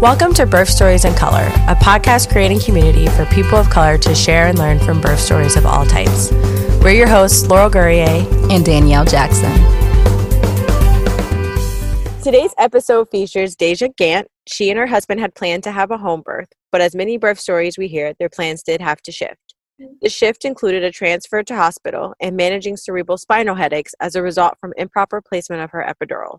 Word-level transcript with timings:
Welcome 0.00 0.32
to 0.36 0.46
Birth 0.46 0.70
Stories 0.70 1.04
in 1.04 1.12
Color, 1.14 1.44
a 1.68 1.74
podcast 1.74 2.32
creating 2.32 2.60
community 2.60 3.06
for 3.08 3.26
people 3.26 3.58
of 3.58 3.68
color 3.68 3.98
to 3.98 4.14
share 4.14 4.46
and 4.46 4.58
learn 4.58 4.78
from 4.78 4.98
birth 4.98 5.20
stories 5.20 5.58
of 5.58 5.66
all 5.66 5.84
types. 5.84 6.32
We're 6.82 6.92
your 6.92 7.06
hosts, 7.06 7.46
Laurel 7.46 7.68
Gourrier 7.68 8.26
and 8.50 8.64
Danielle 8.64 9.04
Jackson. 9.04 9.52
Today's 12.22 12.54
episode 12.56 13.10
features 13.10 13.54
Deja 13.54 13.88
Gant. 13.94 14.28
She 14.48 14.70
and 14.70 14.78
her 14.78 14.86
husband 14.86 15.20
had 15.20 15.34
planned 15.34 15.64
to 15.64 15.70
have 15.70 15.90
a 15.90 15.98
home 15.98 16.22
birth, 16.22 16.48
but 16.72 16.80
as 16.80 16.94
many 16.94 17.18
birth 17.18 17.38
stories 17.38 17.76
we 17.76 17.86
hear, 17.86 18.14
their 18.18 18.30
plans 18.30 18.62
did 18.62 18.80
have 18.80 19.02
to 19.02 19.12
shift. 19.12 19.54
The 20.00 20.08
shift 20.08 20.46
included 20.46 20.82
a 20.82 20.90
transfer 20.90 21.42
to 21.42 21.54
hospital 21.54 22.14
and 22.22 22.38
managing 22.38 22.78
cerebral 22.78 23.18
spinal 23.18 23.54
headaches 23.54 23.92
as 24.00 24.14
a 24.14 24.22
result 24.22 24.54
from 24.62 24.72
improper 24.78 25.20
placement 25.20 25.60
of 25.60 25.72
her 25.72 25.84
epidural. 25.86 26.38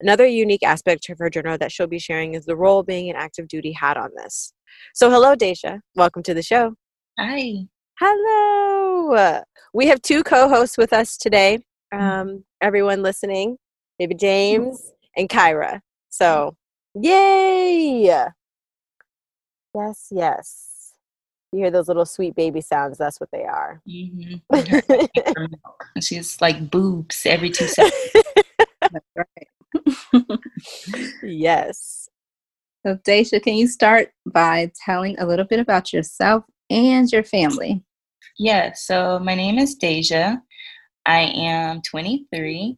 Another 0.00 0.26
unique 0.26 0.62
aspect 0.62 1.08
of 1.10 1.18
her 1.18 1.28
journal 1.28 1.58
that 1.58 1.70
she'll 1.70 1.86
be 1.86 1.98
sharing 1.98 2.32
is 2.32 2.46
the 2.46 2.56
role 2.56 2.82
being 2.82 3.10
an 3.10 3.16
active 3.16 3.48
duty 3.48 3.72
had 3.72 3.98
on 3.98 4.10
this. 4.16 4.54
So, 4.94 5.10
hello, 5.10 5.34
Deja. 5.34 5.80
Welcome 5.94 6.22
to 6.22 6.32
the 6.32 6.42
show. 6.42 6.74
Hi. 7.18 7.66
Hello. 7.98 9.42
We 9.74 9.88
have 9.88 10.00
two 10.00 10.22
co 10.22 10.48
hosts 10.48 10.78
with 10.78 10.94
us 10.94 11.18
today. 11.18 11.58
Um, 11.92 12.44
everyone 12.62 13.02
listening, 13.02 13.58
maybe 13.98 14.14
James 14.14 14.92
and 15.16 15.28
Kyra. 15.28 15.80
So, 16.08 16.56
yay! 16.94 18.24
Yes, 19.74 20.08
yes. 20.10 20.94
You 21.52 21.58
hear 21.58 21.70
those 21.70 21.88
little 21.88 22.06
sweet 22.06 22.34
baby 22.36 22.62
sounds, 22.62 22.96
that's 22.96 23.20
what 23.20 23.28
they 23.32 23.44
are. 23.44 23.82
Mm-hmm. 23.86 25.44
She's 26.00 26.40
like 26.40 26.70
boobs 26.70 27.26
every 27.26 27.50
two 27.50 27.66
seconds. 27.66 28.24
yes. 31.22 32.08
So, 32.86 32.98
Deja, 33.04 33.40
can 33.40 33.54
you 33.54 33.66
start 33.66 34.12
by 34.26 34.72
telling 34.84 35.18
a 35.18 35.26
little 35.26 35.44
bit 35.44 35.60
about 35.60 35.92
yourself 35.92 36.44
and 36.70 37.10
your 37.12 37.22
family? 37.22 37.82
Yeah, 38.38 38.72
so 38.72 39.18
my 39.18 39.34
name 39.34 39.58
is 39.58 39.74
Deja. 39.74 40.38
I 41.04 41.20
am 41.34 41.82
23. 41.82 42.76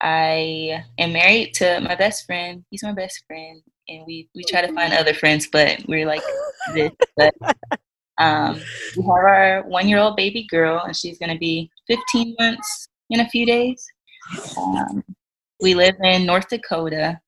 I 0.00 0.84
am 0.98 1.12
married 1.12 1.54
to 1.54 1.80
my 1.80 1.94
best 1.94 2.26
friend. 2.26 2.64
He's 2.70 2.82
my 2.82 2.92
best 2.92 3.24
friend, 3.26 3.62
and 3.88 4.04
we 4.06 4.28
we 4.34 4.44
try 4.44 4.60
to 4.60 4.72
find 4.72 4.92
other 4.92 5.14
friends, 5.14 5.48
but 5.50 5.80
we're 5.88 6.06
like 6.06 6.22
this. 6.74 6.90
But 7.16 7.34
um, 8.18 8.60
we 8.96 9.02
have 9.02 9.24
our 9.24 9.62
one 9.66 9.88
year 9.88 9.98
old 9.98 10.16
baby 10.16 10.46
girl, 10.50 10.80
and 10.84 10.94
she's 10.94 11.18
going 11.18 11.32
to 11.32 11.38
be 11.38 11.70
15 11.88 12.36
months 12.38 12.88
in 13.10 13.20
a 13.20 13.28
few 13.30 13.46
days. 13.46 13.84
Um, 14.58 15.02
we 15.60 15.74
live 15.74 15.96
in 16.02 16.26
North 16.26 16.48
Dakota, 16.48 17.20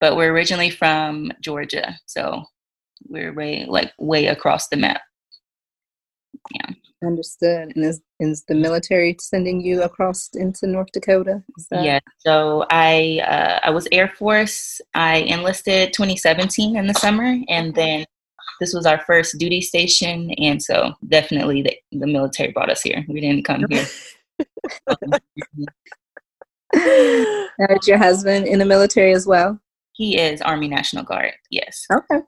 but 0.00 0.16
we're 0.16 0.32
originally 0.32 0.70
from 0.70 1.32
Georgia, 1.40 1.98
so 2.06 2.44
we're 3.08 3.32
way 3.32 3.64
like 3.68 3.92
way 3.98 4.26
across 4.26 4.68
the 4.68 4.76
map. 4.76 5.00
Yeah. 6.52 6.70
Understood. 7.04 7.72
And 7.76 7.84
is 7.84 8.00
is 8.18 8.44
the 8.48 8.54
military 8.54 9.16
sending 9.20 9.60
you 9.60 9.82
across 9.82 10.30
into 10.34 10.66
North 10.66 10.88
Dakota? 10.92 11.42
That- 11.70 11.84
yeah. 11.84 12.00
So 12.18 12.66
I 12.70 13.20
uh, 13.24 13.60
I 13.62 13.70
was 13.70 13.86
Air 13.92 14.08
Force. 14.08 14.80
I 14.94 15.18
enlisted 15.18 15.92
2017 15.92 16.76
in 16.76 16.86
the 16.86 16.94
summer, 16.94 17.36
and 17.48 17.74
then 17.74 18.04
this 18.60 18.74
was 18.74 18.86
our 18.86 18.98
first 19.06 19.38
duty 19.38 19.60
station, 19.60 20.32
and 20.32 20.60
so 20.60 20.92
definitely 21.06 21.62
the, 21.62 21.76
the 21.92 22.06
military 22.06 22.50
brought 22.50 22.70
us 22.70 22.82
here. 22.82 23.04
We 23.08 23.20
didn't 23.20 23.44
come 23.44 23.64
here. 23.70 23.86
is 26.74 27.88
your 27.88 27.98
husband 27.98 28.46
in 28.46 28.58
the 28.58 28.64
military 28.64 29.12
as 29.12 29.26
well? 29.26 29.60
He 29.92 30.18
is 30.18 30.40
Army 30.42 30.68
National 30.68 31.04
Guard. 31.04 31.32
Yes. 31.50 31.86
Okay. 31.90 32.20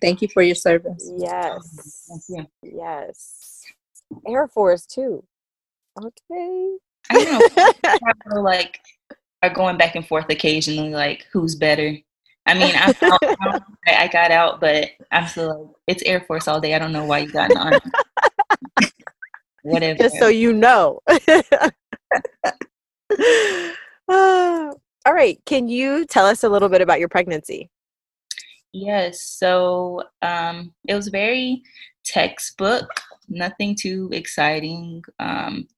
Thank 0.00 0.22
you 0.22 0.28
for 0.28 0.42
your 0.42 0.54
service. 0.54 1.10
Yes. 1.16 2.06
Thank 2.08 2.22
you. 2.28 2.46
Yes. 2.62 3.64
Air 4.26 4.48
Force 4.48 4.86
too. 4.86 5.24
Okay. 5.98 6.76
I 7.10 7.24
know. 8.26 8.40
like 8.42 8.80
are 9.42 9.50
going 9.50 9.76
back 9.76 9.94
and 9.94 10.06
forth 10.06 10.26
occasionally, 10.30 10.90
like 10.90 11.26
who's 11.32 11.54
better. 11.54 11.96
I 12.46 12.54
mean, 12.54 12.74
I, 12.74 12.94
I, 13.86 14.04
I 14.04 14.08
got 14.08 14.30
out, 14.30 14.60
but 14.60 14.90
I'm 15.12 15.26
still 15.26 15.48
like, 15.48 15.76
it's 15.86 16.02
Air 16.04 16.20
Force 16.22 16.48
all 16.48 16.60
day. 16.60 16.74
I 16.74 16.78
don't 16.78 16.92
know 16.92 17.04
why 17.04 17.18
you 17.18 17.30
got 17.30 17.50
in 17.50 17.58
the 17.58 17.64
army. 17.64 18.90
Whatever. 19.62 19.98
Just 19.98 20.18
so 20.18 20.28
you 20.28 20.52
know. 20.52 21.00
all 24.08 24.72
right. 25.06 25.40
Can 25.46 25.68
you 25.68 26.04
tell 26.06 26.26
us 26.26 26.44
a 26.44 26.48
little 26.48 26.68
bit 26.68 26.80
about 26.80 27.00
your 27.00 27.08
pregnancy? 27.08 27.70
Yes. 28.72 29.22
So 29.22 30.02
um, 30.22 30.74
it 30.86 30.94
was 30.94 31.08
very 31.08 31.62
textbook, 32.04 32.88
nothing 33.28 33.76
too 33.78 34.08
exciting. 34.12 35.02
Um, 35.18 35.68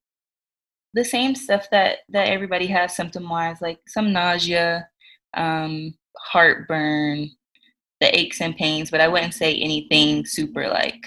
the 0.92 1.04
same 1.04 1.36
stuff 1.36 1.68
that 1.70 1.98
that 2.08 2.26
everybody 2.26 2.66
has 2.66 2.96
symptom 2.96 3.28
wise, 3.28 3.60
like 3.60 3.78
some 3.86 4.12
nausea, 4.12 4.88
um, 5.34 5.94
heartburn, 6.18 7.30
the 8.00 8.18
aches 8.18 8.40
and 8.40 8.56
pains. 8.56 8.90
But 8.90 9.00
I 9.00 9.08
wouldn't 9.08 9.34
say 9.34 9.54
anything 9.54 10.26
super 10.26 10.68
like 10.68 11.00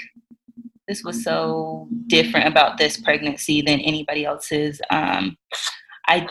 this 0.88 1.04
was 1.04 1.24
so 1.24 1.88
different 2.08 2.48
about 2.48 2.78
this 2.78 2.98
pregnancy 2.98 3.62
than 3.62 3.80
anybody 3.80 4.26
else's. 4.26 4.82
Um, 4.90 5.38
I 6.08 6.28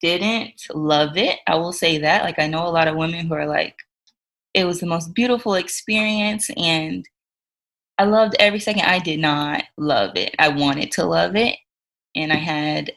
didn't 0.00 0.62
love 0.74 1.16
it. 1.16 1.38
I 1.46 1.56
will 1.56 1.72
say 1.72 1.98
that. 1.98 2.24
Like 2.24 2.38
I 2.38 2.46
know 2.46 2.66
a 2.66 2.70
lot 2.70 2.88
of 2.88 2.96
women 2.96 3.26
who 3.26 3.34
are 3.34 3.46
like, 3.46 3.76
it 4.54 4.64
was 4.64 4.80
the 4.80 4.86
most 4.86 5.14
beautiful 5.14 5.54
experience 5.54 6.50
and 6.56 7.06
I 7.98 8.04
loved 8.04 8.36
every 8.38 8.60
second. 8.60 8.82
I 8.82 9.00
did 9.00 9.18
not 9.18 9.64
love 9.76 10.16
it. 10.16 10.34
I 10.38 10.48
wanted 10.48 10.92
to 10.92 11.04
love 11.04 11.34
it. 11.36 11.56
And 12.14 12.32
I 12.32 12.36
had 12.36 12.92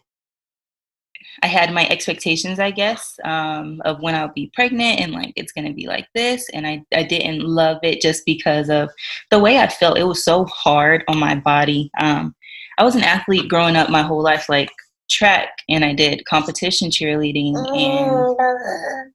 I 1.43 1.47
had 1.47 1.73
my 1.73 1.87
expectations, 1.87 2.59
I 2.59 2.71
guess, 2.71 3.19
um, 3.23 3.81
of 3.85 4.01
when 4.01 4.15
I'll 4.15 4.33
be 4.33 4.51
pregnant 4.53 4.99
and 4.99 5.11
like 5.11 5.33
it's 5.35 5.51
gonna 5.51 5.73
be 5.73 5.87
like 5.87 6.07
this. 6.13 6.47
And 6.49 6.67
I, 6.67 6.83
I 6.93 7.03
didn't 7.03 7.41
love 7.41 7.79
it 7.83 8.01
just 8.01 8.25
because 8.25 8.69
of 8.69 8.89
the 9.31 9.39
way 9.39 9.57
I 9.57 9.67
felt. 9.67 9.97
It 9.97 10.03
was 10.03 10.23
so 10.23 10.45
hard 10.45 11.03
on 11.07 11.17
my 11.17 11.35
body. 11.35 11.89
Um, 11.99 12.35
I 12.77 12.83
was 12.83 12.95
an 12.95 13.03
athlete 13.03 13.49
growing 13.49 13.75
up 13.75 13.89
my 13.89 14.03
whole 14.03 14.21
life. 14.21 14.49
Like 14.49 14.71
track 15.11 15.49
and 15.69 15.83
I 15.83 15.93
did 15.93 16.25
competition 16.25 16.89
cheerleading 16.89 17.55
and 17.75 18.25
oh, 18.39 19.05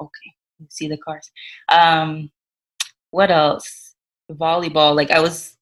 okay, 0.00 0.34
see 0.68 0.88
the 0.88 0.98
cars. 0.98 1.28
Um, 1.70 2.30
what 3.10 3.30
else? 3.30 3.94
Volleyball. 4.30 4.94
Like 4.94 5.10
I 5.10 5.20
was 5.20 5.56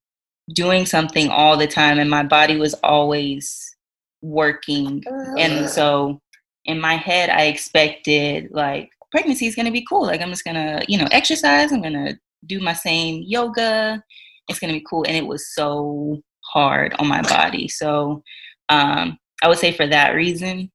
doing 0.52 0.86
something 0.86 1.28
all 1.30 1.56
the 1.56 1.66
time 1.66 1.98
and 1.98 2.10
my 2.10 2.22
body 2.22 2.56
was 2.56 2.74
always 2.82 3.74
working. 4.22 5.02
And 5.38 5.68
so 5.68 6.20
in 6.64 6.80
my 6.80 6.96
head 6.96 7.30
I 7.30 7.44
expected 7.44 8.48
like 8.50 8.90
pregnancy 9.10 9.46
is 9.46 9.54
gonna 9.54 9.70
be 9.70 9.86
cool. 9.88 10.06
Like 10.06 10.20
I'm 10.20 10.30
just 10.30 10.44
gonna, 10.44 10.82
you 10.88 10.98
know, 10.98 11.08
exercise, 11.12 11.72
I'm 11.72 11.82
gonna 11.82 12.18
do 12.46 12.60
my 12.60 12.72
same 12.72 13.22
yoga. 13.26 14.02
It's 14.48 14.58
gonna 14.58 14.72
be 14.72 14.84
cool. 14.88 15.04
And 15.06 15.16
it 15.16 15.26
was 15.26 15.54
so 15.54 16.20
hard 16.44 16.94
on 16.98 17.06
my 17.06 17.22
body. 17.22 17.68
So 17.68 18.22
um 18.68 19.18
I 19.42 19.48
would 19.48 19.58
say 19.58 19.72
for 19.72 19.86
that 19.86 20.14
reason, 20.14 20.70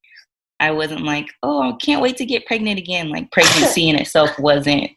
I 0.60 0.72
wasn't 0.72 1.04
like, 1.04 1.28
oh, 1.42 1.62
I 1.62 1.76
can't 1.78 2.02
wait 2.02 2.18
to 2.18 2.26
get 2.26 2.46
pregnant 2.46 2.78
again. 2.78 3.10
Like 3.10 3.32
pregnancy 3.32 3.90
in 3.90 3.96
itself 3.96 4.30
wasn't 4.40 4.92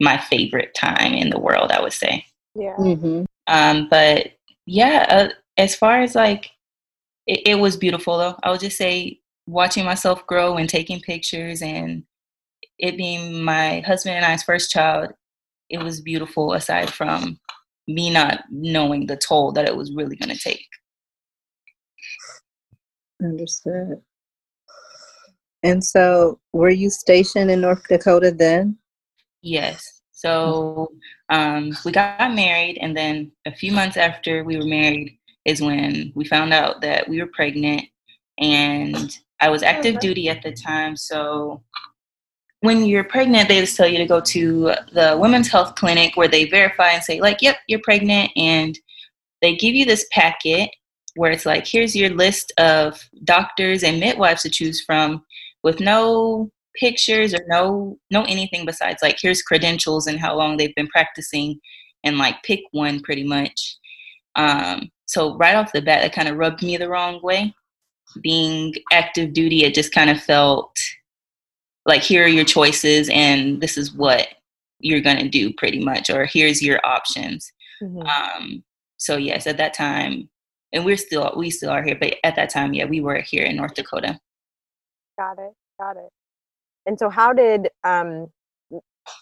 my 0.00 0.18
favorite 0.18 0.74
time 0.74 1.14
in 1.14 1.30
the 1.30 1.38
world. 1.38 1.70
I 1.70 1.80
would 1.80 1.92
say. 1.92 2.24
Yeah. 2.54 2.76
Mm-hmm. 2.76 3.24
Um, 3.46 3.88
but 3.88 4.32
yeah, 4.66 5.06
uh, 5.08 5.28
as 5.56 5.74
far 5.76 6.02
as 6.02 6.14
like, 6.14 6.50
it, 7.26 7.40
it 7.46 7.54
was 7.56 7.76
beautiful 7.76 8.18
though. 8.18 8.36
I 8.42 8.50
would 8.50 8.60
just 8.60 8.76
say 8.78 9.20
watching 9.46 9.84
myself 9.84 10.26
grow 10.26 10.56
and 10.56 10.68
taking 10.68 11.00
pictures 11.00 11.62
and 11.62 12.04
it 12.78 12.96
being 12.96 13.42
my 13.42 13.80
husband 13.80 14.16
and 14.16 14.24
I's 14.24 14.42
first 14.42 14.70
child, 14.70 15.12
it 15.68 15.78
was 15.78 16.00
beautiful 16.00 16.52
aside 16.52 16.90
from 16.90 17.38
me 17.86 18.10
not 18.10 18.44
knowing 18.50 19.06
the 19.06 19.16
toll 19.16 19.52
that 19.52 19.66
it 19.66 19.76
was 19.76 19.92
really 19.92 20.16
going 20.16 20.34
to 20.34 20.42
take. 20.42 20.66
Understood. 23.24 24.00
And 25.62 25.82
so, 25.82 26.38
were 26.52 26.70
you 26.70 26.90
stationed 26.90 27.50
in 27.50 27.62
North 27.62 27.82
Dakota 27.88 28.30
then? 28.30 28.76
Yes. 29.40 30.02
So, 30.12 30.92
um, 31.30 31.72
we 31.84 31.92
got 31.92 32.34
married, 32.34 32.78
and 32.82 32.96
then 32.96 33.32
a 33.46 33.54
few 33.54 33.72
months 33.72 33.96
after 33.96 34.44
we 34.44 34.58
were 34.58 34.66
married 34.66 35.18
is 35.46 35.62
when 35.62 36.12
we 36.14 36.26
found 36.26 36.52
out 36.52 36.82
that 36.82 37.08
we 37.08 37.20
were 37.20 37.30
pregnant. 37.32 37.84
And 38.38 39.16
I 39.40 39.48
was 39.48 39.62
active 39.62 40.00
duty 40.00 40.28
at 40.28 40.42
the 40.42 40.52
time. 40.52 40.96
So, 40.96 41.62
when 42.60 42.84
you're 42.84 43.04
pregnant, 43.04 43.48
they 43.48 43.60
just 43.60 43.76
tell 43.76 43.88
you 43.88 43.98
to 43.98 44.06
go 44.06 44.20
to 44.20 44.74
the 44.92 45.16
women's 45.18 45.50
health 45.50 45.76
clinic 45.76 46.16
where 46.16 46.28
they 46.28 46.44
verify 46.44 46.90
and 46.90 47.02
say, 47.02 47.20
like, 47.20 47.40
yep, 47.40 47.56
you're 47.68 47.80
pregnant. 47.84 48.30
And 48.36 48.78
they 49.40 49.56
give 49.56 49.74
you 49.74 49.86
this 49.86 50.06
packet 50.10 50.70
where 51.16 51.30
it's 51.30 51.46
like, 51.46 51.66
here's 51.66 51.94
your 51.94 52.10
list 52.10 52.52
of 52.58 53.08
doctors 53.24 53.82
and 53.82 54.00
midwives 54.00 54.42
to 54.42 54.50
choose 54.50 54.82
from 54.82 55.24
with 55.62 55.80
no 55.80 56.50
pictures 56.76 57.32
or 57.34 57.40
no 57.46 57.98
no 58.10 58.24
anything 58.24 58.66
besides 58.66 59.00
like 59.02 59.16
here's 59.20 59.42
credentials 59.42 60.06
and 60.06 60.18
how 60.18 60.36
long 60.36 60.56
they've 60.56 60.74
been 60.74 60.88
practicing 60.88 61.58
and 62.02 62.18
like 62.18 62.42
pick 62.42 62.60
one 62.72 63.00
pretty 63.00 63.24
much. 63.24 63.76
Um 64.36 64.90
so 65.06 65.36
right 65.36 65.54
off 65.54 65.72
the 65.72 65.82
bat 65.82 66.02
that 66.02 66.14
kind 66.14 66.28
of 66.28 66.36
rubbed 66.36 66.62
me 66.62 66.76
the 66.76 66.88
wrong 66.88 67.20
way. 67.22 67.54
Being 68.22 68.74
active 68.92 69.32
duty 69.32 69.64
it 69.64 69.74
just 69.74 69.92
kind 69.92 70.10
of 70.10 70.20
felt 70.20 70.76
like 71.86 72.02
here 72.02 72.24
are 72.24 72.28
your 72.28 72.44
choices 72.44 73.08
and 73.10 73.60
this 73.60 73.76
is 73.76 73.92
what 73.92 74.28
you're 74.80 75.00
going 75.00 75.18
to 75.18 75.28
do 75.28 75.52
pretty 75.52 75.82
much 75.82 76.10
or 76.10 76.26
here's 76.26 76.62
your 76.62 76.80
options. 76.84 77.52
Mm-hmm. 77.82 78.02
um 78.02 78.64
so 78.96 79.16
yes 79.16 79.46
at 79.46 79.56
that 79.56 79.74
time 79.74 80.28
and 80.74 80.84
we're 80.84 80.96
still 80.96 81.32
we 81.36 81.48
still 81.50 81.70
are 81.70 81.82
here 81.82 81.96
but 81.98 82.16
at 82.24 82.36
that 82.36 82.50
time 82.50 82.74
yeah 82.74 82.84
we 82.84 83.00
were 83.00 83.20
here 83.20 83.44
in 83.44 83.56
north 83.56 83.74
dakota. 83.74 84.18
Got 85.18 85.38
it 85.38 85.52
got 85.80 85.96
it. 85.96 86.10
And 86.86 86.98
so 86.98 87.08
how 87.08 87.32
did 87.32 87.68
um 87.84 88.28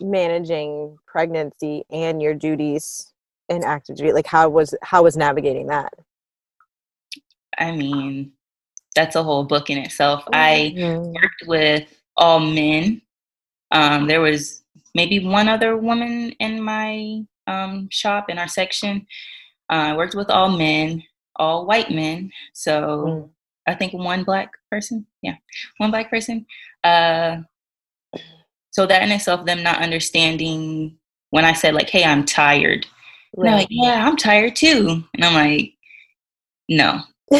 managing 0.00 0.96
pregnancy 1.06 1.84
and 1.90 2.22
your 2.22 2.34
duties 2.34 3.12
in 3.48 3.64
active 3.64 3.96
duty 3.96 4.12
like 4.12 4.26
how 4.26 4.48
was 4.48 4.74
how 4.82 5.02
was 5.02 5.16
navigating 5.16 5.66
that? 5.68 5.92
I 7.58 7.72
mean 7.72 8.32
that's 8.94 9.16
a 9.16 9.22
whole 9.22 9.44
book 9.44 9.70
in 9.70 9.78
itself. 9.78 10.24
Mm-hmm. 10.32 10.34
i 10.34 11.20
worked 11.22 11.46
with 11.46 11.88
all 12.16 12.40
men. 12.40 13.02
Um 13.70 14.06
there 14.06 14.20
was 14.20 14.62
maybe 14.94 15.24
one 15.24 15.48
other 15.48 15.76
woman 15.76 16.30
in 16.40 16.62
my 16.62 17.22
um 17.46 17.88
shop 17.90 18.30
in 18.30 18.38
our 18.38 18.48
section. 18.48 19.06
Uh, 19.70 19.92
i 19.92 19.96
worked 19.96 20.14
with 20.14 20.30
all 20.30 20.48
men 20.48 21.02
all 21.36 21.66
white 21.66 21.90
men. 21.90 22.30
So 22.52 23.04
mm. 23.06 23.30
I 23.66 23.74
think 23.74 23.92
one 23.92 24.24
black 24.24 24.50
person. 24.70 25.06
Yeah, 25.22 25.36
one 25.78 25.90
black 25.90 26.10
person. 26.10 26.46
Uh, 26.84 27.38
so 28.70 28.86
that 28.86 29.02
in 29.02 29.12
itself, 29.12 29.44
them 29.44 29.62
not 29.62 29.82
understanding 29.82 30.96
when 31.30 31.44
I 31.44 31.52
said 31.52 31.74
like, 31.74 31.90
"Hey, 31.90 32.04
I'm 32.04 32.24
tired," 32.24 32.86
right. 33.36 33.44
they're 33.44 33.58
like, 33.58 33.68
"Yeah, 33.70 34.06
I'm 34.06 34.16
tired 34.16 34.56
too," 34.56 35.04
and 35.14 35.24
I'm 35.24 35.34
like, 35.34 35.74
"No, 36.68 37.00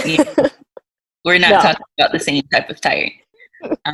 we're 1.25 1.38
not 1.38 1.50
no. 1.50 1.61
talking 1.61 1.87
about 1.99 2.12
the 2.12 2.21
same 2.21 2.43
type 2.53 2.71
of 2.71 2.81
tired." 2.81 3.12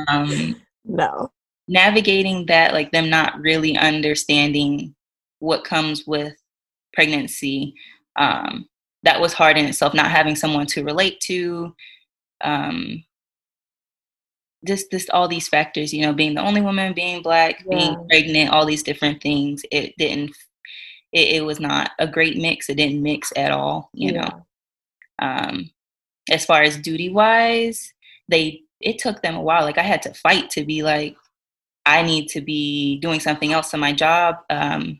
Um, 0.07 0.61
no, 0.85 1.31
navigating 1.67 2.45
that, 2.47 2.73
like 2.73 2.91
them 2.91 3.09
not 3.09 3.39
really 3.39 3.77
understanding 3.77 4.95
what 5.39 5.63
comes 5.63 6.05
with 6.05 6.35
pregnancy 6.93 7.73
um, 8.17 8.67
that 9.03 9.19
was 9.19 9.33
hard 9.33 9.57
in 9.57 9.65
itself 9.65 9.93
not 9.93 10.11
having 10.11 10.35
someone 10.35 10.65
to 10.65 10.83
relate 10.83 11.19
to 11.21 11.73
um 12.41 13.03
just 14.65 14.91
just 14.91 15.09
all 15.11 15.27
these 15.27 15.47
factors 15.47 15.93
you 15.93 16.01
know 16.01 16.13
being 16.13 16.35
the 16.35 16.41
only 16.41 16.61
woman 16.61 16.93
being 16.93 17.21
black 17.21 17.63
yeah. 17.65 17.77
being 17.77 18.07
pregnant 18.09 18.51
all 18.51 18.65
these 18.65 18.83
different 18.83 19.21
things 19.21 19.63
it 19.71 19.93
didn't 19.97 20.35
it, 21.11 21.37
it, 21.37 21.45
was 21.45 21.59
not 21.59 21.91
a 21.97 22.05
great 22.05 22.37
mix 22.37 22.69
it 22.69 22.75
didn't 22.75 23.01
mix 23.01 23.31
at 23.35 23.51
all 23.51 23.89
you 23.93 24.11
yeah. 24.11 24.21
know 24.21 24.45
um 25.19 25.69
as 26.29 26.45
far 26.45 26.61
as 26.61 26.77
duty 26.77 27.09
wise 27.09 27.93
they 28.27 28.61
it 28.81 28.99
took 28.99 29.21
them 29.21 29.35
a 29.35 29.41
while 29.41 29.63
like 29.63 29.77
i 29.77 29.83
had 29.83 30.01
to 30.01 30.13
fight 30.13 30.49
to 30.49 30.63
be 30.63 30.83
like 30.83 31.15
i 31.85 32.01
need 32.01 32.27
to 32.27 32.41
be 32.41 32.99
doing 32.99 33.19
something 33.19 33.53
else 33.53 33.73
in 33.73 33.79
my 33.79 33.93
job 33.93 34.35
um 34.49 34.99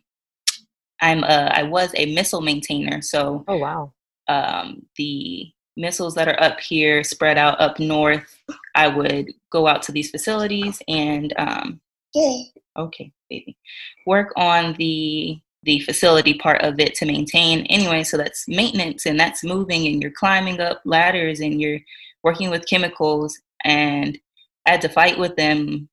I'm 1.02 1.24
a, 1.24 1.52
I 1.54 1.64
was 1.64 1.92
a 1.96 2.14
missile 2.14 2.42
maintainer. 2.42 3.02
So 3.02 3.44
oh 3.48 3.58
wow, 3.58 3.94
um, 4.28 4.86
the 4.98 5.52
missiles 5.78 6.16
that 6.16 6.28
are 6.28 6.42
up 6.42 6.60
here 6.60 7.04
spread 7.04 7.38
out 7.38 7.60
up 7.60 7.80
north, 7.80 8.38
I 8.76 8.88
would 8.88 9.34
go 9.52 9.68
out 9.68 9.82
to 9.84 9.92
these 9.92 10.12
facilities 10.12 10.82
and 10.88 11.34
um, 11.38 11.82
yeah. 12.14 12.42
okay, 12.78 13.12
baby, 13.30 13.58
work 14.06 14.34
on 14.36 14.74
the 14.74 15.40
the 15.64 15.80
facility 15.82 16.36
part 16.36 16.62
of 16.62 16.80
it 16.80 16.96
to 16.96 17.06
maintain 17.06 17.66
anyway. 17.66 18.04
So 18.04 18.18
that's 18.18 18.48
maintenance 18.48 19.06
and 19.06 19.20
that's 19.20 19.44
moving 19.44 19.88
and 19.88 20.02
you're 20.02 20.12
climbing 20.12 20.62
up 20.62 20.82
ladders 20.86 21.42
and 21.42 21.60
you're 21.60 21.80
working 22.24 22.50
with 22.50 22.68
chemicals 22.68 23.38
and 23.66 24.18
I 24.66 24.72
had 24.72 24.82
to 24.82 24.90
fight 24.90 25.18
with 25.18 25.36
them 25.36 25.90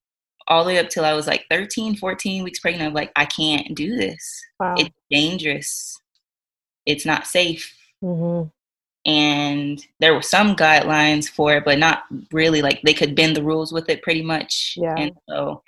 all 0.48 0.64
the 0.64 0.69
way 0.69 0.78
up 0.78 0.88
till 0.88 1.04
I 1.04 1.14
was 1.14 1.26
like 1.26 1.44
13, 1.50 1.96
14 1.96 2.44
weeks 2.44 2.60
pregnant. 2.60 2.88
I'm 2.88 2.94
like, 2.94 3.12
I 3.16 3.25
can't 3.25 3.75
do 3.75 3.96
this. 3.96 4.40
Wow. 4.60 4.75
It's 4.78 4.94
dangerous. 5.10 6.00
It's 6.84 7.06
not 7.06 7.26
safe. 7.26 7.75
Mm-hmm. 8.02 8.48
And 9.10 9.87
there 10.00 10.14
were 10.14 10.22
some 10.22 10.56
guidelines 10.56 11.28
for 11.28 11.54
it, 11.54 11.64
but 11.64 11.78
not 11.78 12.04
really 12.32 12.60
like 12.60 12.81
they 12.82 12.94
could 12.94 13.14
bend 13.14 13.37
the 13.37 13.43
rules 13.43 13.72
with 13.72 13.88
it 13.88 14.02
pretty 14.02 14.22
much. 14.22 14.75
Yeah. 14.76 14.94
And 14.96 15.12
so 15.28 15.62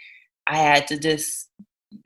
I 0.48 0.56
had 0.56 0.86
to 0.88 0.98
just 0.98 1.48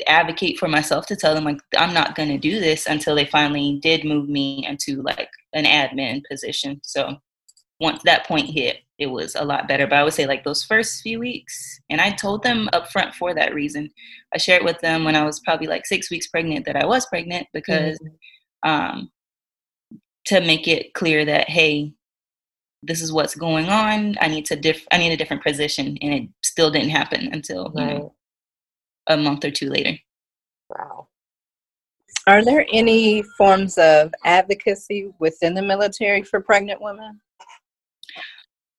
advocate 0.06 0.58
for 0.58 0.68
myself 0.68 1.06
to 1.06 1.16
tell 1.16 1.34
them 1.34 1.44
like 1.44 1.60
I'm 1.76 1.94
not 1.94 2.14
going 2.14 2.28
to 2.28 2.38
do 2.38 2.60
this 2.60 2.86
until 2.86 3.14
they 3.14 3.24
finally 3.24 3.78
did 3.82 4.04
move 4.04 4.28
me 4.28 4.64
into 4.66 5.02
like 5.02 5.30
an 5.54 5.64
admin 5.64 6.22
position. 6.30 6.80
So 6.84 7.16
once 7.82 8.00
that 8.04 8.24
point 8.26 8.46
hit, 8.46 8.78
it 8.98 9.06
was 9.06 9.34
a 9.34 9.44
lot 9.44 9.66
better. 9.66 9.88
But 9.88 9.98
I 9.98 10.04
would 10.04 10.12
say 10.12 10.24
like 10.24 10.44
those 10.44 10.62
first 10.62 11.02
few 11.02 11.18
weeks, 11.18 11.80
and 11.90 12.00
I 12.00 12.12
told 12.12 12.44
them 12.44 12.68
up 12.72 12.90
front 12.92 13.12
for 13.12 13.34
that 13.34 13.54
reason. 13.54 13.90
I 14.32 14.38
shared 14.38 14.62
with 14.62 14.80
them 14.80 15.04
when 15.04 15.16
I 15.16 15.24
was 15.24 15.40
probably 15.40 15.66
like 15.66 15.84
six 15.84 16.08
weeks 16.08 16.28
pregnant 16.28 16.64
that 16.66 16.76
I 16.76 16.86
was 16.86 17.06
pregnant 17.06 17.48
because 17.52 17.98
mm-hmm. 17.98 18.70
um, 18.70 19.10
to 20.26 20.40
make 20.40 20.68
it 20.68 20.94
clear 20.94 21.24
that 21.24 21.48
hey, 21.48 21.92
this 22.84 23.02
is 23.02 23.12
what's 23.12 23.34
going 23.34 23.68
on. 23.68 24.16
I 24.20 24.28
need 24.28 24.46
to 24.46 24.56
diff- 24.56 24.86
I 24.92 24.98
need 24.98 25.12
a 25.12 25.16
different 25.16 25.42
position, 25.42 25.98
and 26.00 26.14
it 26.14 26.28
still 26.44 26.70
didn't 26.70 26.90
happen 26.90 27.30
until 27.32 27.72
right. 27.74 27.88
you 27.88 27.98
know 27.98 28.14
a 29.08 29.16
month 29.16 29.44
or 29.44 29.50
two 29.50 29.68
later. 29.68 29.98
Wow. 30.70 31.08
Are 32.28 32.44
there 32.44 32.64
any 32.72 33.24
forms 33.36 33.76
of 33.78 34.14
advocacy 34.24 35.12
within 35.18 35.54
the 35.54 35.62
military 35.62 36.22
for 36.22 36.40
pregnant 36.40 36.80
women? 36.80 37.20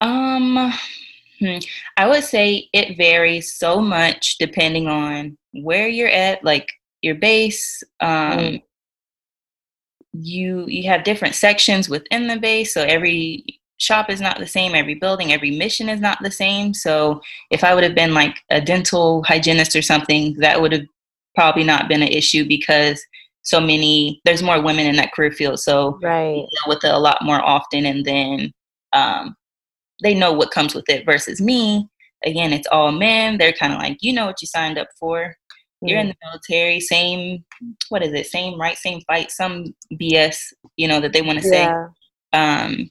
Um, 0.04 0.72
hmm, 1.40 1.58
I 1.96 2.06
would 2.06 2.24
say 2.24 2.68
it 2.72 2.96
varies 2.96 3.54
so 3.54 3.80
much 3.80 4.36
depending 4.38 4.86
on 4.86 5.38
where 5.52 5.88
you're 5.88 6.08
at, 6.08 6.44
like 6.44 6.70
your 7.00 7.14
base. 7.14 7.82
Um, 8.00 8.38
mm. 8.38 8.62
You 10.12 10.66
you 10.68 10.88
have 10.88 11.02
different 11.02 11.34
sections 11.34 11.88
within 11.88 12.28
the 12.28 12.38
base, 12.38 12.72
so 12.72 12.82
every 12.82 13.44
shop 13.78 14.10
is 14.10 14.20
not 14.20 14.38
the 14.38 14.46
same. 14.46 14.74
Every 14.74 14.94
building, 14.94 15.32
every 15.32 15.50
mission 15.50 15.88
is 15.88 16.00
not 16.00 16.18
the 16.22 16.30
same. 16.30 16.72
So 16.72 17.20
if 17.50 17.64
I 17.64 17.74
would 17.74 17.82
have 17.82 17.96
been 17.96 18.14
like 18.14 18.36
a 18.50 18.60
dental 18.60 19.24
hygienist 19.24 19.74
or 19.74 19.82
something, 19.82 20.34
that 20.34 20.60
would 20.60 20.70
have 20.70 20.86
probably 21.34 21.64
not 21.64 21.88
been 21.88 22.02
an 22.02 22.08
issue 22.08 22.46
because 22.46 23.02
so 23.42 23.60
many 23.60 24.20
there's 24.24 24.42
more 24.42 24.62
women 24.62 24.86
in 24.86 24.96
that 24.96 25.12
career 25.12 25.30
field 25.30 25.60
so 25.60 25.98
right 26.00 26.34
deal 26.34 26.68
with 26.68 26.82
it 26.82 26.94
a 26.94 26.98
lot 26.98 27.18
more 27.20 27.42
often 27.42 27.84
and 27.84 28.04
then 28.04 28.50
um, 28.94 29.36
they 30.04 30.14
know 30.14 30.32
what 30.32 30.52
comes 30.52 30.74
with 30.74 30.88
it 30.88 31.04
versus 31.04 31.40
me. 31.40 31.88
Again 32.24 32.52
it's 32.52 32.68
all 32.70 32.92
men. 32.92 33.38
They're 33.38 33.52
kind 33.52 33.72
of 33.72 33.80
like 33.80 33.98
you 34.00 34.12
know 34.12 34.26
what 34.26 34.40
you 34.40 34.46
signed 34.46 34.78
up 34.78 34.88
for. 34.98 35.36
You're 35.82 35.98
in 35.98 36.08
the 36.08 36.14
military. 36.24 36.80
Same 36.80 37.44
what 37.88 38.02
is 38.02 38.12
it? 38.12 38.26
Same 38.26 38.60
right 38.60 38.78
same 38.78 39.00
fight 39.02 39.30
some 39.32 39.74
bs 39.94 40.36
you 40.76 40.86
know 40.86 41.00
that 41.00 41.12
they 41.12 41.22
want 41.22 41.40
to 41.40 41.48
yeah. 41.48 41.88
say 42.32 42.38
um 42.38 42.90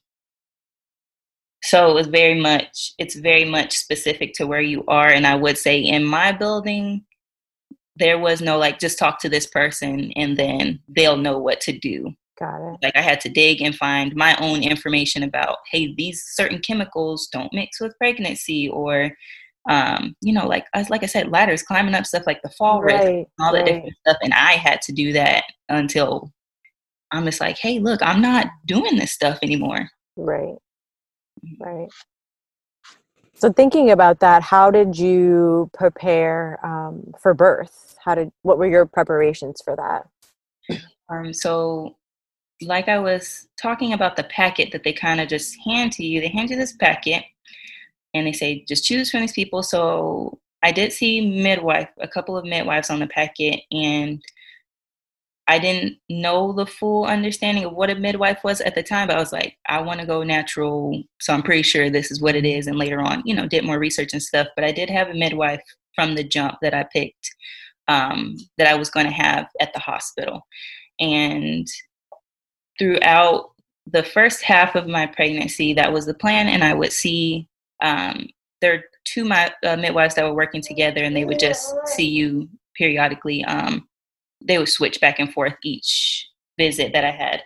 so 1.63 1.89
it 1.89 1.93
was 1.93 2.07
very 2.07 2.39
much 2.39 2.93
it's 2.97 3.15
very 3.15 3.45
much 3.45 3.77
specific 3.77 4.33
to 4.33 4.45
where 4.45 4.61
you 4.61 4.83
are. 4.87 5.07
And 5.07 5.25
i 5.25 5.35
would 5.35 5.57
say 5.57 5.79
in 5.79 6.03
my 6.03 6.31
building 6.33 7.05
there 7.95 8.17
was 8.17 8.41
no 8.41 8.57
like 8.57 8.79
just 8.79 8.97
talk 8.97 9.19
to 9.19 9.29
this 9.29 9.45
person 9.45 10.11
and 10.15 10.37
then 10.37 10.79
they'll 10.87 11.17
know 11.17 11.37
what 11.37 11.61
to 11.61 11.77
do 11.77 12.13
Got 12.39 12.73
it. 12.73 12.77
Like 12.81 12.95
I 12.95 13.01
had 13.01 13.21
to 13.21 13.29
dig 13.29 13.61
and 13.61 13.75
find 13.75 14.15
my 14.15 14.35
own 14.37 14.63
information 14.63 15.23
about, 15.23 15.57
hey, 15.71 15.93
these 15.95 16.23
certain 16.33 16.59
chemicals 16.59 17.27
don't 17.31 17.53
mix 17.53 17.79
with 17.79 17.97
pregnancy, 17.97 18.69
or, 18.69 19.11
um, 19.69 20.15
you 20.21 20.33
know, 20.33 20.47
like 20.47 20.65
like 20.89 21.03
I 21.03 21.07
said, 21.07 21.29
ladders, 21.31 21.61
climbing 21.61 21.93
up 21.93 22.05
stuff 22.05 22.23
like 22.25 22.41
the 22.41 22.49
fall 22.49 22.81
right, 22.81 22.95
risk, 22.95 23.29
all 23.39 23.53
right. 23.53 23.65
the 23.65 23.71
different 23.71 23.95
stuff, 23.99 24.17
and 24.23 24.33
I 24.33 24.53
had 24.53 24.81
to 24.83 24.91
do 24.91 25.13
that 25.13 25.43
until 25.69 26.31
I'm 27.11 27.25
just 27.25 27.39
like, 27.39 27.57
hey, 27.59 27.77
look, 27.79 28.01
I'm 28.01 28.21
not 28.21 28.47
doing 28.65 28.95
this 28.95 29.11
stuff 29.11 29.37
anymore. 29.43 29.87
Right. 30.15 30.55
Mm-hmm. 31.45 31.63
Right. 31.63 31.89
So 33.35 33.51
thinking 33.51 33.91
about 33.91 34.19
that, 34.21 34.41
how 34.41 34.71
did 34.71 34.97
you 34.97 35.69
prepare 35.73 36.59
um, 36.65 37.13
for 37.19 37.33
birth? 37.33 37.95
How 38.03 38.15
did 38.15 38.31
what 38.41 38.57
were 38.57 38.67
your 38.67 38.85
preparations 38.85 39.61
for 39.63 39.75
that? 39.75 40.79
Um, 41.09 41.33
so 41.33 41.95
like 42.61 42.87
I 42.87 42.99
was 42.99 43.47
talking 43.61 43.93
about 43.93 44.15
the 44.15 44.23
packet 44.25 44.71
that 44.71 44.83
they 44.83 44.93
kind 44.93 45.19
of 45.19 45.27
just 45.27 45.57
hand 45.65 45.91
to 45.93 46.05
you, 46.05 46.21
they 46.21 46.27
hand 46.27 46.49
you 46.49 46.55
this 46.55 46.73
packet 46.73 47.23
and 48.13 48.27
they 48.27 48.31
say, 48.31 48.63
just 48.67 48.85
choose 48.85 49.09
from 49.09 49.21
these 49.21 49.33
people. 49.33 49.63
So 49.63 50.39
I 50.61 50.71
did 50.71 50.93
see 50.93 51.41
midwife, 51.41 51.89
a 51.99 52.07
couple 52.07 52.37
of 52.37 52.45
midwives 52.45 52.89
on 52.89 52.99
the 52.99 53.07
packet, 53.07 53.61
and 53.71 54.23
I 55.47 55.59
didn't 55.59 55.97
know 56.09 56.53
the 56.53 56.65
full 56.65 57.05
understanding 57.05 57.65
of 57.65 57.73
what 57.73 57.89
a 57.89 57.95
midwife 57.95 58.43
was 58.43 58.61
at 58.61 58.75
the 58.75 58.83
time, 58.83 59.07
but 59.07 59.17
I 59.17 59.19
was 59.19 59.33
like, 59.33 59.57
I 59.67 59.81
want 59.81 59.99
to 59.99 60.05
go 60.05 60.23
natural. 60.23 61.03
So 61.19 61.33
I'm 61.33 61.43
pretty 61.43 61.63
sure 61.63 61.89
this 61.89 62.11
is 62.11 62.21
what 62.21 62.35
it 62.35 62.45
is. 62.45 62.67
And 62.67 62.77
later 62.77 63.01
on, 63.01 63.23
you 63.25 63.35
know, 63.35 63.45
did 63.45 63.65
more 63.65 63.77
research 63.77 64.13
and 64.13 64.23
stuff. 64.23 64.47
But 64.55 64.63
I 64.63 64.71
did 64.71 64.89
have 64.89 65.09
a 65.09 65.13
midwife 65.13 65.61
from 65.95 66.15
the 66.15 66.23
jump 66.23 66.59
that 66.61 66.73
I 66.73 66.85
picked 66.93 67.35
um, 67.89 68.37
that 68.57 68.67
I 68.67 68.75
was 68.75 68.89
going 68.89 69.05
to 69.05 69.11
have 69.11 69.47
at 69.59 69.73
the 69.73 69.79
hospital. 69.79 70.47
And 70.99 71.67
throughout 72.83 73.51
the 73.87 74.03
first 74.03 74.41
half 74.41 74.75
of 74.75 74.87
my 74.87 75.05
pregnancy, 75.05 75.73
that 75.73 75.93
was 75.93 76.05
the 76.05 76.13
plan. 76.13 76.49
And 76.49 76.63
I 76.63 76.73
would 76.73 76.91
see 76.91 77.47
um, 77.81 78.27
there 78.59 78.73
are 78.73 78.83
two 79.05 79.23
my, 79.23 79.53
uh, 79.65 79.77
midwives 79.77 80.15
that 80.15 80.25
were 80.25 80.33
working 80.33 80.61
together, 80.61 81.01
and 81.01 81.15
they 81.15 81.23
would 81.23 81.39
just 81.39 81.73
see 81.85 82.07
you 82.07 82.49
periodically. 82.75 83.43
Um, 83.45 83.87
they 84.41 84.57
would 84.57 84.69
switch 84.69 84.99
back 84.99 85.19
and 85.19 85.33
forth 85.33 85.53
each 85.63 86.27
visit 86.57 86.91
that 86.91 87.05
I 87.05 87.11
had. 87.11 87.43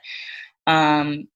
Um, 0.66 1.28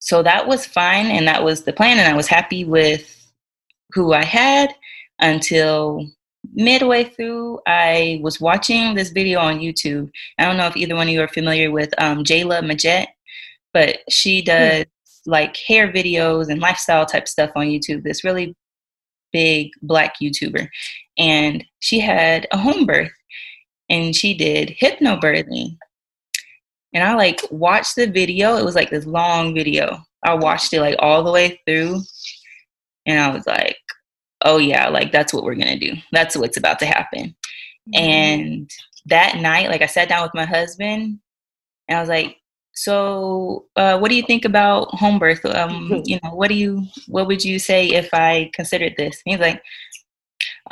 so 0.00 0.24
that 0.24 0.48
was 0.48 0.66
fine, 0.66 1.06
and 1.06 1.28
that 1.28 1.44
was 1.44 1.62
the 1.62 1.72
plan, 1.72 1.98
and 1.98 2.08
I 2.08 2.16
was 2.16 2.26
happy 2.26 2.64
with 2.64 3.32
who 3.92 4.12
I 4.12 4.24
had 4.24 4.74
until 5.20 6.04
midway 6.54 7.04
through. 7.04 7.60
I 7.66 8.20
was 8.22 8.40
watching 8.40 8.94
this 8.94 9.10
video 9.10 9.40
on 9.40 9.60
YouTube. 9.60 10.10
I 10.38 10.44
don't 10.44 10.56
know 10.56 10.66
if 10.66 10.76
either 10.76 10.94
one 10.94 11.08
of 11.08 11.12
you 11.12 11.22
are 11.22 11.28
familiar 11.28 11.70
with 11.70 11.92
um, 11.98 12.24
Jaelah 12.24 12.62
Majette, 12.62 13.08
but 13.72 13.98
she 14.08 14.40
hmm. 14.40 14.46
does 14.46 14.84
like 15.26 15.56
hair 15.56 15.92
videos 15.92 16.48
and 16.48 16.60
lifestyle 16.60 17.06
type 17.06 17.28
stuff 17.28 17.50
on 17.54 17.66
YouTube. 17.66 18.02
This 18.02 18.24
really 18.24 18.56
big 19.32 19.70
black 19.82 20.14
YouTuber, 20.22 20.68
and 21.18 21.64
she 21.80 22.00
had 22.00 22.46
a 22.50 22.58
home 22.58 22.86
birth 22.86 23.10
and 23.88 24.14
she 24.14 24.34
did 24.34 24.76
hypnobirthing. 24.80 25.76
And 26.94 27.04
I 27.04 27.14
like 27.14 27.40
watched 27.50 27.96
the 27.96 28.06
video. 28.06 28.56
It 28.56 28.64
was 28.64 28.74
like 28.74 28.90
this 28.90 29.06
long 29.06 29.54
video. 29.54 29.98
I 30.24 30.34
watched 30.34 30.72
it 30.72 30.80
like 30.80 30.96
all 30.98 31.22
the 31.22 31.32
way 31.32 31.60
through. 31.66 32.00
And 33.06 33.20
I 33.20 33.30
was 33.30 33.46
like, 33.46 33.76
oh 34.44 34.58
yeah, 34.58 34.88
like 34.88 35.12
that's 35.12 35.32
what 35.32 35.44
we're 35.44 35.54
gonna 35.54 35.78
do. 35.78 35.94
That's 36.12 36.36
what's 36.36 36.56
about 36.56 36.78
to 36.80 36.86
happen. 36.86 37.34
Mm-hmm. 37.94 37.98
And 37.98 38.70
that 39.06 39.36
night, 39.38 39.68
like 39.68 39.82
I 39.82 39.86
sat 39.86 40.08
down 40.08 40.22
with 40.22 40.34
my 40.34 40.44
husband 40.44 41.18
and 41.88 41.98
I 41.98 42.00
was 42.00 42.08
like, 42.08 42.36
so 42.74 43.66
uh, 43.74 43.98
what 43.98 44.08
do 44.08 44.14
you 44.14 44.22
think 44.22 44.44
about 44.44 44.88
home 44.94 45.18
birth? 45.18 45.44
Um, 45.44 46.02
you 46.04 46.18
know, 46.22 46.30
what 46.30 46.48
do 46.48 46.54
you 46.54 46.84
what 47.08 47.26
would 47.26 47.44
you 47.44 47.58
say 47.58 47.88
if 47.88 48.10
I 48.12 48.50
considered 48.54 48.94
this? 48.96 49.20
And 49.26 49.32
he's 49.32 49.40
like, 49.40 49.62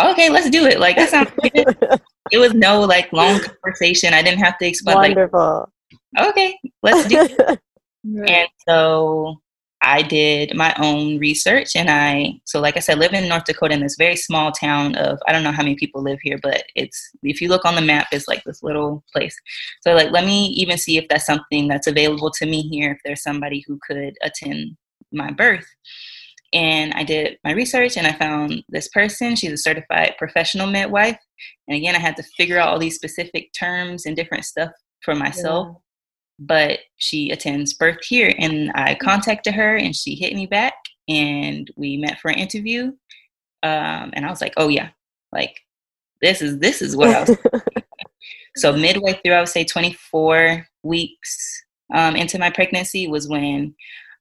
okay, 0.00 0.30
let's 0.30 0.50
do 0.50 0.66
it. 0.66 0.78
Like 0.78 0.96
that 0.96 1.11
sounds 1.11 1.30
good. 1.42 1.76
it 2.32 2.38
was 2.38 2.54
no 2.54 2.80
like 2.80 3.12
long 3.12 3.40
conversation. 3.40 4.14
I 4.14 4.23
didn't 4.23 4.38
have 4.38 4.58
to 4.58 4.66
explain. 4.66 4.96
Wonderful. 4.96 5.68
Like, 6.16 6.28
okay, 6.28 6.58
let's 6.82 7.08
do 7.08 7.23
it. 7.23 7.61
and 8.28 8.49
so 8.68 9.40
I 9.87 10.02
did 10.02 10.55
my 10.57 10.75
own 10.78 11.19
research 11.19 11.76
and 11.76 11.88
I 11.88 12.40
so 12.45 12.61
like 12.61 12.76
I 12.76 12.81
said, 12.81 12.99
live 12.99 13.12
in 13.12 13.28
North 13.28 13.45
Dakota 13.45 13.75
in 13.75 13.81
this 13.81 13.95
very 13.97 14.16
small 14.16 14.50
town 14.50 14.97
of 14.97 15.19
I 15.28 15.33
don't 15.33 15.45
know 15.45 15.52
how 15.52 15.62
many 15.62 15.76
people 15.76 16.02
live 16.02 16.19
here, 16.23 16.38
but 16.43 16.64
it's 16.75 17.11
if 17.23 17.40
you 17.40 17.49
look 17.49 17.64
on 17.64 17.76
the 17.76 17.81
map, 17.81 18.09
it's 18.11 18.26
like 18.26 18.43
this 18.45 18.64
little 18.64 19.05
place. 19.14 19.37
So 19.83 19.95
like 19.95 20.11
let 20.11 20.25
me 20.25 20.49
even 20.49 20.76
see 20.76 20.99
if 20.99 21.07
that's 21.09 21.25
something 21.25 21.69
that's 21.69 21.87
available 21.87 22.33
to 22.33 22.47
me 22.47 22.62
here, 22.62 22.93
if 22.93 22.99
there's 23.05 23.23
somebody 23.23 23.64
who 23.66 23.78
could 23.87 24.14
attend 24.23 24.76
my 25.12 25.31
birth. 25.31 25.66
And 26.52 26.93
I 26.95 27.05
did 27.05 27.38
my 27.45 27.52
research 27.52 27.97
and 27.97 28.09
I 28.09 28.12
found 28.12 28.64
this 28.69 28.88
person. 28.88 29.37
She's 29.37 29.52
a 29.52 29.57
certified 29.57 30.14
professional 30.19 30.66
midwife. 30.66 31.19
And 31.69 31.76
again, 31.76 31.95
I 31.95 32.00
had 32.00 32.16
to 32.16 32.25
figure 32.37 32.59
out 32.59 32.69
all 32.69 32.78
these 32.78 32.97
specific 32.97 33.52
terms 33.52 34.05
and 34.05 34.16
different 34.16 34.45
stuff 34.45 34.71
for 35.05 35.14
myself. 35.14 35.69
Yeah. 35.69 35.86
But 36.38 36.81
she 36.97 37.31
attends 37.31 37.75
birth 37.75 38.05
here. 38.05 38.35
And 38.38 38.71
I 38.75 38.95
contacted 38.95 39.55
her 39.55 39.76
and 39.76 39.97
she 39.97 40.14
hit 40.14 40.35
me 40.35 40.47
back 40.47 40.75
and 41.09 41.71
we 41.76 41.97
met 41.97 42.21
for 42.21 42.31
an 42.31 42.38
interview. 42.38 42.93
Um, 43.62 44.11
and 44.12 44.26
I 44.26 44.31
was 44.31 44.40
like, 44.40 44.55
oh 44.57 44.69
yeah, 44.69 44.90
like 45.33 45.59
this 46.21 46.43
is 46.43 46.59
this 46.59 46.83
is 46.83 46.97
what 46.97 47.09
I 47.09 47.21
was 47.21 47.37
so 48.57 48.73
midway 48.73 49.14
through, 49.14 49.35
I 49.35 49.40
would 49.40 49.49
say 49.49 49.64
24 49.64 50.66
weeks 50.83 51.64
um, 51.95 52.16
into 52.16 52.38
my 52.38 52.50
pregnancy 52.50 53.09
was 53.09 53.28
when 53.28 53.75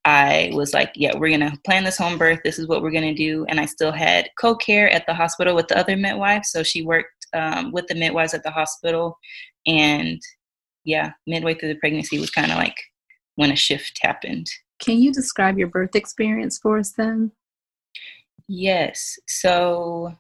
I 0.06 0.52
was 0.54 0.74
like, 0.74 0.92
yeah, 0.96 1.18
we're 1.18 1.32
gonna 1.32 1.58
plan 1.66 1.84
this 1.84 1.98
home 1.98 2.18
birth. 2.18 2.40
This 2.44 2.60
is 2.60 2.68
what 2.68 2.84
we're 2.84 2.92
gonna 2.92 3.16
do. 3.16 3.46
And 3.50 3.60
I 3.60 3.66
still 3.66 3.92
had 3.92 4.30
co-care 4.40 4.90
at 4.92 5.06
the 5.08 5.14
hospital 5.14 5.56
with 5.56 5.68
the 5.68 5.78
other 5.78 5.98
midwife. 5.98 6.46
So 6.46 6.62
she 6.62 6.84
worked 6.84 7.26
um, 7.34 7.72
with 7.72 7.88
the 7.88 7.96
midwives 7.96 8.36
at 8.36 8.44
the 8.44 8.52
hospital. 8.52 9.18
And 9.66 10.22
yeah, 10.86 11.14
midway 11.28 11.56
through 11.56 11.70
the 11.70 11.80
pregnancy 11.80 12.20
was 12.20 12.30
kind 12.30 12.52
of 12.52 12.58
like 12.58 12.78
when 13.36 13.52
a 13.52 13.56
shift 13.56 14.00
happened. 14.02 14.48
Can 14.80 15.02
you 15.02 15.12
describe 15.12 15.58
your 15.58 15.68
birth 15.68 15.96
experience 15.96 16.58
for 16.58 16.78
us 16.78 16.92
then? 16.92 17.32
Yes. 18.48 19.18
So 19.28 20.16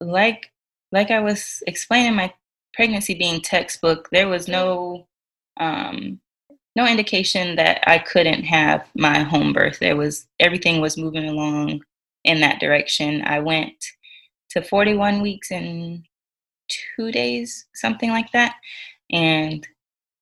like 0.00 0.50
like 0.92 1.10
I 1.10 1.20
was 1.20 1.62
explaining 1.66 2.14
my 2.14 2.32
pregnancy 2.74 3.14
being 3.14 3.40
textbook, 3.40 4.08
there 4.10 4.28
was 4.28 4.48
no 4.48 5.06
um 5.58 6.20
no 6.74 6.86
indication 6.86 7.56
that 7.56 7.82
I 7.86 7.98
couldn't 7.98 8.44
have 8.44 8.88
my 8.96 9.20
home 9.20 9.52
birth. 9.52 9.78
There 9.78 9.96
was 9.96 10.26
everything 10.40 10.80
was 10.80 10.96
moving 10.96 11.28
along 11.28 11.82
in 12.24 12.40
that 12.40 12.60
direction. 12.60 13.22
I 13.22 13.40
went 13.40 13.74
to 14.50 14.62
41 14.62 15.20
weeks 15.22 15.50
in 15.50 16.04
two 16.96 17.10
days, 17.10 17.66
something 17.74 18.10
like 18.10 18.30
that. 18.32 18.54
And 19.12 19.66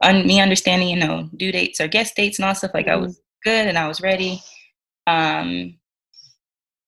un- 0.02 0.26
me 0.26 0.40
understanding, 0.40 0.88
you 0.88 0.96
know, 0.96 1.28
due 1.36 1.52
dates 1.52 1.80
or 1.80 1.88
guest 1.88 2.16
dates 2.16 2.38
and 2.38 2.46
all 2.46 2.54
stuff, 2.54 2.72
like 2.74 2.86
mm-hmm. 2.86 3.02
I 3.02 3.04
was 3.04 3.20
good 3.44 3.66
and 3.66 3.78
I 3.78 3.88
was 3.88 4.00
ready. 4.00 4.42
Um, 5.06 5.76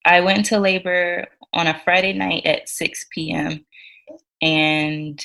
I 0.05 0.21
went 0.21 0.39
into 0.39 0.59
labor 0.59 1.27
on 1.53 1.67
a 1.67 1.81
Friday 1.85 2.13
night 2.13 2.47
at 2.47 2.69
6 2.69 3.07
p.m. 3.13 3.65
And 4.41 5.25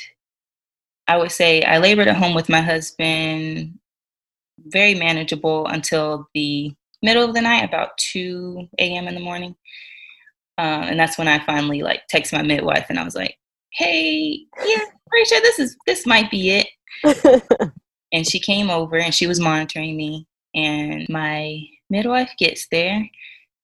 I 1.07 1.17
would 1.17 1.31
say 1.31 1.63
I 1.63 1.79
labored 1.79 2.07
at 2.07 2.17
home 2.17 2.35
with 2.35 2.49
my 2.49 2.61
husband 2.61 3.79
very 4.67 4.95
manageable 4.95 5.67
until 5.67 6.27
the 6.33 6.73
middle 7.01 7.23
of 7.23 7.33
the 7.33 7.41
night, 7.41 7.63
about 7.63 7.97
2 7.97 8.67
a.m. 8.79 9.07
in 9.07 9.15
the 9.15 9.21
morning. 9.21 9.55
Uh, 10.57 10.85
and 10.89 10.99
that's 10.99 11.17
when 11.17 11.27
I 11.27 11.43
finally 11.45 11.83
like 11.83 12.07
text 12.09 12.33
my 12.33 12.41
midwife 12.41 12.87
and 12.89 12.99
I 12.99 13.03
was 13.03 13.15
like, 13.15 13.37
hey, 13.73 14.45
yeah, 14.65 14.83
pretty 15.09 15.25
sure 15.25 15.41
this 15.41 15.59
is 15.59 15.75
this 15.85 16.05
might 16.05 16.29
be 16.31 16.49
it. 16.51 16.67
and 18.11 18.27
she 18.27 18.39
came 18.39 18.69
over 18.69 18.97
and 18.97 19.13
she 19.13 19.27
was 19.27 19.39
monitoring 19.39 19.95
me. 19.95 20.27
And 20.55 21.07
my 21.09 21.61
midwife 21.89 22.31
gets 22.39 22.67
there 22.71 23.07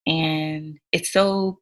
and 0.06 0.78
it's 0.92 1.12
so 1.12 1.60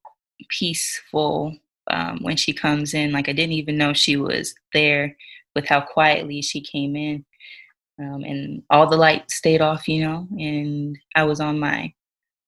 peaceful 0.49 1.55
um, 1.89 2.19
when 2.21 2.37
she 2.37 2.53
comes 2.53 2.93
in. 2.93 3.11
Like 3.11 3.29
I 3.29 3.33
didn't 3.33 3.53
even 3.53 3.77
know 3.77 3.93
she 3.93 4.17
was 4.17 4.53
there 4.73 5.15
with 5.55 5.67
how 5.67 5.81
quietly 5.81 6.41
she 6.41 6.61
came 6.61 6.95
in. 6.95 7.25
Um, 7.99 8.23
and 8.23 8.63
all 8.69 8.89
the 8.89 8.97
lights 8.97 9.35
stayed 9.35 9.61
off, 9.61 9.87
you 9.87 10.03
know, 10.03 10.27
and 10.31 10.97
I 11.15 11.23
was 11.23 11.39
on 11.39 11.59
my 11.59 11.93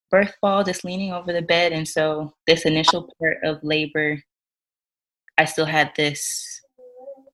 birth 0.10 0.36
ball 0.42 0.64
just 0.64 0.84
leaning 0.84 1.12
over 1.12 1.32
the 1.32 1.42
bed. 1.42 1.74
And 1.74 1.88
so 1.88 2.34
this 2.48 2.66
initial 2.66 3.10
part 3.20 3.38
of 3.44 3.64
labor, 3.64 4.22
I 5.38 5.46
still 5.46 5.66
had 5.66 5.92
this 5.96 6.62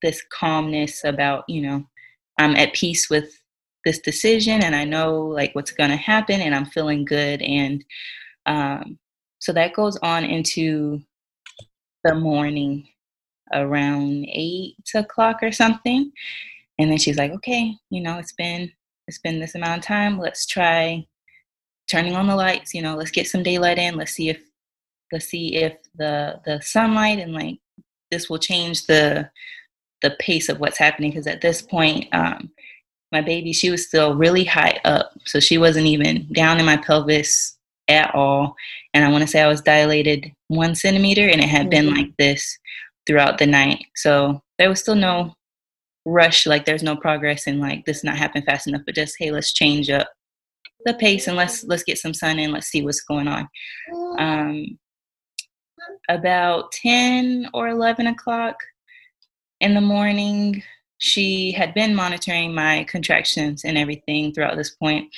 this 0.02 0.22
calmness 0.32 1.04
about, 1.04 1.44
you 1.46 1.60
know, 1.60 1.84
I'm 2.38 2.56
at 2.56 2.72
peace 2.72 3.10
with 3.10 3.38
this 3.84 3.98
decision 3.98 4.62
and 4.62 4.74
I 4.74 4.84
know 4.84 5.20
like 5.20 5.54
what's 5.54 5.72
gonna 5.72 5.96
happen 5.96 6.40
and 6.40 6.54
I'm 6.54 6.66
feeling 6.66 7.04
good. 7.04 7.42
And 7.42 7.84
um, 8.46 8.98
so 9.38 9.52
that 9.52 9.74
goes 9.74 9.96
on 9.98 10.24
into 10.24 11.00
the 12.04 12.14
morning 12.14 12.88
around 13.52 14.26
eight 14.28 14.76
o'clock 14.94 15.42
or 15.42 15.52
something. 15.52 16.10
And 16.78 16.90
then 16.90 16.98
she's 16.98 17.18
like, 17.18 17.32
okay, 17.32 17.74
you 17.90 18.00
know, 18.00 18.18
it's 18.18 18.32
been 18.32 18.72
it's 19.06 19.18
been 19.18 19.40
this 19.40 19.54
amount 19.54 19.78
of 19.78 19.84
time. 19.84 20.18
Let's 20.18 20.46
try 20.46 21.06
turning 21.90 22.14
on 22.14 22.26
the 22.26 22.36
lights. 22.36 22.72
You 22.72 22.82
know, 22.82 22.96
let's 22.96 23.10
get 23.10 23.26
some 23.26 23.42
daylight 23.42 23.78
in. 23.78 23.96
Let's 23.96 24.12
see 24.12 24.28
if 24.28 24.40
let's 25.12 25.26
see 25.26 25.56
if 25.56 25.74
the 25.96 26.40
the 26.44 26.60
sunlight 26.62 27.18
and 27.18 27.32
like 27.32 27.58
this 28.10 28.28
will 28.28 28.38
change 28.38 28.86
the 28.86 29.30
the 30.02 30.16
pace 30.18 30.48
of 30.48 30.60
what's 30.60 30.78
happening. 30.78 31.10
Because 31.10 31.26
at 31.26 31.40
this 31.40 31.62
point, 31.62 32.08
um, 32.12 32.50
my 33.12 33.20
baby 33.20 33.52
she 33.52 33.70
was 33.70 33.86
still 33.86 34.14
really 34.14 34.44
high 34.44 34.78
up, 34.84 35.12
so 35.26 35.40
she 35.40 35.58
wasn't 35.58 35.86
even 35.86 36.26
down 36.32 36.58
in 36.58 36.66
my 36.66 36.76
pelvis 36.76 37.56
at 37.88 38.14
all. 38.14 38.54
And 38.94 39.04
I 39.04 39.10
want 39.10 39.22
to 39.22 39.28
say 39.28 39.42
I 39.42 39.48
was 39.48 39.60
dilated 39.60 40.32
one 40.48 40.74
centimeter, 40.74 41.28
and 41.28 41.40
it 41.40 41.48
had 41.48 41.62
mm-hmm. 41.62 41.70
been 41.70 41.94
like 41.94 42.16
this 42.18 42.58
throughout 43.06 43.38
the 43.38 43.46
night. 43.46 43.84
So 43.96 44.40
there 44.58 44.68
was 44.68 44.80
still 44.80 44.94
no 44.94 45.34
rush 46.06 46.46
like 46.46 46.64
there's 46.64 46.82
no 46.82 46.96
progress 46.96 47.46
and 47.46 47.60
like 47.60 47.84
this 47.84 48.02
not 48.02 48.16
happen 48.16 48.42
fast 48.42 48.66
enough 48.66 48.82
but 48.86 48.94
just 48.94 49.14
hey 49.18 49.30
let's 49.30 49.52
change 49.52 49.90
up 49.90 50.08
the 50.86 50.94
pace 50.94 51.26
and 51.26 51.36
let's 51.36 51.62
let's 51.64 51.82
get 51.82 51.98
some 51.98 52.14
sun 52.14 52.38
in 52.38 52.52
let's 52.52 52.68
see 52.68 52.82
what's 52.82 53.02
going 53.02 53.28
on 53.28 53.46
um 54.18 54.78
about 56.10 56.72
10 56.72 57.48
or 57.54 57.68
11 57.68 58.06
o'clock 58.06 58.56
in 59.60 59.74
the 59.74 59.80
morning 59.80 60.62
she 61.00 61.50
had 61.50 61.72
been 61.72 61.94
monitoring 61.94 62.54
my 62.54 62.84
contractions 62.84 63.64
and 63.64 63.78
everything 63.78 64.32
throughout 64.32 64.56
this 64.56 64.70
point, 64.70 65.10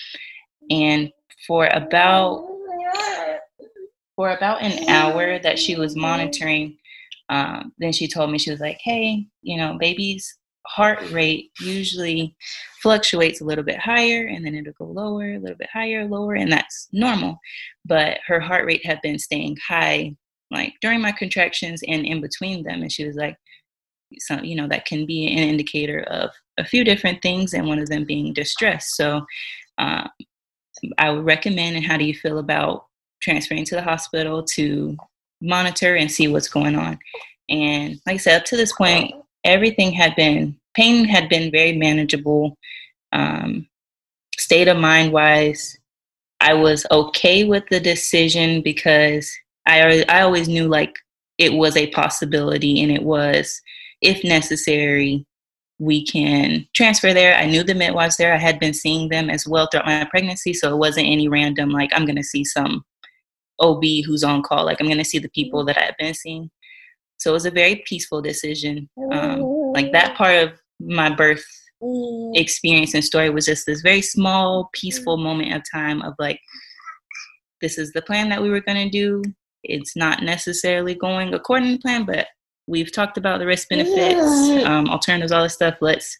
and 0.71 1.11
for 1.47 1.67
about 1.67 2.49
for 4.15 4.31
about 4.31 4.63
an 4.63 4.89
hour 4.89 5.39
that 5.41 5.59
she 5.59 5.75
was 5.75 5.97
monitoring, 5.97 6.77
um, 7.31 7.73
then 7.79 7.93
she 7.93 8.07
told 8.07 8.31
me 8.31 8.39
she 8.39 8.53
was 8.53 8.61
like, 8.61 8.79
"Hey, 8.83 9.27
you 9.43 9.57
know, 9.57 9.77
baby's 9.79 10.39
heart 10.67 11.01
rate 11.11 11.51
usually 11.61 12.37
fluctuates 12.81 13.41
a 13.41 13.45
little 13.45 13.65
bit 13.65 13.81
higher 13.81 14.29
and 14.29 14.47
then 14.47 14.55
it'll 14.55 14.73
go 14.75 14.85
lower, 14.85 15.33
a 15.33 15.39
little 15.39 15.57
bit 15.57 15.69
higher, 15.73 16.07
lower, 16.07 16.35
and 16.35 16.53
that's 16.53 16.89
normal. 16.93 17.39
But 17.85 18.19
her 18.29 18.39
heart 18.39 18.65
rate 18.65 18.87
had 18.87 19.01
been 19.03 19.19
staying 19.19 19.57
high 19.67 20.15
like 20.53 20.75
during 20.81 21.01
my 21.01 21.13
contractions 21.13 21.83
and 21.89 22.05
in 22.07 22.21
between 22.21 22.63
them. 22.63 22.83
And 22.83 22.93
she 22.93 23.07
was 23.07 23.17
like, 23.17 23.37
so, 24.19 24.41
you 24.43 24.55
know, 24.55 24.69
that 24.69 24.85
can 24.85 25.07
be 25.07 25.27
an 25.27 25.49
indicator 25.49 26.01
of 26.03 26.31
a 26.59 26.65
few 26.65 26.85
different 26.85 27.23
things, 27.23 27.55
and 27.55 27.67
one 27.67 27.79
of 27.79 27.89
them 27.89 28.05
being 28.05 28.35
distress. 28.35 28.95
So 28.95 29.25
uh, 29.79 30.07
I 30.99 31.11
would 31.11 31.25
recommend, 31.25 31.77
and 31.77 31.87
how 31.87 31.97
do 31.97 32.05
you 32.05 32.15
feel 32.15 32.39
about 32.39 32.87
transferring 33.23 33.65
to 33.67 33.75
the 33.75 33.83
hospital 33.83 34.43
to 34.43 34.97
monitor 35.41 35.97
and 35.97 36.11
see 36.11 36.29
what's 36.29 36.49
going 36.49 36.77
on? 36.77 36.99
And 37.49 38.01
like 38.07 38.15
I 38.15 38.19
said, 38.19 38.41
up 38.41 38.45
to 38.47 38.57
this 38.57 38.73
point, 38.75 39.15
everything 39.45 39.93
had 39.93 40.15
been 40.15 40.59
pain 40.75 41.05
had 41.05 41.29
been 41.29 41.51
very 41.51 41.73
manageable. 41.73 42.57
Um, 43.13 43.67
state 44.39 44.69
of 44.69 44.79
mind 44.79 45.13
wise, 45.13 45.79
I 46.41 46.55
was 46.55 46.87
okay 46.91 47.45
with 47.45 47.65
the 47.71 47.81
decision 47.81 48.63
because 48.63 49.33
I 49.67 50.05
I 50.09 50.23
always 50.23 50.49
knew 50.49 50.69
like 50.69 50.95
it 51.39 51.53
was 51.53 51.77
a 51.77 51.91
possibility 51.91 52.83
and 52.83 52.93
it 52.93 53.03
was 53.03 53.61
if 54.01 54.23
necessary 54.25 55.27
we 55.79 56.05
can 56.07 56.67
transfer 56.75 57.13
there. 57.13 57.35
I 57.35 57.47
knew 57.47 57.65
the 57.65 57.75
midwives 57.75 58.17
there. 58.17 58.33
I 58.33 58.39
had 58.39 58.61
been 58.61 58.75
seeing 58.75 59.09
them 59.09 59.29
as 59.29 59.49
well 59.49 59.67
throughout 59.67 59.87
my 59.87 60.07
pregnancy, 60.11 60.53
so 60.53 60.73
it 60.73 60.79
wasn't 60.79 61.09
any 61.09 61.29
random 61.29 61.71
like 61.71 61.91
I'm 61.93 62.05
going 62.07 62.17
to 62.17 62.23
see 62.23 62.45
some 62.45 62.85
OB 63.61 63.83
who's 64.07 64.23
on 64.23 64.43
call. 64.43 64.65
Like 64.65 64.81
I'm 64.81 64.87
going 64.87 64.99
to 64.99 65.05
see 65.05 65.19
the 65.19 65.31
people 65.31 65.65
that 65.65 65.79
I've 65.79 65.97
been 65.99 66.15
seeing. 66.15 66.51
So 67.19 67.31
it 67.31 67.35
was 67.35 67.47
a 67.47 67.51
very 67.51 67.83
peaceful 67.87 68.23
decision. 68.23 68.89
Um, 69.13 69.41
like 69.73 69.93
that 69.93 70.17
part 70.17 70.37
of 70.37 70.61
my 70.81 71.15
birth 71.15 71.45
experience 72.35 72.95
and 72.95 73.05
story 73.05 73.31
was 73.31 73.47
just 73.47 73.67
this 73.67 73.81
very 73.81 74.03
small, 74.03 74.71
peaceful 74.73 75.17
moment 75.17 75.55
of 75.55 75.63
time 75.73 76.03
of 76.03 76.15
like, 76.19 76.41
this 77.61 77.79
is 77.79 77.93
the 77.93 78.03
plan 78.03 78.29
that 78.29 78.43
we 78.43 78.51
were 78.51 78.61
going 78.61 78.89
to 78.89 78.91
do. 78.91 79.23
It's 79.65 79.97
not 79.97 80.23
necessarily 80.23 80.95
going 80.95 81.35
according 81.35 81.73
to 81.73 81.79
plan, 81.81 82.05
but 82.05 82.27
we've 82.67 82.93
talked 82.93 83.19
about 83.19 83.39
the 83.39 83.47
risk 83.47 83.69
benefits, 83.69 84.65
um, 84.67 84.89
alternatives, 84.89 85.33
all 85.33 85.43
this 85.43 85.55
stuff. 85.55 85.77
Let's 85.81 86.17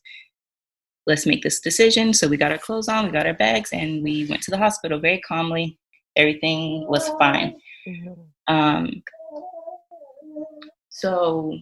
let's 1.07 1.27
make 1.27 1.43
this 1.43 1.61
decision. 1.61 2.15
So 2.15 2.29
we 2.29 2.37
got 2.37 2.53
our 2.53 2.59
clothes 2.59 2.89
on, 2.89 3.07
we 3.07 3.13
got 3.13 3.27
our 3.27 3.35
bags, 3.35 3.71
and 3.73 4.03
we 4.03 4.27
went 4.29 4.43
to 4.43 4.51
the 4.51 4.59
hospital 4.59 5.01
very 5.01 5.21
calmly. 5.21 5.79
Everything 6.17 6.87
was 6.89 7.09
fine. 7.19 7.57
Mm-hmm. 7.89 8.55
Um, 8.55 9.03
so 10.89 11.59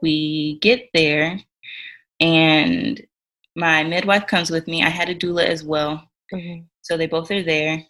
we 0.00 0.58
get 0.60 0.88
there, 0.94 1.40
and 2.20 3.00
my 3.56 3.82
midwife 3.82 4.26
comes 4.26 4.50
with 4.50 4.66
me. 4.68 4.82
I 4.82 4.88
had 4.88 5.08
a 5.08 5.14
doula 5.14 5.44
as 5.44 5.64
well. 5.64 6.08
Mm-hmm. 6.32 6.62
So 6.82 6.96
they 6.96 7.06
both 7.06 7.30
are 7.30 7.42
there. 7.42 7.84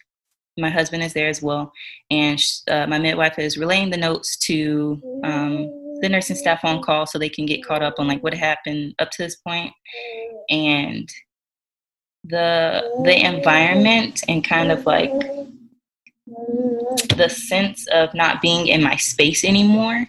My 0.57 0.69
husband 0.69 1.03
is 1.03 1.13
there 1.13 1.29
as 1.29 1.41
well. 1.41 1.71
And 2.11 2.39
uh, 2.69 2.87
my 2.87 2.99
midwife 2.99 3.39
is 3.39 3.57
relaying 3.57 3.89
the 3.89 3.97
notes 3.97 4.37
to 4.37 5.01
um, 5.23 5.97
the 6.01 6.09
nursing 6.09 6.35
staff 6.35 6.63
on 6.63 6.81
call 6.81 7.05
so 7.05 7.17
they 7.17 7.29
can 7.29 7.45
get 7.45 7.65
caught 7.65 7.81
up 7.81 7.95
on 7.97 8.07
like 8.07 8.23
what 8.23 8.33
happened 8.33 8.93
up 8.99 9.09
to 9.11 9.23
this 9.23 9.37
point. 9.37 9.73
And 10.49 11.09
the 12.25 12.83
the 13.03 13.25
environment 13.25 14.23
and 14.27 14.43
kind 14.43 14.71
of 14.71 14.85
like 14.85 15.11
the 17.17 17.29
sense 17.29 17.85
of 17.87 18.13
not 18.13 18.41
being 18.41 18.67
in 18.67 18.81
my 18.81 18.95
space 18.95 19.43
anymore 19.43 20.07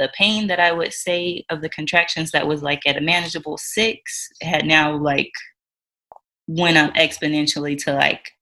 the 0.00 0.10
pain 0.16 0.46
that 0.46 0.58
I 0.58 0.72
would 0.72 0.94
say 0.94 1.44
of 1.50 1.60
the 1.60 1.68
contractions 1.68 2.30
that 2.30 2.48
was 2.48 2.62
like 2.62 2.80
at 2.86 2.96
a 2.96 3.02
manageable 3.02 3.58
six 3.58 4.28
had 4.40 4.64
now 4.64 4.96
like 4.96 5.30
went 6.48 6.78
up 6.78 6.94
exponentially 6.94 7.76
to 7.84 7.92
like 7.92 8.32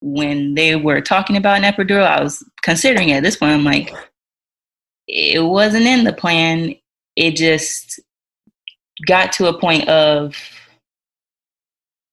when 0.00 0.54
they 0.54 0.76
were 0.76 1.00
talking 1.00 1.36
about 1.36 1.62
an 1.62 1.70
epidural, 1.70 2.06
I 2.06 2.22
was 2.22 2.44
considering 2.62 3.08
it 3.08 3.16
at 3.16 3.22
this 3.22 3.36
point. 3.36 3.52
I'm 3.52 3.64
like, 3.64 3.92
it 5.06 5.44
wasn't 5.44 5.86
in 5.86 6.04
the 6.04 6.12
plan. 6.12 6.74
It 7.16 7.36
just 7.36 8.00
got 9.06 9.32
to 9.32 9.46
a 9.46 9.58
point 9.58 9.88
of 9.88 10.36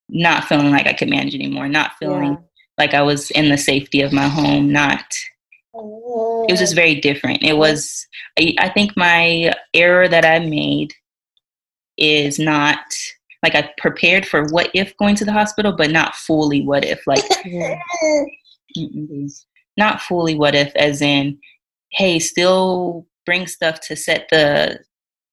not 0.10 0.46
feeling 0.46 0.72
like 0.72 0.88
I 0.88 0.94
could 0.94 1.10
manage 1.10 1.36
anymore, 1.36 1.68
not 1.68 1.92
feeling 2.00 2.34
yeah. 2.34 2.38
like 2.78 2.94
I 2.94 3.02
was 3.02 3.32
in 3.32 3.50
the 3.50 3.58
safety 3.58 4.02
of 4.02 4.14
my 4.14 4.28
home, 4.28 4.72
not 4.72 5.04
it 5.78 6.52
was 6.52 6.60
just 6.60 6.74
oh. 6.74 6.76
very 6.76 6.96
different. 6.96 7.44
It 7.44 7.58
was, 7.58 8.08
I, 8.40 8.72
think 8.74 8.96
my 8.96 9.52
error 9.74 10.08
that 10.08 10.24
I 10.24 10.40
made 10.40 10.94
is 11.98 12.40
not 12.40 12.78
like 13.44 13.56
I 13.56 13.72
prepared 13.78 14.26
for 14.26 14.46
what 14.50 14.70
if 14.74 14.96
going 14.98 15.16
to 15.16 15.26
the 15.26 15.32
hospital, 15.32 15.72
but 15.72 15.92
not 15.92 16.16
fully 16.16 16.62
what 16.62 16.86
if. 16.86 17.06
Like, 17.06 17.24
not 19.78 20.02
fully 20.02 20.36
what 20.36 20.56
if, 20.56 20.76
as 20.76 21.02
in, 21.02 21.38
hey, 21.92 22.20
still 22.20 23.06
bring 23.26 23.48
stuff 23.48 23.80
to 23.82 23.96
set 23.96 24.28
the 24.30 24.80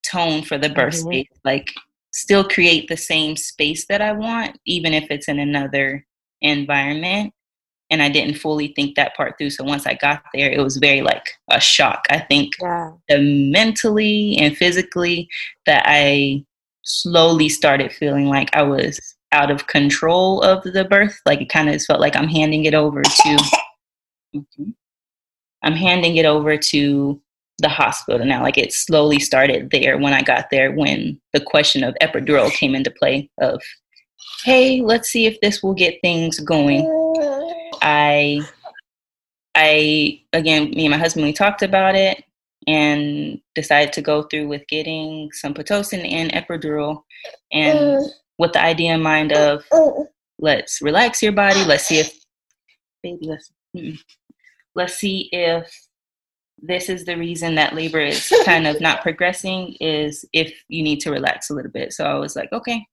tone 0.05 0.41
for 0.41 0.57
the 0.57 0.69
birth 0.69 0.95
mm-hmm. 0.95 1.07
space. 1.07 1.39
Like, 1.43 1.73
still 2.11 2.43
create 2.43 2.87
the 2.87 2.97
same 2.97 3.35
space 3.35 3.85
that 3.87 4.01
I 4.01 4.11
want, 4.11 4.59
even 4.65 4.93
if 4.93 5.09
it's 5.09 5.27
in 5.27 5.39
another 5.39 6.05
environment 6.41 7.33
and 7.93 8.01
I 8.01 8.09
didn't 8.09 8.39
fully 8.39 8.73
think 8.75 8.95
that 8.95 9.15
part 9.15 9.37
through. 9.37 9.51
So 9.51 9.63
once 9.63 9.85
I 9.85 9.93
got 9.93 10.23
there, 10.33 10.51
it 10.51 10.59
was 10.59 10.77
very 10.77 11.01
like 11.01 11.29
a 11.51 11.59
shock. 11.59 12.05
I 12.09 12.19
think 12.19 12.53
yeah. 12.59 12.91
mentally 13.11 14.37
and 14.39 14.57
physically 14.57 15.29
that 15.67 15.83
I 15.85 16.43
slowly 16.83 17.49
started 17.49 17.91
feeling 17.91 18.27
like 18.27 18.55
I 18.55 18.63
was 18.63 18.99
out 19.31 19.51
of 19.51 19.67
control 19.67 20.41
of 20.41 20.63
the 20.63 20.85
birth. 20.85 21.19
Like 21.25 21.41
it 21.41 21.49
kind 21.49 21.69
of 21.69 21.81
felt 21.81 21.99
like 21.99 22.15
I'm 22.15 22.27
handing 22.27 22.65
it 22.65 22.73
over 22.73 23.01
to. 23.01 23.37
Mm-hmm. 24.35 24.71
I'm 25.63 25.73
handing 25.75 26.17
it 26.17 26.25
over 26.25 26.57
to 26.57 27.21
the 27.59 27.69
hospital 27.69 28.25
now. 28.25 28.41
Like 28.41 28.57
it 28.57 28.73
slowly 28.73 29.19
started 29.19 29.69
there 29.71 29.97
when 29.97 30.13
I 30.13 30.21
got 30.21 30.49
there 30.51 30.71
when 30.71 31.19
the 31.33 31.39
question 31.39 31.83
of 31.83 31.95
epidural 32.01 32.51
came 32.51 32.75
into 32.75 32.91
play 32.91 33.29
of, 33.39 33.61
hey, 34.43 34.81
let's 34.81 35.09
see 35.09 35.25
if 35.25 35.39
this 35.41 35.63
will 35.63 35.73
get 35.73 36.01
things 36.01 36.39
going 36.39 36.83
I, 37.83 38.41
I 39.55 40.21
again, 40.31 40.71
me 40.71 40.85
and 40.85 40.91
my 40.91 40.97
husband, 40.97 41.25
we 41.25 41.33
talked 41.33 41.61
about 41.61 41.95
it 41.95 42.23
and 42.67 43.39
decided 43.55 43.93
to 43.93 44.01
go 44.01 44.23
through 44.23 44.47
with 44.47 44.67
getting 44.67 45.31
some 45.31 45.53
pitocin 45.53 46.09
and 46.09 46.31
epidural, 46.31 47.03
and 47.51 48.01
with 48.37 48.53
the 48.53 48.61
idea 48.61 48.93
in 48.93 49.01
mind 49.01 49.31
of 49.33 49.63
let's 50.39 50.81
relax 50.81 51.21
your 51.21 51.31
body. 51.31 51.63
Let's 51.65 51.85
see 51.85 51.99
if, 51.99 52.13
baby, 53.01 53.27
let's 53.27 53.51
let's 54.75 54.95
see 54.95 55.29
if 55.31 55.71
this 56.61 56.87
is 56.89 57.05
the 57.05 57.17
reason 57.17 57.55
that 57.55 57.75
labor 57.75 57.99
is 57.99 58.33
kind 58.45 58.67
of 58.67 58.79
not 58.79 59.01
progressing 59.01 59.75
is 59.81 60.23
if 60.31 60.53
you 60.69 60.81
need 60.81 60.99
to 61.01 61.11
relax 61.11 61.49
a 61.49 61.53
little 61.53 61.71
bit. 61.71 61.91
So 61.91 62.05
I 62.05 62.13
was 62.15 62.35
like, 62.35 62.51
okay, 62.53 62.85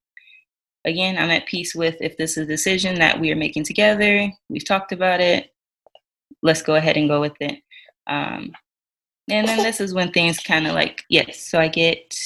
again, 0.85 1.17
I'm 1.17 1.31
at 1.31 1.47
peace 1.47 1.75
with 1.75 1.97
if 2.01 2.17
this 2.17 2.37
is 2.37 2.45
a 2.45 2.47
decision 2.47 2.97
that 2.97 3.21
we 3.21 3.31
are 3.31 3.37
making 3.37 3.65
together. 3.65 4.31
We've 4.49 4.65
talked 4.65 4.93
about 4.93 5.21
it. 5.21 5.51
Let's 6.43 6.63
go 6.63 6.75
ahead 6.75 6.97
and 6.97 7.09
go 7.09 7.21
with 7.21 7.37
it. 7.41 7.61
Um, 8.07 8.53
and 9.31 9.49
then 9.49 9.59
this 9.59 9.81
is 9.81 9.95
when 9.95 10.13
things 10.13 10.39
kind 10.39 10.67
of 10.67 10.75
like 10.75 11.05
yes. 11.09 11.41
So 11.41 11.59
I 11.59 11.69
get 11.69 12.19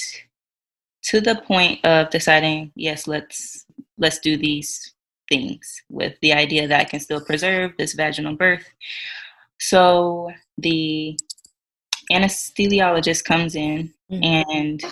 to 1.05 1.21
the 1.21 1.37
point 1.37 1.85
of 1.85 2.11
deciding 2.11 2.73
yes, 2.75 3.07
let's 3.07 3.67
let's 3.99 4.19
do 4.19 4.37
these 4.37 4.95
things 5.29 5.83
with 5.88 6.14
the 6.21 6.33
idea 6.33 6.69
that 6.69 6.81
I 6.81 6.85
can 6.85 7.01
still 7.01 7.21
preserve 7.21 7.73
this 7.79 7.95
vaginal 7.95 8.37
birth. 8.37 8.67
So 9.59 10.31
the 10.59 11.19
anesthesiologist 12.11 13.25
comes 13.25 13.55
in 13.55 13.93
mm-hmm. 14.11 14.51
and 14.51 14.83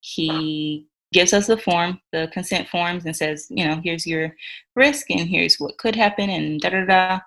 he 0.00 0.86
gives 1.12 1.32
us 1.32 1.46
the 1.46 1.56
form, 1.56 2.00
the 2.12 2.28
consent 2.32 2.68
forms, 2.68 3.04
and 3.04 3.16
says, 3.16 3.46
you 3.50 3.66
know, 3.66 3.80
here's 3.82 4.06
your 4.06 4.34
risk 4.76 5.10
and 5.10 5.28
here's 5.28 5.56
what 5.56 5.78
could 5.78 5.96
happen 5.96 6.30
and 6.30 6.60
da 6.60 6.70
da 6.70 6.84
da. 6.84 7.20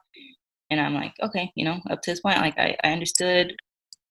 And 0.70 0.80
I'm 0.80 0.94
like, 0.96 1.14
okay, 1.22 1.52
you 1.56 1.66
know, 1.66 1.80
up 1.90 2.02
to 2.02 2.12
this 2.12 2.22
point, 2.22 2.38
like 2.38 2.58
I, 2.58 2.76
I 2.84 2.92
understood 2.92 3.56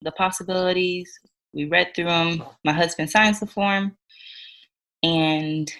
the 0.03 0.13
possibilities. 0.13 1.11
We 1.53 1.67
read 1.67 1.95
through 1.95 2.07
them. 2.07 2.45
My 2.65 2.73
husband 2.73 3.11
signs 3.11 3.41
the 3.41 3.47
form, 3.47 3.97
and 5.03 5.71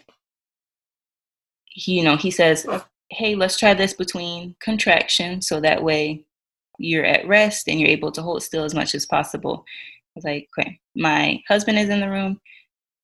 he, 1.65 1.99
you 1.99 2.05
know, 2.05 2.17
he 2.17 2.31
says, 2.31 2.67
hey, 3.11 3.35
let's 3.35 3.59
try 3.59 3.75
this 3.75 3.95
between 3.95 4.55
contractions, 4.61 5.49
so 5.49 5.61
that 5.61 5.83
way 5.83 6.25
you're 6.79 7.05
at 7.05 7.27
rest 7.27 7.69
and 7.69 7.79
you're 7.79 7.89
able 7.89 8.11
to 8.13 8.23
hold 8.23 8.43
still 8.43 8.65
as 8.65 8.75
much 8.75 8.95
as 8.95 9.07
possible. 9.07 9.65
I 9.67 10.11
was 10.17 10.25
like, 10.25 10.49
okay, 10.59 10.79
my 10.97 11.43
husband 11.49 11.79
is 11.79 11.89
in 11.89 12.01
the 12.01 12.11
room. 12.11 12.41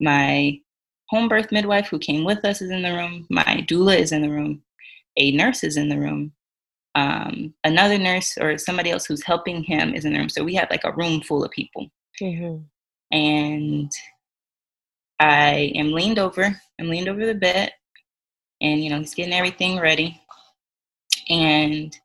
My 0.00 0.58
home 1.08 1.28
birth 1.28 1.52
midwife 1.52 1.88
who 1.88 1.98
came 1.98 2.24
with 2.24 2.44
us 2.44 2.60
is 2.60 2.70
in 2.70 2.82
the 2.82 2.92
room. 2.92 3.26
My 3.30 3.64
doula 3.68 3.98
is 3.98 4.12
in 4.12 4.22
the 4.22 4.30
room. 4.30 4.62
A 5.16 5.32
nurse 5.32 5.64
is 5.64 5.76
in 5.76 5.88
the 5.88 5.98
room. 5.98 6.32
Um, 6.98 7.54
another 7.62 7.96
nurse 7.96 8.36
or 8.40 8.58
somebody 8.58 8.90
else 8.90 9.06
who's 9.06 9.22
helping 9.22 9.62
him 9.62 9.94
is 9.94 10.04
in 10.04 10.12
the 10.12 10.18
room. 10.18 10.28
So 10.28 10.42
we 10.42 10.56
had 10.56 10.68
like 10.68 10.82
a 10.82 10.92
room 10.92 11.20
full 11.20 11.44
of 11.44 11.52
people. 11.52 11.86
Mm-hmm. 12.20 12.56
And 13.16 13.92
I 15.20 15.72
am 15.76 15.92
leaned 15.92 16.18
over. 16.18 16.60
I'm 16.80 16.88
leaned 16.88 17.08
over 17.08 17.24
the 17.24 17.36
bed, 17.36 17.70
and 18.60 18.82
you 18.82 18.90
know 18.90 18.98
he's 18.98 19.14
getting 19.14 19.32
everything 19.32 19.78
ready. 19.78 20.20
And 21.28 21.96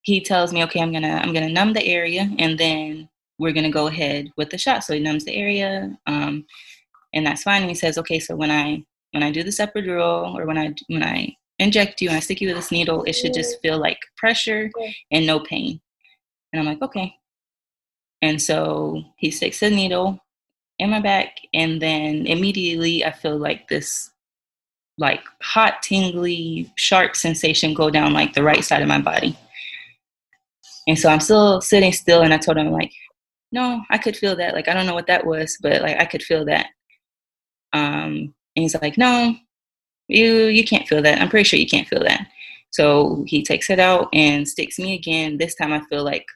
he 0.00 0.22
tells 0.22 0.52
me, 0.54 0.64
"Okay, 0.64 0.80
I'm 0.80 0.92
gonna 0.92 1.20
I'm 1.22 1.34
gonna 1.34 1.50
numb 1.50 1.74
the 1.74 1.86
area, 1.86 2.30
and 2.38 2.58
then 2.58 3.08
we're 3.38 3.52
gonna 3.52 3.70
go 3.70 3.88
ahead 3.88 4.32
with 4.38 4.48
the 4.48 4.58
shot." 4.58 4.82
So 4.82 4.94
he 4.94 5.00
numbs 5.00 5.26
the 5.26 5.36
area, 5.36 5.96
um, 6.06 6.46
and 7.12 7.26
that's 7.26 7.42
fine. 7.42 7.62
And 7.62 7.70
he 7.70 7.74
says, 7.74 7.98
"Okay, 7.98 8.18
so 8.18 8.34
when 8.34 8.50
I 8.50 8.82
when 9.12 9.22
I 9.22 9.30
do 9.30 9.42
this 9.42 9.60
epidural 9.60 10.34
or 10.34 10.46
when 10.46 10.58
I 10.58 10.74
when 10.88 11.02
I 11.02 11.36
inject 11.58 12.00
you 12.00 12.08
and 12.08 12.16
I 12.16 12.20
stick 12.20 12.40
you 12.40 12.48
with 12.48 12.56
this 12.56 12.72
needle, 12.72 13.02
it 13.04 13.14
should 13.14 13.34
just 13.34 13.60
feel 13.62 13.78
like 13.78 13.98
pressure 14.16 14.70
and 15.10 15.26
no 15.26 15.40
pain." 15.40 15.80
And 16.52 16.60
I'm 16.60 16.66
like, 16.66 16.82
"Okay." 16.82 17.14
And 18.22 18.40
so 18.40 19.02
he 19.18 19.30
sticks 19.30 19.60
the 19.60 19.70
needle 19.70 20.18
in 20.78 20.90
my 20.90 21.00
back, 21.00 21.36
and 21.54 21.80
then 21.80 22.26
immediately 22.26 23.04
I 23.04 23.12
feel 23.12 23.38
like 23.38 23.68
this 23.68 24.10
like 24.98 25.22
hot, 25.42 25.82
tingly, 25.82 26.72
sharp 26.76 27.16
sensation 27.16 27.74
go 27.74 27.90
down 27.90 28.12
like 28.12 28.32
the 28.32 28.42
right 28.42 28.64
side 28.64 28.82
of 28.82 28.88
my 28.88 29.00
body. 29.00 29.36
And 30.88 30.98
so 30.98 31.08
I'm 31.10 31.20
still 31.20 31.60
sitting 31.60 31.92
still, 31.92 32.22
and 32.22 32.32
I 32.32 32.38
told 32.38 32.56
him 32.56 32.70
like, 32.70 32.92
no, 33.52 33.82
I 33.90 33.98
could 33.98 34.16
feel 34.16 34.36
that. 34.36 34.54
Like 34.54 34.68
I 34.68 34.74
don't 34.74 34.86
know 34.86 34.94
what 34.94 35.06
that 35.08 35.26
was, 35.26 35.58
but 35.60 35.82
like 35.82 35.98
I 35.98 36.04
could 36.04 36.22
feel 36.22 36.44
that. 36.46 36.68
Um, 37.72 38.34
and 38.54 38.62
he's 38.62 38.74
like, 38.80 38.96
no, 38.96 39.36
you 40.08 40.46
you 40.46 40.64
can't 40.64 40.86
feel 40.88 41.02
that. 41.02 41.20
I'm 41.20 41.28
pretty 41.28 41.44
sure 41.44 41.58
you 41.58 41.66
can't 41.66 41.88
feel 41.88 42.02
that. 42.04 42.28
So 42.70 43.24
he 43.26 43.42
takes 43.42 43.70
it 43.70 43.78
out 43.80 44.08
and 44.12 44.46
sticks 44.46 44.78
me 44.78 44.94
again. 44.94 45.38
This 45.38 45.54
time 45.54 45.72
I 45.72 45.80
feel 45.88 46.04
like 46.04 46.26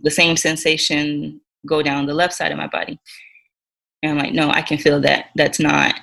the 0.00 0.10
same 0.10 0.36
sensation 0.36 1.40
go 1.66 1.82
down 1.82 2.06
the 2.06 2.14
left 2.14 2.34
side 2.34 2.52
of 2.52 2.58
my 2.58 2.66
body. 2.66 2.98
And 4.02 4.12
I'm 4.12 4.18
like, 4.18 4.32
no, 4.32 4.50
I 4.50 4.62
can 4.62 4.78
feel 4.78 5.00
that. 5.00 5.26
That's 5.34 5.60
not, 5.60 6.00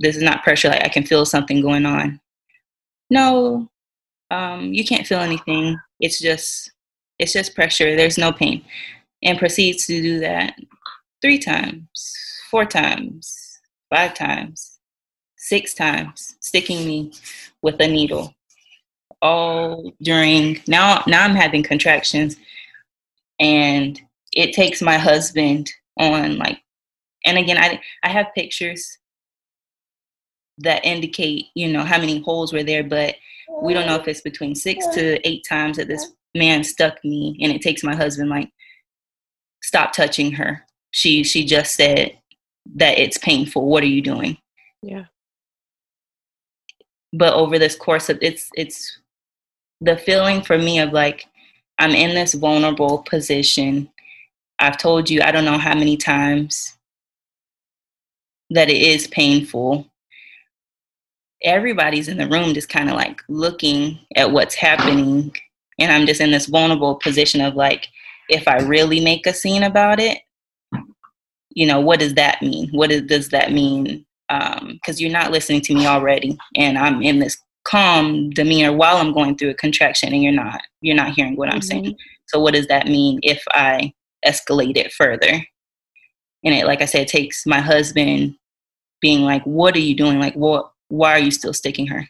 this 0.00 0.16
is 0.16 0.22
not 0.22 0.42
pressure. 0.42 0.68
Like 0.68 0.84
I 0.84 0.88
can 0.88 1.04
feel 1.04 1.24
something 1.24 1.60
going 1.60 1.86
on. 1.86 2.20
No, 3.10 3.70
um, 4.30 4.72
you 4.72 4.84
can't 4.84 5.06
feel 5.06 5.20
anything. 5.20 5.78
It's 6.00 6.20
just, 6.20 6.70
it's 7.18 7.32
just 7.32 7.54
pressure. 7.54 7.96
There's 7.96 8.18
no 8.18 8.32
pain. 8.32 8.64
And 9.22 9.38
proceeds 9.38 9.86
to 9.86 10.00
do 10.00 10.20
that 10.20 10.54
three 11.22 11.38
times, 11.38 12.14
four 12.50 12.64
times, 12.64 13.60
five 13.90 14.14
times, 14.14 14.73
six 15.44 15.74
times, 15.74 16.36
sticking 16.40 16.86
me 16.86 17.12
with 17.60 17.78
a 17.80 17.86
needle. 17.86 18.34
All 19.20 19.92
during 20.02 20.62
now, 20.66 21.02
now 21.06 21.24
I'm 21.24 21.34
having 21.34 21.62
contractions, 21.62 22.36
and 23.38 24.00
it 24.32 24.54
takes 24.54 24.80
my 24.82 24.98
husband 24.98 25.70
on 25.98 26.38
like 26.38 26.60
and 27.24 27.38
again 27.38 27.56
i 27.56 27.80
i 28.02 28.08
have 28.08 28.26
pictures 28.34 28.98
that 30.58 30.84
indicate 30.84 31.46
you 31.54 31.72
know 31.72 31.84
how 31.84 31.98
many 31.98 32.20
holes 32.20 32.52
were 32.52 32.64
there 32.64 32.82
but 32.82 33.14
we 33.62 33.72
don't 33.72 33.86
know 33.86 33.94
if 33.94 34.08
it's 34.08 34.20
between 34.22 34.56
six 34.56 34.86
to 34.88 35.24
eight 35.26 35.46
times 35.48 35.76
that 35.76 35.86
this 35.86 36.10
man 36.34 36.64
stuck 36.64 37.02
me 37.04 37.38
and 37.40 37.52
it 37.52 37.62
takes 37.62 37.84
my 37.84 37.94
husband 37.94 38.28
like 38.28 38.50
stop 39.62 39.92
touching 39.92 40.32
her 40.32 40.66
she 40.90 41.22
she 41.22 41.44
just 41.44 41.76
said 41.76 42.18
that 42.74 42.98
it's 42.98 43.18
painful 43.18 43.68
what 43.68 43.84
are 43.84 43.86
you 43.86 44.02
doing 44.02 44.36
Yeah. 44.82 45.04
But 47.14 47.34
over 47.34 47.58
this 47.58 47.76
course 47.76 48.08
of 48.08 48.18
it's 48.20 48.50
it's 48.54 48.98
the 49.80 49.96
feeling 49.96 50.42
for 50.42 50.58
me 50.58 50.78
of 50.78 50.92
like 50.92 51.26
i'm 51.78 51.90
in 51.90 52.14
this 52.14 52.34
vulnerable 52.34 52.98
position. 53.08 53.88
I've 54.58 54.78
told 54.78 55.10
you 55.10 55.20
i 55.22 55.30
don't 55.32 55.44
know 55.44 55.58
how 55.58 55.74
many 55.74 55.96
times 55.96 56.76
that 58.50 58.68
it 58.68 58.80
is 58.80 59.06
painful. 59.08 59.86
Everybody's 61.42 62.08
in 62.08 62.18
the 62.18 62.28
room 62.28 62.54
just 62.54 62.68
kind 62.68 62.88
of 62.88 62.96
like 62.96 63.20
looking 63.28 63.98
at 64.16 64.30
what's 64.30 64.54
happening 64.54 65.34
and 65.78 65.92
i'm 65.92 66.06
just 66.06 66.20
in 66.20 66.30
this 66.30 66.46
vulnerable 66.46 66.96
position 66.96 67.40
of 67.40 67.54
like 67.54 67.88
if 68.28 68.48
i 68.48 68.56
really 68.58 69.00
make 69.00 69.26
a 69.26 69.34
scene 69.34 69.64
about 69.64 70.00
it 70.00 70.18
you 71.54 71.66
know 71.66 71.80
what 71.80 72.00
does 72.00 72.14
that 72.14 72.42
mean? 72.42 72.68
What 72.70 72.92
is, 72.92 73.02
does 73.02 73.28
that 73.30 73.52
mean 73.52 74.04
Um, 74.30 74.72
because 74.74 75.00
you're 75.02 75.12
not 75.12 75.32
listening 75.32 75.60
to 75.62 75.74
me 75.74 75.86
already 75.86 76.38
and 76.56 76.78
i'm 76.78 77.02
in 77.02 77.18
this 77.18 77.36
calm 77.64 78.30
demeanor 78.30 78.72
while 78.72 78.96
i'm 78.96 79.12
going 79.12 79.36
through 79.36 79.50
a 79.50 79.54
contraction 79.54 80.12
and 80.14 80.22
you're 80.22 80.32
not 80.32 80.60
you're 80.80 80.96
not 80.96 81.12
hearing 81.12 81.36
what 81.36 81.48
i'm 81.50 81.60
Mm-hmm. 81.60 81.84
saying. 81.84 81.96
So 82.26 82.40
what 82.40 82.54
does 82.54 82.66
that 82.68 82.86
mean 82.86 83.20
if 83.22 83.42
i 83.52 83.92
escalate 84.26 84.76
it 84.78 84.92
further? 84.92 85.44
And 86.44 86.54
it 86.54 86.66
like 86.66 86.80
i 86.80 86.86
said 86.86 87.02
it 87.02 87.08
takes 87.08 87.44
my 87.46 87.60
husband 87.60 88.34
being 89.00 89.22
like 89.22 89.42
what 89.44 89.76
are 89.76 89.80
you 89.80 89.94
doing? 89.94 90.18
Like 90.18 90.34
what 90.34 90.70
why 90.88 91.12
are 91.12 91.18
you 91.18 91.30
still 91.30 91.52
sticking 91.52 91.86
her? 91.88 92.08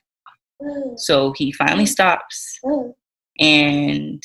Mm. 0.62 0.98
So 0.98 1.32
he 1.36 1.50
finally 1.52 1.86
stops 1.86 2.58
mm. 2.64 2.92
and 3.40 4.22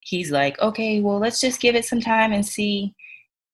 he's 0.00 0.30
like 0.30 0.58
okay 0.60 1.00
well 1.00 1.18
let's 1.18 1.40
just 1.40 1.60
give 1.60 1.74
it 1.74 1.84
some 1.84 2.00
time 2.00 2.32
and 2.32 2.44
see 2.46 2.94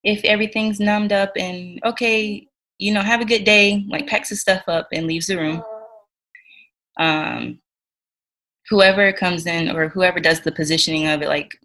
if 0.05 0.25
everything's 0.25 0.81
numbed 0.81 1.13
up 1.13 1.33
and 1.37 1.81
okay 1.85 2.47
you 2.79 2.93
know 2.93 3.03
have 3.03 3.21
a 3.21 3.27
good 3.27 3.45
day 3.45 3.85
like 3.89 4.07
packs 4.07 4.31
his 4.31 4.41
stuff 4.41 4.63
up 4.69 4.89
and 4.93 5.07
leaves 5.07 5.27
the 5.27 5.37
room. 5.37 5.63
Um 6.99 7.59
whoever 8.69 9.13
comes 9.13 9.47
in 9.47 9.75
or 9.75 9.89
whoever 9.89 10.21
does 10.21 10.41
the 10.41 10.53
positioning 10.53 11.07
of 11.09 11.21
it 11.21 11.29
like 11.29 11.59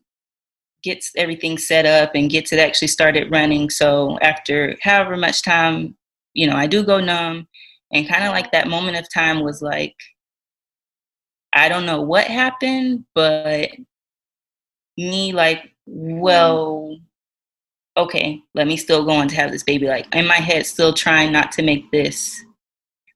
gets 0.83 1.11
everything 1.15 1.57
set 1.57 1.85
up 1.85 2.11
and 2.15 2.29
gets 2.29 2.51
it 2.51 2.59
actually 2.59 2.87
started 2.87 3.31
running. 3.31 3.69
So 3.69 4.17
after 4.19 4.75
however 4.81 5.15
much 5.17 5.41
time 5.41 5.95
you 6.37 6.47
know 6.47 6.55
i 6.55 6.67
do 6.67 6.83
go 6.83 6.99
numb 6.99 7.47
and 7.91 8.07
kind 8.07 8.23
of 8.23 8.31
like 8.31 8.51
that 8.51 8.69
moment 8.69 8.95
of 8.95 9.11
time 9.11 9.41
was 9.41 9.61
like 9.61 9.95
i 11.53 11.67
don't 11.67 11.85
know 11.85 12.01
what 12.01 12.27
happened 12.27 13.03
but 13.13 13.69
me 14.97 15.33
like 15.33 15.73
well 15.87 16.95
okay 17.97 18.41
let 18.53 18.67
me 18.67 18.77
still 18.77 19.03
go 19.03 19.11
on 19.11 19.27
to 19.27 19.35
have 19.35 19.51
this 19.51 19.63
baby 19.63 19.87
like 19.87 20.13
in 20.15 20.25
my 20.27 20.35
head 20.35 20.65
still 20.65 20.93
trying 20.93 21.31
not 21.31 21.51
to 21.53 21.61
make 21.61 21.89
this. 21.91 22.43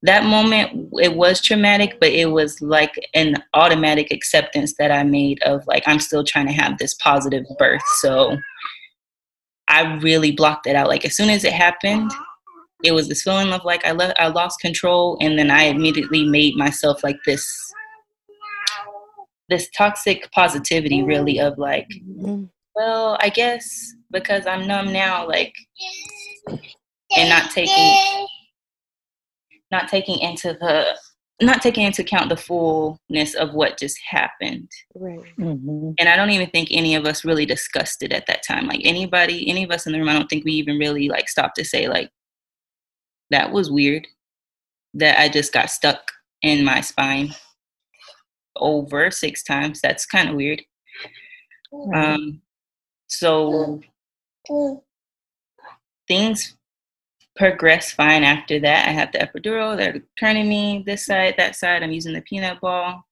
That 0.04 0.24
moment 0.24 0.90
it 1.00 1.14
was 1.16 1.40
traumatic 1.40 1.98
but 2.00 2.10
it 2.10 2.26
was 2.26 2.60
like 2.60 2.94
an 3.14 3.36
automatic 3.54 4.10
acceptance 4.10 4.74
that 4.78 4.90
i 4.90 5.02
made 5.04 5.40
of 5.44 5.64
like 5.68 5.84
i'm 5.86 6.00
still 6.00 6.24
trying 6.24 6.46
to 6.48 6.52
have 6.52 6.76
this 6.78 6.94
positive 6.94 7.44
birth. 7.58 7.82
So 8.00 8.36
i 9.68 9.94
really 9.98 10.32
blocked 10.32 10.66
it 10.66 10.74
out. 10.76 10.88
Like 10.88 11.04
as 11.04 11.16
soon 11.16 11.30
as 11.30 11.44
it 11.44 11.52
happened 11.52 12.10
it 12.84 12.90
was 12.92 13.08
this 13.08 13.22
feeling 13.22 13.52
of 13.52 13.64
like 13.64 13.84
i 13.86 13.92
le- 13.92 14.14
i 14.18 14.26
lost 14.26 14.58
control 14.60 15.16
and 15.20 15.38
then 15.38 15.50
i 15.52 15.62
immediately 15.64 16.24
made 16.24 16.56
myself 16.56 17.04
like 17.04 17.18
this 17.24 17.46
this 19.48 19.68
toxic 19.70 20.28
positivity 20.32 21.02
really 21.04 21.38
of 21.38 21.56
like 21.58 21.86
Mhm. 22.18 22.48
Well 22.74 23.16
i 23.20 23.28
guess 23.28 23.92
because 24.10 24.46
i'm 24.46 24.66
numb 24.66 24.92
now 24.92 25.26
like 25.26 25.54
and 27.16 27.28
not 27.28 27.50
taking 27.50 28.26
not 29.70 29.88
taking 29.88 30.18
into 30.20 30.52
the 30.60 30.96
not 31.40 31.60
taking 31.60 31.84
into 31.84 32.02
account 32.02 32.28
the 32.28 32.36
fullness 32.36 33.34
of 33.34 33.52
what 33.52 33.76
just 33.76 33.98
happened. 34.08 34.70
Right. 34.94 35.18
Mhm. 35.38 35.94
and 35.98 36.08
i 36.08 36.14
don't 36.14 36.30
even 36.30 36.48
think 36.50 36.68
any 36.70 36.94
of 36.94 37.04
us 37.04 37.24
really 37.24 37.46
discussed 37.46 38.02
it 38.02 38.12
at 38.12 38.26
that 38.26 38.44
time. 38.46 38.66
Like 38.66 38.82
anybody 38.84 39.48
any 39.48 39.64
of 39.64 39.70
us 39.70 39.86
in 39.86 39.92
the 39.92 39.98
room 39.98 40.08
i 40.08 40.12
don't 40.12 40.28
think 40.28 40.44
we 40.44 40.52
even 40.52 40.78
really 40.78 41.08
like 41.08 41.28
stopped 41.28 41.56
to 41.56 41.64
say 41.64 41.88
like 41.88 42.10
that 43.30 43.50
was 43.50 43.70
weird. 43.70 44.06
That 44.94 45.18
i 45.18 45.28
just 45.28 45.52
got 45.52 45.70
stuck 45.70 46.00
in 46.42 46.64
my 46.64 46.80
spine 46.80 47.34
over 48.56 49.10
six 49.10 49.42
times. 49.42 49.80
That's 49.80 50.06
kind 50.06 50.28
of 50.28 50.36
weird 50.36 50.62
um 51.94 52.40
so 53.12 53.80
things 56.08 56.56
progress 57.36 57.92
fine 57.92 58.24
after 58.24 58.58
that. 58.60 58.88
I 58.88 58.92
have 58.92 59.12
the 59.12 59.18
epidural. 59.18 59.76
They're 59.76 60.02
turning 60.18 60.48
me 60.48 60.82
this 60.86 61.06
side, 61.06 61.34
that 61.38 61.56
side. 61.56 61.82
I'm 61.82 61.92
using 61.92 62.12
the 62.14 62.22
peanut 62.22 62.60
ball. 62.60 63.04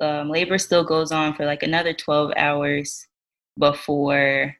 Um, 0.00 0.30
labor 0.30 0.58
still 0.58 0.84
goes 0.84 1.12
on 1.12 1.34
for 1.34 1.44
like 1.44 1.62
another 1.62 1.92
12 1.92 2.32
hours 2.36 3.06
before 3.58 4.56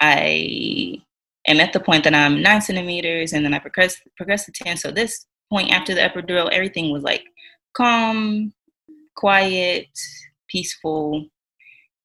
I 0.00 1.00
am 1.48 1.60
at 1.60 1.72
the 1.72 1.80
point 1.80 2.04
that 2.04 2.14
I'm 2.14 2.42
nine 2.42 2.60
centimeters 2.60 3.32
and 3.32 3.44
then 3.44 3.54
I 3.54 3.58
progress, 3.58 4.00
progress 4.16 4.44
to 4.46 4.52
10. 4.52 4.76
So 4.76 4.90
this 4.90 5.26
point 5.50 5.70
after 5.70 5.94
the 5.94 6.00
epidural, 6.00 6.50
everything 6.52 6.92
was 6.92 7.02
like 7.02 7.24
calm, 7.74 8.52
quiet, 9.16 9.88
peaceful. 10.48 11.26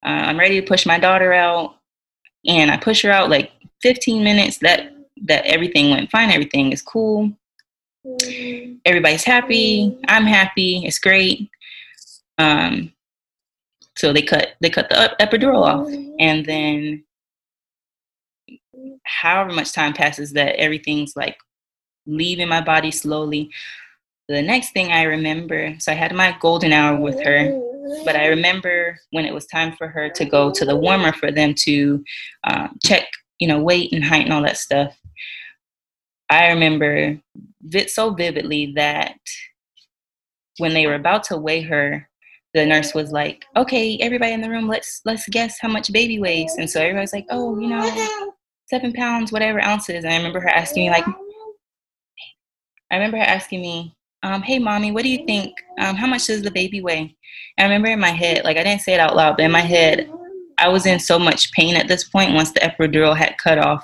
Uh, 0.03 0.09
I'm 0.09 0.39
ready 0.39 0.59
to 0.59 0.67
push 0.67 0.85
my 0.85 0.99
daughter 0.99 1.33
out 1.33 1.75
and 2.45 2.71
I 2.71 2.77
push 2.77 3.03
her 3.03 3.11
out 3.11 3.29
like 3.29 3.51
15 3.81 4.23
minutes. 4.23 4.57
That 4.59 4.93
that 5.23 5.45
everything 5.45 5.91
went 5.91 6.09
fine, 6.09 6.31
everything 6.31 6.71
is 6.71 6.81
cool. 6.81 7.31
Everybody's 8.85 9.23
happy. 9.23 9.97
I'm 10.07 10.25
happy. 10.25 10.83
It's 10.85 10.97
great. 10.97 11.49
Um, 12.39 12.91
so 13.95 14.11
they 14.11 14.23
cut 14.23 14.53
they 14.61 14.69
cut 14.69 14.89
the 14.89 15.15
epidural 15.19 15.63
off, 15.63 15.87
and 16.19 16.45
then 16.45 17.03
however 19.03 19.51
much 19.51 19.73
time 19.73 19.93
passes, 19.93 20.33
that 20.33 20.55
everything's 20.55 21.15
like 21.15 21.37
leaving 22.07 22.47
my 22.47 22.61
body 22.61 22.89
slowly. 22.89 23.51
The 24.31 24.41
next 24.41 24.71
thing 24.71 24.93
I 24.93 25.03
remember, 25.03 25.75
so 25.79 25.91
I 25.91 25.95
had 25.95 26.15
my 26.15 26.33
golden 26.39 26.71
hour 26.71 26.97
with 26.97 27.21
her, 27.21 27.51
but 28.05 28.15
I 28.15 28.27
remember 28.27 28.97
when 29.09 29.25
it 29.25 29.33
was 29.33 29.45
time 29.45 29.75
for 29.75 29.89
her 29.89 30.07
to 30.09 30.23
go 30.23 30.49
to 30.51 30.63
the 30.63 30.75
warmer 30.75 31.11
for 31.11 31.33
them 31.33 31.53
to 31.65 32.01
um, 32.45 32.79
check, 32.81 33.09
you 33.39 33.47
know, 33.49 33.61
weight 33.61 33.91
and 33.91 34.05
height 34.05 34.23
and 34.23 34.31
all 34.31 34.41
that 34.43 34.55
stuff. 34.55 34.97
I 36.29 36.47
remember 36.47 37.19
so 37.87 38.13
vividly 38.13 38.71
that 38.77 39.17
when 40.59 40.73
they 40.73 40.87
were 40.87 40.95
about 40.95 41.25
to 41.25 41.35
weigh 41.35 41.61
her, 41.63 42.07
the 42.53 42.65
nurse 42.65 42.93
was 42.93 43.11
like, 43.11 43.43
"Okay, 43.57 43.97
everybody 43.99 44.31
in 44.31 44.39
the 44.39 44.49
room, 44.49 44.69
let's 44.69 45.01
let's 45.03 45.27
guess 45.27 45.57
how 45.59 45.67
much 45.67 45.91
baby 45.91 46.19
weighs." 46.19 46.55
And 46.57 46.69
so 46.69 46.79
everybody's 46.79 47.11
like, 47.11 47.25
"Oh, 47.29 47.59
you 47.59 47.67
know, 47.67 48.33
seven 48.69 48.93
pounds, 48.93 49.33
whatever 49.33 49.61
ounces." 49.61 50.05
And 50.05 50.13
I 50.13 50.17
remember 50.17 50.39
her 50.39 50.49
asking 50.49 50.83
me 50.83 50.89
like, 50.89 51.05
I 52.91 52.95
remember 52.95 53.17
her 53.17 53.23
asking 53.23 53.61
me, 53.61 53.95
um, 54.23 54.41
"Hey, 54.41 54.59
mommy, 54.59 54.91
what 54.91 55.03
do 55.03 55.09
you 55.09 55.25
think? 55.25 55.53
Um, 55.79 55.95
how 55.95 56.07
much 56.07 56.27
does 56.27 56.41
the 56.41 56.51
baby 56.51 56.81
weigh?" 56.81 57.15
And 57.57 57.65
I 57.65 57.75
remember 57.75 57.89
in 57.89 57.99
my 57.99 58.11
head, 58.11 58.43
like 58.43 58.57
I 58.57 58.63
didn't 58.63 58.81
say 58.81 58.93
it 58.93 58.99
out 58.99 59.15
loud, 59.15 59.37
but 59.37 59.45
in 59.45 59.51
my 59.51 59.61
head, 59.61 60.09
I 60.57 60.69
was 60.69 60.85
in 60.85 60.99
so 60.99 61.17
much 61.17 61.51
pain 61.53 61.75
at 61.75 61.87
this 61.87 62.03
point 62.03 62.33
once 62.33 62.51
the 62.51 62.59
epidural 62.59 63.15
had 63.15 63.37
cut 63.37 63.57
off 63.57 63.83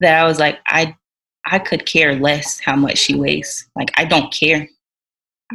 that 0.00 0.20
I 0.20 0.26
was 0.26 0.38
like, 0.38 0.58
I 0.68 0.94
I 1.46 1.58
could 1.58 1.86
care 1.86 2.14
less 2.14 2.60
how 2.60 2.76
much 2.76 2.98
she 2.98 3.14
weighs. 3.14 3.68
Like 3.76 3.90
I 3.96 4.04
don't 4.04 4.32
care. 4.32 4.68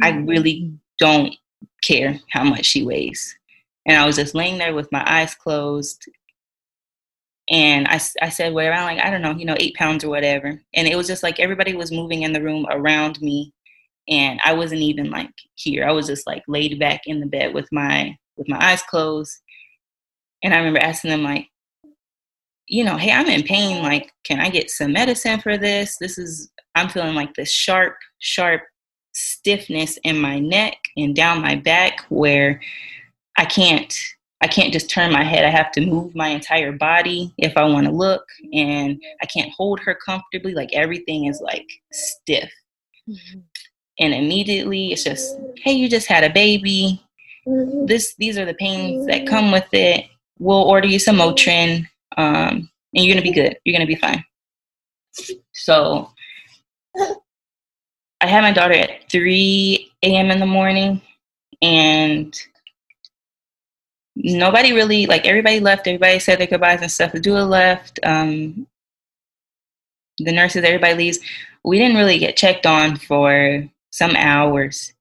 I 0.02 0.12
mm-hmm. 0.12 0.26
really 0.26 0.72
don't 0.98 1.34
care 1.82 2.18
how 2.30 2.44
much 2.44 2.66
she 2.66 2.84
weighs. 2.84 3.36
And 3.86 3.96
I 3.96 4.06
was 4.06 4.16
just 4.16 4.34
laying 4.34 4.58
there 4.58 4.74
with 4.74 4.92
my 4.92 5.02
eyes 5.06 5.34
closed. 5.34 6.08
And 7.48 7.88
I, 7.88 8.00
I 8.22 8.28
said, 8.28 8.52
well, 8.52 8.68
around 8.68 8.86
like, 8.86 9.04
I 9.04 9.10
don't 9.10 9.22
know, 9.22 9.32
you 9.32 9.44
know, 9.44 9.56
eight 9.58 9.74
pounds 9.74 10.04
or 10.04 10.10
whatever. 10.10 10.60
And 10.74 10.86
it 10.86 10.96
was 10.96 11.08
just 11.08 11.22
like 11.22 11.40
everybody 11.40 11.74
was 11.74 11.90
moving 11.90 12.22
in 12.22 12.32
the 12.32 12.42
room 12.42 12.66
around 12.70 13.20
me. 13.20 13.52
And 14.10 14.40
I 14.44 14.52
wasn't 14.52 14.82
even 14.82 15.10
like 15.10 15.30
here. 15.54 15.86
I 15.86 15.92
was 15.92 16.06
just 16.06 16.26
like 16.26 16.42
laid 16.48 16.78
back 16.78 17.02
in 17.06 17.20
the 17.20 17.26
bed 17.26 17.54
with 17.54 17.68
my 17.70 18.16
with 18.36 18.48
my 18.48 18.58
eyes 18.60 18.82
closed. 18.82 19.32
And 20.42 20.52
I 20.52 20.58
remember 20.58 20.80
asking 20.80 21.10
them 21.10 21.22
like, 21.22 21.46
you 22.66 22.84
know, 22.84 22.96
hey, 22.96 23.12
I'm 23.12 23.28
in 23.28 23.42
pain. 23.42 23.82
Like, 23.82 24.12
can 24.24 24.40
I 24.40 24.48
get 24.48 24.70
some 24.70 24.92
medicine 24.92 25.40
for 25.40 25.58
this? 25.58 25.96
This 26.00 26.18
is, 26.18 26.50
I'm 26.74 26.88
feeling 26.88 27.14
like 27.14 27.34
this 27.34 27.52
sharp, 27.52 27.96
sharp 28.20 28.62
stiffness 29.12 29.98
in 30.04 30.18
my 30.18 30.38
neck 30.38 30.76
and 30.96 31.14
down 31.14 31.42
my 31.42 31.56
back 31.56 32.00
where 32.08 32.60
I 33.36 33.44
can't 33.44 33.94
I 34.42 34.46
can't 34.46 34.72
just 34.72 34.88
turn 34.88 35.12
my 35.12 35.22
head. 35.22 35.44
I 35.44 35.50
have 35.50 35.70
to 35.72 35.84
move 35.84 36.14
my 36.14 36.28
entire 36.28 36.72
body 36.72 37.30
if 37.36 37.58
I 37.58 37.64
want 37.64 37.86
to 37.86 37.92
look 37.92 38.24
and 38.54 38.98
I 39.22 39.26
can't 39.26 39.52
hold 39.52 39.80
her 39.80 39.94
comfortably. 39.94 40.54
Like 40.54 40.70
everything 40.72 41.26
is 41.26 41.42
like 41.42 41.68
stiff. 41.92 42.50
Mm-hmm. 43.06 43.40
And 44.00 44.14
immediately 44.14 44.92
it's 44.92 45.04
just, 45.04 45.36
hey, 45.56 45.72
you 45.72 45.88
just 45.88 46.08
had 46.08 46.24
a 46.24 46.32
baby. 46.32 47.02
Mm-hmm. 47.46 47.86
This 47.86 48.14
these 48.16 48.38
are 48.38 48.44
the 48.44 48.54
pains 48.54 49.06
that 49.06 49.26
come 49.26 49.52
with 49.52 49.68
it. 49.72 50.06
We'll 50.38 50.62
order 50.62 50.88
you 50.88 50.98
some 50.98 51.16
Motrin, 51.16 51.86
um, 52.16 52.70
and 52.94 53.04
you're 53.04 53.14
gonna 53.14 53.22
be 53.22 53.32
good. 53.32 53.56
You're 53.64 53.74
gonna 53.74 53.86
be 53.86 53.94
fine. 53.94 54.24
So 55.52 56.10
I 58.20 58.26
had 58.26 58.42
my 58.42 58.52
daughter 58.52 58.74
at 58.74 59.10
3 59.10 59.92
a.m. 60.02 60.30
in 60.30 60.40
the 60.40 60.46
morning, 60.46 61.00
and 61.62 62.38
nobody 64.16 64.72
really 64.72 65.06
like 65.06 65.26
everybody 65.26 65.60
left. 65.60 65.86
Everybody 65.86 66.18
said 66.18 66.38
their 66.38 66.46
goodbyes 66.46 66.82
and 66.82 66.90
stuff. 66.90 67.12
The 67.12 67.20
doula 67.20 67.48
left. 67.48 67.98
Um, 68.02 68.66
the 70.18 70.32
nurses, 70.32 70.64
everybody 70.64 70.94
leaves. 70.94 71.18
We 71.64 71.78
didn't 71.78 71.96
really 71.96 72.18
get 72.18 72.36
checked 72.36 72.66
on 72.66 72.96
for 72.96 73.66
some 73.90 74.16
hours, 74.16 74.92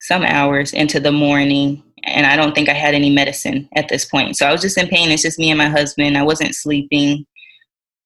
some 0.00 0.22
hours 0.22 0.72
into 0.72 1.00
the 1.00 1.12
morning. 1.12 1.82
And 2.04 2.26
I 2.26 2.36
don't 2.36 2.54
think 2.54 2.68
I 2.68 2.74
had 2.74 2.94
any 2.94 3.10
medicine 3.10 3.68
at 3.74 3.88
this 3.88 4.04
point. 4.04 4.36
So 4.36 4.46
I 4.46 4.52
was 4.52 4.60
just 4.60 4.78
in 4.78 4.88
pain. 4.88 5.10
It's 5.10 5.22
just 5.22 5.38
me 5.38 5.50
and 5.50 5.58
my 5.58 5.68
husband. 5.68 6.16
I 6.16 6.22
wasn't 6.22 6.54
sleeping. 6.54 7.26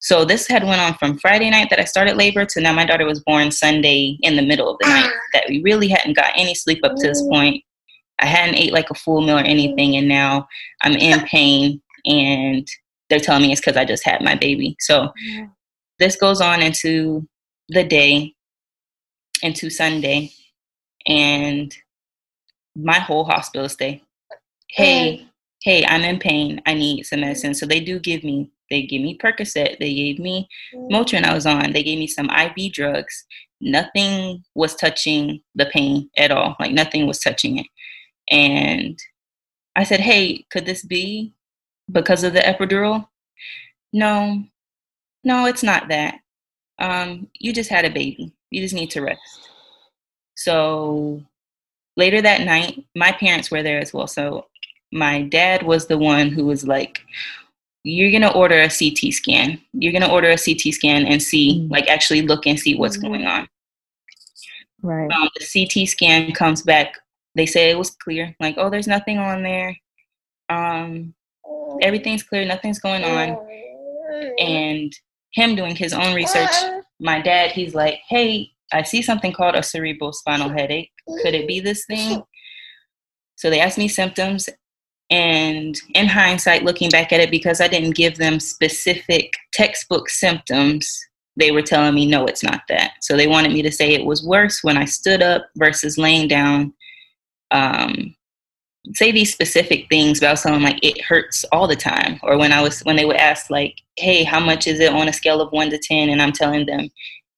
So 0.00 0.24
this 0.24 0.48
had 0.48 0.64
went 0.64 0.80
on 0.80 0.94
from 0.94 1.18
Friday 1.18 1.48
night 1.48 1.70
that 1.70 1.78
I 1.78 1.84
started 1.84 2.16
labor 2.16 2.44
to 2.44 2.60
now 2.60 2.72
my 2.72 2.84
daughter 2.84 3.06
was 3.06 3.22
born 3.22 3.52
Sunday 3.52 4.18
in 4.22 4.34
the 4.34 4.42
middle 4.42 4.68
of 4.68 4.78
the 4.80 4.88
night. 4.88 5.08
Ah. 5.08 5.20
That 5.32 5.44
we 5.48 5.62
really 5.62 5.88
hadn't 5.88 6.16
got 6.16 6.32
any 6.34 6.54
sleep 6.54 6.80
up 6.82 6.96
to 6.96 7.06
this 7.06 7.22
point. 7.22 7.62
I 8.18 8.26
hadn't 8.26 8.56
ate 8.56 8.72
like 8.72 8.90
a 8.90 8.94
full 8.94 9.20
meal 9.20 9.38
or 9.38 9.42
anything, 9.42 9.96
and 9.96 10.08
now 10.08 10.48
I'm 10.82 10.94
in 10.94 11.20
pain, 11.26 11.80
and 12.04 12.66
they're 13.08 13.20
telling 13.20 13.42
me 13.42 13.52
it's 13.52 13.60
because 13.60 13.76
I 13.76 13.84
just 13.84 14.04
had 14.04 14.22
my 14.22 14.34
baby. 14.34 14.76
So 14.80 15.12
this 15.98 16.16
goes 16.16 16.40
on 16.40 16.62
into 16.62 17.26
the 17.68 17.84
day, 17.84 18.34
into 19.42 19.70
Sunday, 19.70 20.32
and 21.06 21.74
my 22.74 22.98
whole 22.98 23.24
hospital 23.24 23.68
stay. 23.68 24.02
Hey, 24.68 25.26
hey, 25.62 25.84
I'm 25.86 26.02
in 26.02 26.18
pain. 26.18 26.60
I 26.66 26.74
need 26.74 27.04
some 27.04 27.20
medicine. 27.20 27.54
So 27.54 27.66
they 27.66 27.80
do 27.80 27.98
give 27.98 28.24
me 28.24 28.50
they 28.70 28.86
gave 28.86 29.02
me 29.02 29.18
Percocet. 29.18 29.78
They 29.78 29.94
gave 29.94 30.18
me 30.18 30.48
Motrin 30.74 31.24
I 31.24 31.34
was 31.34 31.44
on. 31.44 31.72
They 31.72 31.82
gave 31.82 31.98
me 31.98 32.06
some 32.06 32.30
IV 32.30 32.72
drugs. 32.72 33.26
Nothing 33.60 34.42
was 34.54 34.74
touching 34.76 35.42
the 35.54 35.66
pain 35.66 36.08
at 36.16 36.30
all. 36.30 36.56
Like 36.58 36.72
nothing 36.72 37.06
was 37.06 37.20
touching 37.20 37.58
it. 37.58 37.66
And 38.30 38.98
I 39.76 39.84
said, 39.84 40.00
hey, 40.00 40.46
could 40.50 40.64
this 40.64 40.82
be 40.84 41.34
because 41.90 42.24
of 42.24 42.32
the 42.32 42.40
epidural? 42.40 43.06
No, 43.92 44.42
no, 45.22 45.44
it's 45.44 45.62
not 45.62 45.88
that. 45.88 46.14
Um, 46.78 47.28
you 47.38 47.52
just 47.52 47.68
had 47.68 47.84
a 47.84 47.90
baby. 47.90 48.32
You 48.52 48.60
just 48.60 48.74
need 48.74 48.90
to 48.90 49.00
rest. 49.00 49.48
So 50.36 51.22
later 51.96 52.20
that 52.20 52.42
night, 52.42 52.84
my 52.94 53.12
parents 53.12 53.50
were 53.50 53.62
there 53.62 53.80
as 53.80 53.94
well. 53.94 54.06
So 54.06 54.46
my 54.92 55.22
dad 55.22 55.62
was 55.62 55.86
the 55.86 55.96
one 55.96 56.28
who 56.28 56.44
was 56.44 56.66
like, 56.66 57.00
you're 57.82 58.10
going 58.10 58.22
to 58.22 58.32
order 58.34 58.60
a 58.60 58.68
CT 58.68 59.12
scan. 59.12 59.58
You're 59.72 59.92
going 59.92 60.02
to 60.02 60.10
order 60.10 60.30
a 60.30 60.36
CT 60.36 60.74
scan 60.74 61.06
and 61.06 61.22
see, 61.22 61.60
mm-hmm. 61.60 61.72
like, 61.72 61.88
actually 61.88 62.22
look 62.22 62.46
and 62.46 62.60
see 62.60 62.74
what's 62.76 62.98
mm-hmm. 62.98 63.06
going 63.06 63.26
on. 63.26 63.48
Right. 64.82 65.10
Um, 65.10 65.28
the 65.38 65.66
CT 65.66 65.88
scan 65.88 66.30
comes 66.32 66.62
back. 66.62 66.98
They 67.34 67.46
say 67.46 67.70
it 67.70 67.78
was 67.78 67.90
clear. 67.90 68.36
Like, 68.38 68.56
oh, 68.58 68.68
there's 68.68 68.86
nothing 68.86 69.16
on 69.16 69.42
there. 69.42 69.74
Um, 70.50 71.14
everything's 71.80 72.22
clear. 72.22 72.44
Nothing's 72.44 72.78
going 72.78 73.02
on. 73.02 73.38
And 74.38 74.92
him 75.32 75.56
doing 75.56 75.74
his 75.74 75.94
own 75.94 76.14
research, 76.14 76.52
my 77.02 77.20
dad, 77.20 77.50
he's 77.50 77.74
like, 77.74 78.00
hey, 78.08 78.50
I 78.72 78.82
see 78.82 79.02
something 79.02 79.32
called 79.32 79.56
a 79.56 79.62
cerebral 79.62 80.12
spinal 80.12 80.48
headache. 80.48 80.92
Could 81.22 81.34
it 81.34 81.46
be 81.46 81.60
this 81.60 81.84
thing? 81.84 82.22
So 83.36 83.50
they 83.50 83.60
asked 83.60 83.76
me 83.76 83.88
symptoms, 83.88 84.48
and 85.10 85.78
in 85.94 86.06
hindsight, 86.06 86.64
looking 86.64 86.88
back 86.88 87.12
at 87.12 87.20
it, 87.20 87.30
because 87.30 87.60
I 87.60 87.68
didn't 87.68 87.96
give 87.96 88.16
them 88.16 88.40
specific 88.40 89.30
textbook 89.52 90.08
symptoms, 90.08 90.90
they 91.36 91.50
were 91.50 91.60
telling 91.60 91.94
me, 91.94 92.06
no, 92.06 92.24
it's 92.24 92.42
not 92.42 92.62
that. 92.68 92.92
So 93.02 93.16
they 93.16 93.26
wanted 93.26 93.52
me 93.52 93.62
to 93.62 93.72
say 93.72 93.92
it 93.92 94.06
was 94.06 94.24
worse 94.24 94.62
when 94.62 94.76
I 94.76 94.84
stood 94.84 95.22
up 95.22 95.48
versus 95.56 95.98
laying 95.98 96.28
down. 96.28 96.72
Um, 97.50 98.14
say 98.94 99.12
these 99.12 99.32
specific 99.32 99.88
things, 99.88 100.18
about 100.18 100.38
telling 100.38 100.62
like 100.62 100.78
it 100.82 101.02
hurts 101.02 101.44
all 101.52 101.66
the 101.66 101.76
time. 101.76 102.18
Or 102.22 102.38
when 102.38 102.52
I 102.52 102.62
was 102.62 102.80
when 102.80 102.96
they 102.96 103.04
would 103.04 103.16
ask 103.16 103.50
like, 103.50 103.80
hey, 103.96 104.24
how 104.24 104.40
much 104.40 104.66
is 104.66 104.80
it 104.80 104.92
on 104.92 105.08
a 105.08 105.12
scale 105.12 105.40
of 105.40 105.52
one 105.52 105.70
to 105.70 105.78
ten? 105.78 106.08
And 106.08 106.20
I'm 106.20 106.32
telling 106.32 106.66
them 106.66 106.90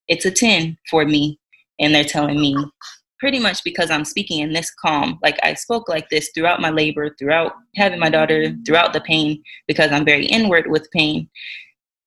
it's 0.07 0.25
a 0.25 0.31
ten 0.31 0.77
for 0.89 1.05
me, 1.05 1.39
and 1.79 1.93
they're 1.93 2.03
telling 2.03 2.39
me 2.39 2.55
pretty 3.19 3.39
much 3.39 3.63
because 3.63 3.89
I'm 3.89 4.05
speaking 4.05 4.39
in 4.39 4.53
this 4.53 4.71
calm. 4.71 5.19
Like 5.23 5.39
I 5.43 5.53
spoke 5.53 5.87
like 5.89 6.09
this 6.09 6.29
throughout 6.33 6.61
my 6.61 6.69
labor, 6.69 7.15
throughout 7.17 7.53
having 7.75 7.99
my 7.99 8.09
daughter, 8.09 8.55
throughout 8.65 8.93
the 8.93 9.01
pain, 9.01 9.41
because 9.67 9.91
I'm 9.91 10.05
very 10.05 10.25
inward 10.25 10.67
with 10.67 10.91
pain. 10.91 11.29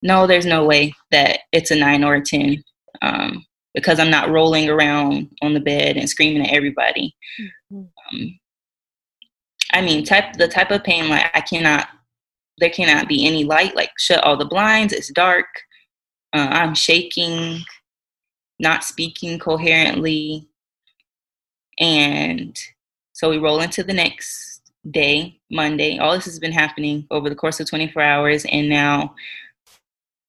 No, 0.03 0.27
there's 0.27 0.47
no 0.47 0.65
way 0.65 0.95
that 1.11 1.41
it's 1.53 1.71
a 1.71 1.77
nine 1.77 2.05
or 2.05 2.15
a 2.15 2.23
10 2.23 2.63
um, 3.03 3.45
because 3.75 3.99
I'm 3.99 4.11
not 4.11 4.31
rolling 4.31 4.69
around 4.69 5.29
on 5.43 5.55
the 5.55 5.61
bed 5.61 5.97
and 5.97 6.09
screaming 6.09 6.47
at 6.47 6.55
everybody. 6.55 7.17
Mm-hmm. 7.73 8.17
Um, 8.17 8.39
I 9.73 9.83
mean, 9.83 10.05
type 10.05 10.35
the 10.35 10.49
type 10.49 10.71
of 10.71 10.85
pain 10.85 11.09
like 11.09 11.31
I 11.35 11.41
cannot, 11.41 11.89
there 12.59 12.71
cannot 12.71 13.09
be 13.09 13.27
any 13.27 13.45
light. 13.45 13.77
Like 13.77 13.91
shut 13.99 14.25
all 14.25 14.37
the 14.37 14.45
blinds. 14.45 14.93
It's 14.93 15.13
dark. 15.13 15.47
Uh, 16.33 16.49
I'm 16.51 16.75
shaking, 16.75 17.61
not 18.59 18.85
speaking 18.85 19.39
coherently. 19.39 20.49
And 21.79 22.59
so 23.13 23.31
we 23.31 23.39
roll 23.39 23.61
into 23.61 23.83
the 23.83 23.95
next 23.95 24.63
day, 24.91 25.41
Monday. 25.51 25.99
All 25.99 26.13
this 26.13 26.25
has 26.25 26.39
been 26.39 26.53
happening 26.53 27.07
over 27.11 27.29
the 27.29 27.37
course 27.37 27.61
of 27.61 27.69
24 27.69 28.03
hours. 28.03 28.45
And 28.47 28.69
now 28.69 29.15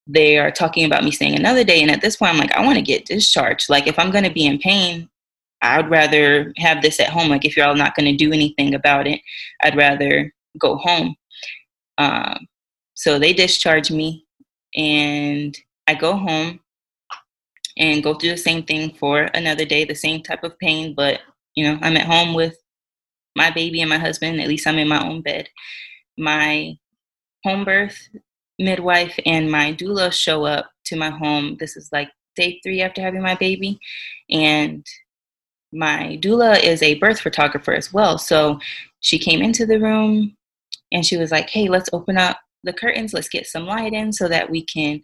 they 0.06 0.38
are 0.38 0.50
talking 0.50 0.84
about 0.84 1.04
me 1.04 1.10
staying 1.10 1.36
another 1.36 1.64
day. 1.64 1.82
And 1.82 1.90
at 1.90 2.00
this 2.00 2.16
point, 2.16 2.32
I'm 2.32 2.38
like, 2.38 2.52
I 2.52 2.64
want 2.64 2.76
to 2.76 2.82
get 2.82 3.06
discharged. 3.06 3.70
Like, 3.70 3.86
if 3.86 3.98
I'm 3.98 4.10
going 4.10 4.24
to 4.24 4.32
be 4.32 4.46
in 4.46 4.58
pain, 4.58 5.08
I'd 5.62 5.90
rather 5.90 6.52
have 6.56 6.82
this 6.82 7.00
at 7.00 7.10
home. 7.10 7.28
Like, 7.28 7.44
if 7.44 7.56
you're 7.56 7.66
all 7.66 7.74
not 7.74 7.94
going 7.94 8.06
to 8.06 8.24
do 8.24 8.32
anything 8.32 8.74
about 8.74 9.06
it, 9.06 9.20
I'd 9.62 9.76
rather 9.76 10.32
go 10.58 10.76
home. 10.76 11.14
Um, 11.98 12.46
so 12.94 13.18
they 13.18 13.32
discharge 13.32 13.90
me, 13.90 14.26
and 14.74 15.56
I 15.86 15.94
go 15.94 16.14
home 16.14 16.60
and 17.76 18.02
go 18.02 18.14
through 18.14 18.30
the 18.30 18.36
same 18.36 18.62
thing 18.62 18.94
for 18.94 19.22
another 19.34 19.64
day, 19.64 19.84
the 19.84 19.94
same 19.94 20.22
type 20.22 20.44
of 20.44 20.58
pain, 20.58 20.94
but 20.94 21.20
you 21.54 21.64
know, 21.64 21.78
I'm 21.82 21.96
at 21.96 22.06
home 22.06 22.34
with 22.34 22.56
my 23.36 23.50
baby 23.50 23.80
and 23.80 23.90
my 23.90 23.98
husband. 23.98 24.40
At 24.40 24.48
least 24.48 24.66
I'm 24.66 24.78
in 24.78 24.88
my 24.88 25.04
own 25.04 25.22
bed. 25.22 25.48
My 26.16 26.76
home 27.44 27.64
birth 27.64 28.08
midwife 28.58 29.18
and 29.24 29.50
my 29.50 29.72
doula 29.72 30.12
show 30.12 30.44
up 30.44 30.70
to 30.86 30.96
my 30.96 31.10
home. 31.10 31.56
This 31.58 31.76
is 31.76 31.88
like 31.92 32.10
day 32.36 32.60
three 32.62 32.82
after 32.82 33.00
having 33.00 33.22
my 33.22 33.34
baby. 33.34 33.78
And 34.30 34.86
my 35.72 36.18
doula 36.22 36.62
is 36.62 36.82
a 36.82 36.94
birth 36.94 37.20
photographer 37.20 37.72
as 37.72 37.92
well. 37.92 38.18
So 38.18 38.58
she 39.00 39.18
came 39.18 39.40
into 39.42 39.66
the 39.66 39.78
room 39.78 40.36
and 40.92 41.04
she 41.04 41.16
was 41.16 41.30
like, 41.30 41.48
hey, 41.48 41.68
let's 41.68 41.90
open 41.92 42.18
up 42.18 42.38
the 42.64 42.72
curtains. 42.72 43.12
Let's 43.12 43.28
get 43.28 43.46
some 43.46 43.66
light 43.66 43.92
in 43.92 44.12
so 44.12 44.28
that 44.28 44.50
we 44.50 44.64
can 44.64 45.02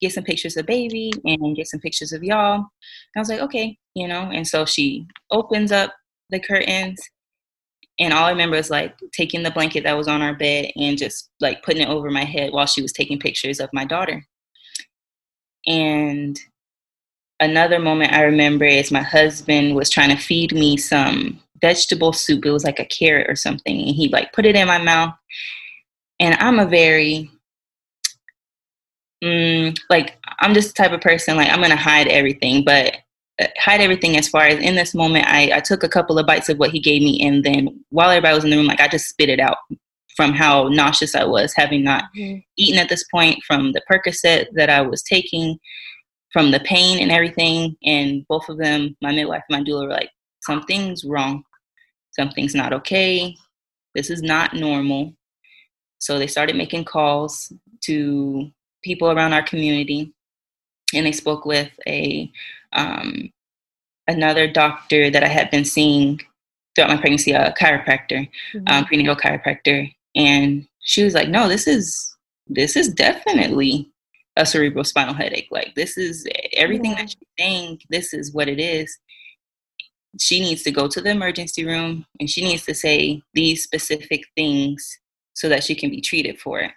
get 0.00 0.12
some 0.12 0.24
pictures 0.24 0.56
of 0.56 0.66
baby 0.66 1.12
and 1.24 1.56
get 1.56 1.68
some 1.68 1.80
pictures 1.80 2.12
of 2.12 2.22
y'all. 2.22 2.64
I 3.16 3.18
was 3.18 3.28
like, 3.28 3.40
okay, 3.40 3.76
you 3.94 4.08
know. 4.08 4.30
And 4.32 4.46
so 4.46 4.64
she 4.64 5.06
opens 5.30 5.72
up 5.72 5.94
the 6.30 6.40
curtains 6.40 7.00
and 7.98 8.12
all 8.12 8.24
I 8.24 8.30
remember 8.30 8.56
is 8.56 8.70
like 8.70 8.96
taking 9.12 9.42
the 9.42 9.50
blanket 9.50 9.82
that 9.84 9.96
was 9.96 10.08
on 10.08 10.22
our 10.22 10.34
bed 10.34 10.70
and 10.76 10.96
just 10.96 11.30
like 11.40 11.62
putting 11.62 11.82
it 11.82 11.88
over 11.88 12.10
my 12.10 12.24
head 12.24 12.52
while 12.52 12.66
she 12.66 12.82
was 12.82 12.92
taking 12.92 13.18
pictures 13.18 13.58
of 13.58 13.70
my 13.72 13.84
daughter. 13.84 14.24
And 15.66 16.38
another 17.40 17.78
moment 17.78 18.12
I 18.12 18.22
remember 18.22 18.64
is 18.64 18.90
my 18.90 19.02
husband 19.02 19.74
was 19.74 19.90
trying 19.90 20.10
to 20.10 20.22
feed 20.22 20.52
me 20.52 20.76
some 20.76 21.40
vegetable 21.60 22.12
soup. 22.12 22.44
It 22.44 22.50
was 22.50 22.64
like 22.64 22.78
a 22.78 22.84
carrot 22.86 23.28
or 23.28 23.36
something. 23.36 23.80
And 23.80 23.94
he 23.94 24.08
like 24.08 24.32
put 24.32 24.46
it 24.46 24.56
in 24.56 24.66
my 24.66 24.78
mouth. 24.78 25.14
And 26.20 26.34
I'm 26.40 26.58
a 26.58 26.66
very 26.66 27.30
mm, 29.22 29.78
like 29.90 30.18
I'm 30.40 30.54
just 30.54 30.76
the 30.76 30.82
type 30.82 30.92
of 30.92 31.00
person 31.00 31.36
like 31.36 31.50
I'm 31.50 31.60
gonna 31.60 31.76
hide 31.76 32.08
everything, 32.08 32.64
but 32.64 32.96
hide 33.58 33.80
everything 33.80 34.16
as 34.16 34.28
far 34.28 34.42
as 34.42 34.58
in 34.58 34.74
this 34.74 34.94
moment 34.94 35.26
I, 35.28 35.52
I 35.54 35.60
took 35.60 35.82
a 35.82 35.88
couple 35.88 36.18
of 36.18 36.26
bites 36.26 36.48
of 36.48 36.58
what 36.58 36.70
he 36.70 36.80
gave 36.80 37.02
me 37.02 37.20
and 37.22 37.44
then 37.44 37.84
while 37.90 38.10
everybody 38.10 38.34
was 38.34 38.44
in 38.44 38.50
the 38.50 38.56
room 38.56 38.66
like 38.66 38.80
i 38.80 38.88
just 38.88 39.08
spit 39.08 39.28
it 39.28 39.40
out 39.40 39.58
from 40.16 40.32
how 40.32 40.68
nauseous 40.68 41.14
i 41.14 41.24
was 41.24 41.54
having 41.54 41.84
not 41.84 42.04
mm-hmm. 42.16 42.40
eaten 42.56 42.80
at 42.80 42.88
this 42.88 43.04
point 43.12 43.38
from 43.46 43.72
the 43.72 43.82
percocet 43.90 44.46
that 44.54 44.68
i 44.68 44.80
was 44.80 45.02
taking 45.02 45.58
from 46.38 46.52
the 46.52 46.60
pain 46.60 47.00
and 47.00 47.10
everything 47.10 47.76
and 47.82 48.24
both 48.28 48.48
of 48.48 48.58
them 48.58 48.96
my 49.02 49.10
midwife 49.10 49.42
and 49.48 49.58
my 49.58 49.64
doula 49.68 49.88
were 49.88 49.92
like 49.92 50.10
something's 50.40 51.02
wrong. 51.02 51.42
Something's 52.12 52.54
not 52.54 52.72
okay. 52.72 53.34
This 53.96 54.08
is 54.08 54.22
not 54.22 54.54
normal. 54.54 55.14
So 55.98 56.16
they 56.16 56.28
started 56.28 56.54
making 56.54 56.84
calls 56.84 57.52
to 57.86 58.48
people 58.84 59.10
around 59.10 59.32
our 59.32 59.42
community 59.42 60.12
and 60.94 61.04
they 61.04 61.10
spoke 61.10 61.44
with 61.44 61.72
a 61.88 62.30
um, 62.72 63.32
another 64.06 64.46
doctor 64.46 65.10
that 65.10 65.24
I 65.24 65.28
had 65.28 65.50
been 65.50 65.64
seeing 65.64 66.20
throughout 66.76 66.90
my 66.90 66.98
pregnancy, 66.98 67.32
a 67.32 67.52
chiropractor, 67.60 68.30
mm-hmm. 68.54 68.68
um, 68.68 68.84
prenatal 68.84 69.16
chiropractor, 69.16 69.92
and 70.14 70.68
she 70.82 71.02
was 71.02 71.14
like, 71.14 71.28
"No, 71.28 71.48
this 71.48 71.66
is 71.66 72.16
this 72.46 72.76
is 72.76 72.94
definitely 72.94 73.90
a 74.38 74.46
cerebral 74.46 74.84
spinal 74.84 75.12
headache. 75.12 75.48
Like 75.50 75.74
this 75.74 75.98
is 75.98 76.26
everything 76.54 76.92
yeah. 76.92 77.02
that 77.02 77.14
you 77.14 77.26
think. 77.36 77.82
This 77.90 78.14
is 78.14 78.32
what 78.32 78.48
it 78.48 78.58
is." 78.58 78.98
She 80.18 80.40
needs 80.40 80.62
to 80.62 80.70
go 80.70 80.88
to 80.88 81.00
the 81.02 81.10
emergency 81.10 81.66
room 81.66 82.06
and 82.18 82.30
she 82.30 82.42
needs 82.42 82.64
to 82.64 82.74
say 82.74 83.20
these 83.34 83.62
specific 83.62 84.22
things 84.36 84.98
so 85.34 85.48
that 85.50 85.62
she 85.62 85.74
can 85.74 85.90
be 85.90 86.00
treated 86.00 86.40
for 86.40 86.60
it. 86.60 86.72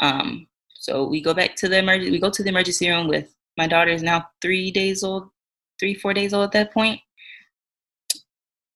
Um, 0.00 0.48
so 0.74 1.06
we 1.06 1.22
go 1.22 1.32
back 1.32 1.54
to 1.56 1.68
the 1.68 1.78
emergency. 1.78 2.10
We 2.10 2.18
go 2.18 2.30
to 2.30 2.42
the 2.42 2.48
emergency 2.48 2.88
room 2.88 3.06
with 3.06 3.32
my 3.56 3.66
daughter 3.66 3.90
is 3.90 4.02
now 4.02 4.28
three 4.40 4.70
days 4.70 5.04
old, 5.04 5.28
three, 5.78 5.94
four 5.94 6.12
days 6.12 6.34
old 6.34 6.46
at 6.46 6.52
that 6.52 6.72
point. 6.72 7.00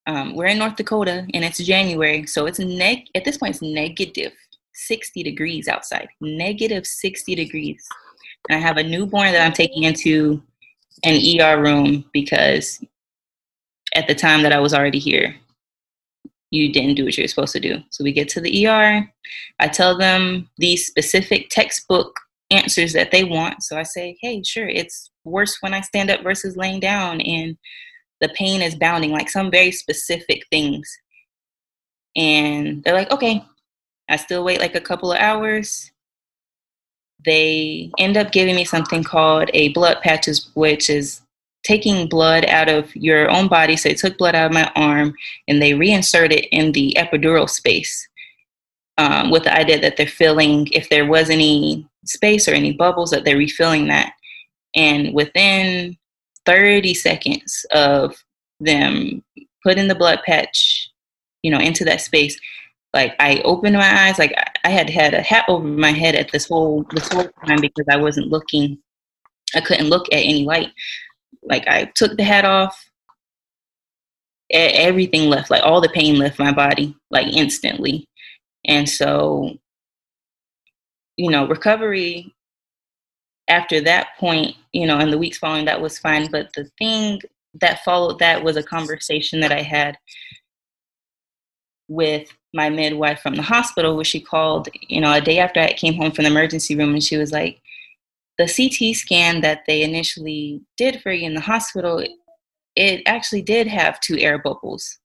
Um, 0.06 0.37
we're 0.37 0.46
in 0.46 0.59
North 0.59 0.76
Dakota 0.76 1.26
and 1.35 1.44
it's 1.44 1.59
January, 1.59 2.26
so 2.26 2.46
it's 2.46 2.61
neg 2.61 3.06
at 3.16 3.24
this 3.24 3.38
point 3.38 3.56
it's 3.56 3.62
negative 3.62 4.32
60 4.76 5.22
degrees 5.22 5.68
outside. 5.68 6.08
Negative 6.20 6.86
60 6.86 7.34
degrees. 7.34 7.84
And 8.48 8.56
I 8.56 8.60
have 8.60 8.76
a 8.76 8.82
newborn 8.82 9.32
that 9.32 9.44
I'm 9.44 9.52
taking 9.52 9.84
into 9.84 10.42
an 11.04 11.40
ER 11.40 11.60
room 11.60 12.04
because 12.12 12.82
at 13.94 14.06
the 14.06 14.14
time 14.14 14.42
that 14.42 14.52
I 14.52 14.60
was 14.60 14.74
already 14.74 14.98
here, 14.98 15.34
you 16.50 16.72
didn't 16.72 16.94
do 16.94 17.04
what 17.04 17.16
you're 17.18 17.26
supposed 17.28 17.52
to 17.52 17.60
do. 17.60 17.82
So 17.90 18.04
we 18.04 18.12
get 18.12 18.28
to 18.30 18.40
the 18.40 18.66
ER. 18.66 19.10
I 19.58 19.68
tell 19.68 19.98
them 19.98 20.48
these 20.58 20.86
specific 20.86 21.48
textbook 21.50 22.14
answers 22.50 22.92
that 22.92 23.10
they 23.10 23.24
want. 23.24 23.62
So 23.62 23.76
I 23.76 23.82
say, 23.82 24.16
hey, 24.20 24.42
sure, 24.42 24.68
it's 24.68 25.10
worse 25.24 25.58
when 25.60 25.74
I 25.74 25.80
stand 25.80 26.10
up 26.10 26.22
versus 26.22 26.56
laying 26.56 26.80
down, 26.80 27.20
and 27.20 27.56
the 28.20 28.28
pain 28.30 28.62
is 28.62 28.76
bounding, 28.76 29.10
like 29.10 29.28
some 29.28 29.50
very 29.50 29.72
specific 29.72 30.46
things. 30.50 30.88
And 32.14 32.82
they're 32.84 32.94
like, 32.94 33.10
okay. 33.10 33.44
I 34.09 34.16
still 34.16 34.45
wait 34.45 34.61
like 34.61 34.75
a 34.75 34.81
couple 34.81 35.12
of 35.12 35.19
hours. 35.19 35.90
They 37.25 37.90
end 37.99 38.16
up 38.16 38.31
giving 38.31 38.55
me 38.55 38.64
something 38.64 39.03
called 39.03 39.51
a 39.53 39.71
blood 39.71 39.99
patches, 40.03 40.51
which 40.55 40.88
is 40.88 41.23
taking 41.64 42.09
blood 42.09 42.45
out 42.45 42.69
of 42.69 42.95
your 42.95 43.29
own 43.29 43.49
body. 43.49 43.77
So 43.77 43.88
they 43.88 43.95
took 43.95 44.16
blood 44.19 44.37
out 44.37 44.47
of 44.47 44.53
my 44.53 44.71
arm 44.77 45.14
and 45.49 45.61
they 45.61 45.73
reinsert 45.73 46.31
it 46.31 46.47
in 46.53 46.73
the 46.73 46.97
epidural 46.97 47.51
space 47.51 48.09
um, 48.99 49.31
with 49.31 49.45
the 49.45 49.55
idea 49.55 49.81
that 49.81 49.97
they're 49.97 50.07
filling, 50.07 50.69
if 50.69 50.88
there 50.88 51.07
was 51.07 51.29
any 51.29 51.87
space 52.05 52.49
or 52.49 52.53
any 52.53 52.73
bubbles 52.73 53.11
that 53.11 53.25
they're 53.25 53.37
refilling 53.37 53.88
that. 53.88 54.12
And 54.75 55.12
within 55.12 55.97
30 56.45 56.95
seconds 56.95 57.66
of 57.73 58.14
them 58.61 59.25
putting 59.64 59.88
the 59.88 59.95
blood 59.95 60.21
patch, 60.25 60.90
you 61.42 61.51
know, 61.51 61.59
into 61.59 61.85
that 61.85 62.01
space, 62.01 62.38
like 62.94 63.14
I 63.20 63.40
opened 63.44 63.77
my 63.77 64.07
eyes, 64.09 64.18
like 64.18 64.35
I 64.64 64.70
had 64.70 64.88
had 64.88 65.14
a 65.14 65.22
hat 65.22 65.44
over 65.49 65.66
my 65.66 65.92
head 65.92 66.14
at 66.14 66.31
this 66.33 66.46
whole 66.49 66.85
this 66.90 67.09
whole 67.12 67.29
time 67.46 67.61
because 67.61 67.87
I 67.90 67.96
wasn't 67.96 68.29
looking, 68.29 68.79
I 69.55 69.61
couldn't 69.61 69.88
look 69.88 70.07
at 70.12 70.18
any 70.18 70.44
light. 70.44 70.70
Like 71.42 71.66
I 71.68 71.90
took 71.94 72.16
the 72.16 72.25
hat 72.25 72.44
off, 72.44 72.88
everything 74.51 75.29
left, 75.29 75.51
like 75.51 75.62
all 75.62 75.81
the 75.81 75.88
pain 75.88 76.18
left 76.18 76.38
my 76.38 76.53
body, 76.53 76.96
like 77.11 77.27
instantly. 77.29 78.09
And 78.64 78.88
so 78.88 79.59
you 81.16 81.31
know, 81.31 81.46
recovery 81.46 82.35
after 83.49 83.81
that 83.81 84.09
point, 84.18 84.55
you 84.72 84.87
know, 84.87 84.99
in 84.99 85.11
the 85.11 85.18
weeks 85.18 85.38
following 85.38 85.64
that 85.66 85.81
was 85.81 85.99
fine. 85.99 86.31
But 86.31 86.53
the 86.55 86.68
thing 86.79 87.20
that 87.61 87.85
followed 87.85 88.18
that 88.18 88.42
was 88.42 88.57
a 88.57 88.62
conversation 88.62 89.40
that 89.40 89.53
I 89.53 89.62
had 89.62 89.96
with 91.88 92.29
my 92.55 92.70
midwife 92.70 93.20
from 93.20 93.35
the 93.35 93.42
hospital, 93.42 93.94
where 93.96 94.05
she 94.05 94.20
called, 94.20 94.68
you 94.88 95.01
know, 95.01 95.12
a 95.12 95.20
day 95.20 95.38
after 95.38 95.61
I 95.61 95.72
came 95.72 95.94
home 95.94 96.11
from 96.11 96.25
the 96.25 96.31
emergency 96.31 96.75
room, 96.75 96.94
and 96.94 97.03
she 97.03 97.16
was 97.16 97.33
like, 97.33 97.61
the 98.38 98.46
CT 98.46 98.94
scan 98.94 99.40
that 99.40 99.62
they 99.66 99.83
initially 99.83 100.61
did 100.77 101.01
for 101.01 101.11
you 101.12 101.27
in 101.27 101.35
the 101.35 101.40
hospital, 101.40 102.05
it 102.75 103.03
actually 103.07 103.42
did 103.42 103.66
have 103.66 104.01
two 104.01 104.18
air 104.18 104.38
bubbles 104.38 104.99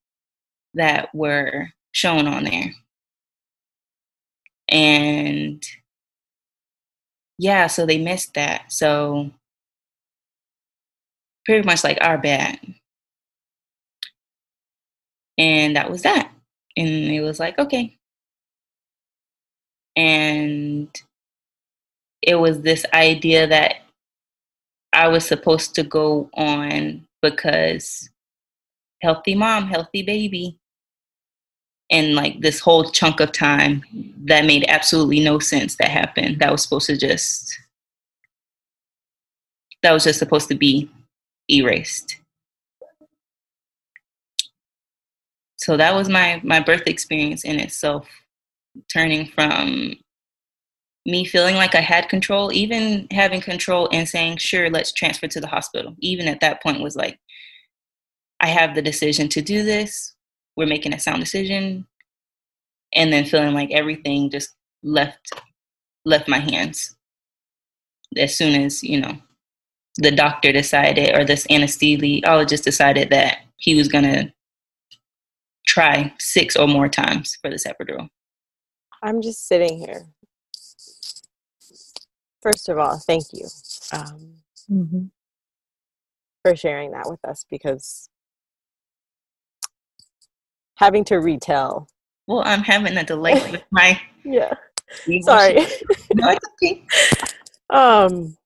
that 0.74 1.14
were 1.14 1.68
shown 1.92 2.26
on 2.26 2.44
there. 2.44 2.72
And 4.68 5.64
yeah, 7.38 7.66
so 7.66 7.86
they 7.86 7.98
missed 7.98 8.34
that. 8.34 8.72
So 8.72 9.30
pretty 11.44 11.66
much 11.66 11.84
like 11.84 11.98
our 12.00 12.18
bad. 12.18 12.58
And 15.38 15.76
that 15.76 15.90
was 15.90 16.02
that. 16.02 16.30
And 16.76 16.88
it 16.88 17.20
was 17.20 17.38
like, 17.38 17.58
okay. 17.58 17.96
And 19.96 20.88
it 22.22 22.36
was 22.36 22.60
this 22.60 22.86
idea 22.94 23.46
that 23.46 23.76
I 24.92 25.08
was 25.08 25.26
supposed 25.26 25.74
to 25.74 25.82
go 25.82 26.30
on 26.34 27.06
because 27.20 28.08
healthy 29.02 29.34
mom, 29.34 29.66
healthy 29.66 30.02
baby. 30.02 30.58
And 31.90 32.14
like 32.14 32.40
this 32.40 32.60
whole 32.60 32.90
chunk 32.90 33.20
of 33.20 33.32
time 33.32 33.82
that 34.24 34.46
made 34.46 34.64
absolutely 34.68 35.20
no 35.20 35.38
sense 35.38 35.76
that 35.76 35.90
happened. 35.90 36.38
That 36.38 36.50
was 36.50 36.62
supposed 36.62 36.86
to 36.86 36.96
just 36.96 37.52
that 39.82 39.92
was 39.92 40.04
just 40.04 40.18
supposed 40.18 40.48
to 40.48 40.54
be 40.54 40.88
erased 41.50 42.21
so 45.62 45.76
that 45.76 45.94
was 45.94 46.08
my 46.08 46.40
my 46.42 46.60
birth 46.60 46.86
experience 46.86 47.44
in 47.44 47.60
itself 47.60 48.08
turning 48.92 49.26
from 49.26 49.94
me 51.04 51.24
feeling 51.24 51.56
like 51.56 51.74
I 51.74 51.80
had 51.80 52.08
control, 52.08 52.52
even 52.52 53.08
having 53.10 53.40
control 53.40 53.88
and 53.92 54.08
saying, 54.08 54.36
sure, 54.36 54.70
let's 54.70 54.92
transfer 54.92 55.26
to 55.28 55.40
the 55.40 55.48
hospital. 55.48 55.96
Even 55.98 56.28
at 56.28 56.40
that 56.40 56.62
point 56.62 56.80
was 56.80 56.94
like, 56.94 57.18
I 58.40 58.48
have 58.48 58.74
the 58.74 58.82
decision 58.82 59.28
to 59.30 59.42
do 59.42 59.64
this. 59.64 60.14
We're 60.56 60.66
making 60.66 60.94
a 60.94 61.00
sound 61.00 61.20
decision. 61.20 61.86
And 62.94 63.12
then 63.12 63.24
feeling 63.24 63.54
like 63.54 63.70
everything 63.72 64.30
just 64.30 64.50
left 64.82 65.32
left 66.04 66.28
my 66.28 66.38
hands 66.38 66.96
as 68.16 68.36
soon 68.36 68.60
as, 68.60 68.82
you 68.82 69.00
know, 69.00 69.16
the 69.98 70.10
doctor 70.10 70.52
decided 70.52 71.16
or 71.16 71.24
this 71.24 71.46
anesthesiologist 71.46 72.64
decided 72.64 73.10
that 73.10 73.38
he 73.56 73.74
was 73.74 73.88
gonna 73.88 74.32
try 75.72 76.12
six 76.18 76.54
or 76.54 76.68
more 76.68 76.86
times 76.88 77.38
for 77.40 77.48
this 77.50 77.66
epidural. 77.66 78.08
I'm 79.02 79.22
just 79.22 79.48
sitting 79.48 79.78
here. 79.78 80.06
First 82.42 82.68
of 82.68 82.76
all, 82.78 82.98
thank 82.98 83.24
you 83.32 83.46
um, 83.92 84.34
Mhm. 84.70 85.10
for 86.44 86.54
sharing 86.54 86.90
that 86.90 87.08
with 87.08 87.24
us 87.24 87.46
because 87.50 88.10
having 90.76 91.04
to 91.04 91.16
retell. 91.16 91.88
Well, 92.26 92.42
I'm 92.44 92.62
having 92.62 92.96
a 92.98 93.04
delay 93.04 93.34
with 93.50 93.62
my 93.70 93.98
Yeah. 94.24 94.52
Sorry. 95.22 95.54
No, 96.14 96.28
it's 96.30 96.46
okay. 96.62 96.84
um 97.70 98.36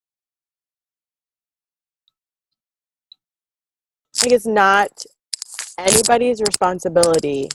like 4.23 4.33
it's 4.33 4.47
not 4.47 5.05
anybody's 5.79 6.41
responsibility 6.41 7.49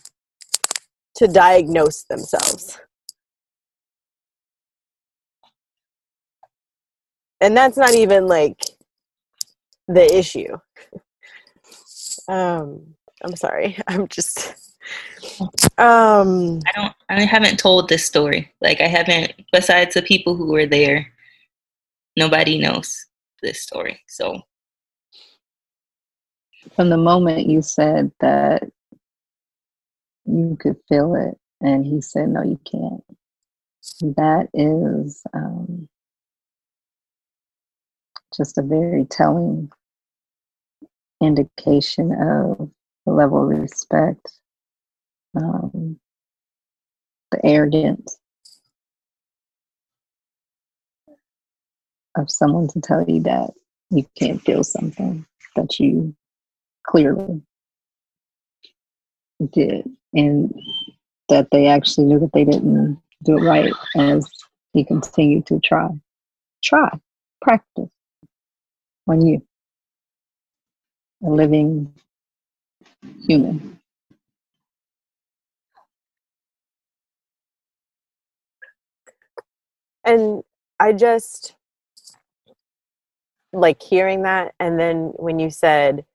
to 1.16 1.28
diagnose 1.28 2.04
themselves 2.04 2.80
and 7.42 7.56
that's 7.58 7.78
not 7.78 7.94
even 7.94 8.28
like 8.28 8.62
the 9.88 10.06
issue 10.16 10.58
um 12.28 12.82
i'm 13.24 13.36
sorry 13.36 13.78
i'm 13.88 14.08
just 14.08 14.56
um 15.78 16.60
I 16.66 16.72
don't 16.76 16.94
I 17.10 17.26
haven't 17.26 17.60
told 17.60 17.90
this 17.90 18.06
story. 18.06 18.52
Like 18.62 18.82
I 18.82 18.88
haven't 18.88 19.34
besides 19.52 19.94
the 19.94 20.02
people 20.02 20.36
who 20.36 20.52
were 20.52 20.66
there, 20.66 21.12
nobody 22.18 22.58
knows 22.58 23.06
this 23.42 23.62
story. 23.62 24.00
So 24.08 24.42
From 26.76 26.90
the 26.90 26.98
moment 26.98 27.48
you 27.48 27.62
said 27.62 28.12
that 28.20 28.64
you 30.26 30.58
could 30.60 30.78
feel 30.88 31.16
it, 31.16 31.38
and 31.60 31.86
he 31.86 32.02
said, 32.02 32.30
No, 32.30 32.44
you 32.44 32.60
can't. 32.70 33.04
That 34.16 34.48
is 34.54 35.24
um, 35.34 35.90
just 38.36 38.58
a 38.58 38.62
very 38.62 39.06
telling 39.06 39.70
indication 41.22 42.12
of 42.14 42.72
the 43.06 43.12
level 43.12 43.44
of 43.44 43.60
respect, 43.60 44.32
um, 45.36 46.00
the 47.32 47.46
arrogance 47.46 48.18
of 52.16 52.30
someone 52.30 52.68
to 52.70 52.82
tell 52.82 53.04
you 53.08 53.22
that 53.24 53.52
you 53.90 54.06
can't 54.18 54.42
feel 54.42 54.64
something 54.64 55.26
that 55.56 55.80
you 55.80 56.16
clearly 56.84 57.42
did, 59.54 59.90
and 60.14 60.54
that 61.30 61.50
they 61.52 61.68
actually 61.68 62.06
knew 62.08 62.20
that 62.20 62.34
they 62.34 62.46
didn't 62.46 63.02
do 63.24 63.38
it 63.38 63.42
right 63.42 63.74
as 63.98 64.30
he 64.74 64.84
continued 64.86 65.46
to 65.48 65.60
try. 65.60 65.90
Try, 66.64 66.90
practice 67.42 67.92
on 69.08 69.26
you, 69.26 69.42
a 71.26 71.30
living 71.30 71.94
human. 73.28 73.80
and 80.06 80.44
i 80.80 80.92
just 80.94 81.56
like 83.54 83.82
hearing 83.82 84.24
that 84.24 84.54
and 84.60 84.80
then 84.80 85.12
when 85.18 85.40
you 85.40 85.50
said 85.50 86.06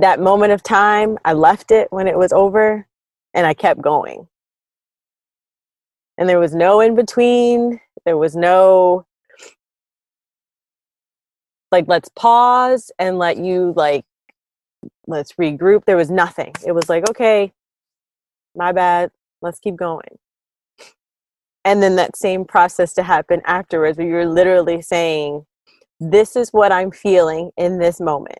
that 0.00 0.20
moment 0.20 0.52
of 0.52 0.62
time 0.62 1.18
i 1.24 1.32
left 1.32 1.70
it 1.70 1.88
when 1.92 2.08
it 2.08 2.18
was 2.18 2.32
over 2.32 2.86
and 3.34 3.46
i 3.46 3.54
kept 3.54 3.80
going. 3.82 4.28
And 6.18 6.28
there 6.28 6.40
was 6.40 6.54
no 6.54 6.80
in 6.80 6.94
between 6.96 7.80
there 8.04 8.16
was 8.18 8.36
no 8.36 9.06
like 11.72 11.86
let's 11.88 12.08
pause 12.10 12.90
and 12.98 13.18
let 13.18 13.38
you 13.38 13.72
like 13.76 14.04
let's 15.06 15.34
regroup. 15.34 15.84
There 15.86 15.96
was 15.96 16.10
nothing. 16.10 16.52
It 16.66 16.72
was 16.72 16.88
like 16.88 17.08
okay 17.10 17.52
my 18.56 18.72
bad 18.72 19.10
let's 19.42 19.60
keep 19.60 19.76
going. 19.76 20.18
And 21.64 21.82
then 21.82 21.96
that 21.96 22.16
same 22.16 22.44
process 22.44 22.94
to 22.94 23.02
happen 23.02 23.42
afterwards 23.46 23.98
where 23.98 24.06
you're 24.08 24.26
literally 24.26 24.82
saying 24.82 25.44
this 26.00 26.36
is 26.36 26.50
what 26.50 26.72
i'm 26.72 26.90
feeling 26.90 27.50
in 27.56 27.78
this 27.78 28.00
moment 28.00 28.38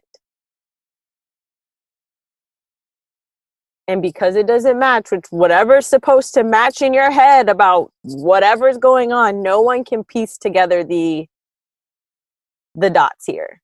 and 3.89 4.03
because 4.03 4.36
it 4.36 4.47
doesn't 4.47 4.78
match 4.78 5.11
with 5.11 5.24
whatever's 5.30 5.86
supposed 5.86 6.34
to 6.34 6.45
match 6.45 6.82
in 6.82 6.93
your 6.95 7.11
head 7.11 7.49
about 7.49 7.91
whatever's 8.03 8.78
going 8.78 9.12
on 9.12 9.43
no 9.43 9.61
one 9.62 9.84
can 9.84 10.05
piece 10.05 10.39
together 10.39 10.84
the 10.84 11.26
the 12.74 12.91
dots 12.91 13.26
here. 13.26 13.61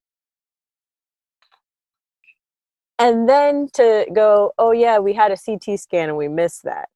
And 2.98 3.28
then 3.28 3.68
to 3.74 4.06
go 4.14 4.52
oh 4.58 4.72
yeah 4.72 4.98
we 4.98 5.12
had 5.12 5.32
a 5.32 5.36
ct 5.36 5.78
scan 5.80 6.08
and 6.08 6.18
we 6.18 6.28
missed 6.28 6.64
that. 6.64 6.88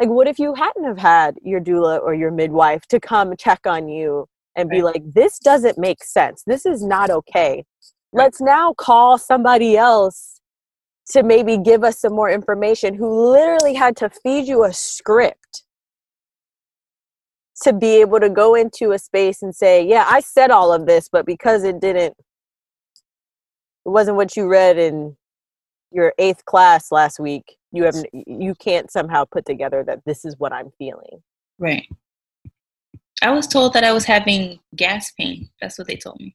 Like 0.00 0.10
what 0.10 0.28
if 0.28 0.38
you 0.38 0.54
hadn't 0.54 0.84
have 0.84 0.98
had 0.98 1.36
your 1.42 1.60
doula 1.60 2.00
or 2.02 2.14
your 2.14 2.30
midwife 2.30 2.86
to 2.88 3.00
come 3.00 3.36
check 3.36 3.60
on 3.66 3.88
you 3.88 4.26
and 4.56 4.68
be 4.68 4.82
Right. 4.82 4.94
like 4.94 5.14
this 5.14 5.38
doesn't 5.38 5.78
make 5.78 6.04
sense. 6.04 6.42
This 6.46 6.66
is 6.66 6.82
not 6.84 7.10
okay. 7.10 7.64
Let's 8.12 8.40
now 8.40 8.74
call 8.74 9.18
somebody 9.18 9.76
else 9.76 10.39
to 11.10 11.22
maybe 11.22 11.58
give 11.58 11.84
us 11.84 11.98
some 12.00 12.14
more 12.14 12.30
information 12.30 12.94
who 12.94 13.30
literally 13.32 13.74
had 13.74 13.96
to 13.96 14.10
feed 14.10 14.46
you 14.46 14.64
a 14.64 14.72
script 14.72 15.64
to 17.62 17.72
be 17.72 18.00
able 18.00 18.20
to 18.20 18.30
go 18.30 18.54
into 18.54 18.92
a 18.92 18.98
space 18.98 19.42
and 19.42 19.54
say 19.54 19.86
yeah 19.86 20.06
i 20.08 20.20
said 20.20 20.50
all 20.50 20.72
of 20.72 20.86
this 20.86 21.08
but 21.10 21.26
because 21.26 21.64
it 21.64 21.80
didn't 21.80 22.14
it 23.86 23.88
wasn't 23.88 24.16
what 24.16 24.36
you 24.36 24.46
read 24.46 24.78
in 24.78 25.16
your 25.92 26.12
eighth 26.18 26.44
class 26.46 26.90
last 26.90 27.20
week 27.20 27.56
you 27.72 27.84
have 27.84 27.96
you 28.12 28.54
can't 28.54 28.90
somehow 28.90 29.24
put 29.24 29.44
together 29.44 29.84
that 29.84 30.00
this 30.06 30.24
is 30.24 30.34
what 30.38 30.52
i'm 30.52 30.70
feeling 30.78 31.22
Right. 31.60 31.86
I 33.22 33.30
was 33.30 33.46
told 33.46 33.74
that 33.74 33.84
I 33.84 33.92
was 33.92 34.06
having 34.06 34.58
gas 34.74 35.12
pain. 35.12 35.50
That's 35.60 35.78
what 35.78 35.86
they 35.86 35.96
told 35.96 36.18
me. 36.18 36.34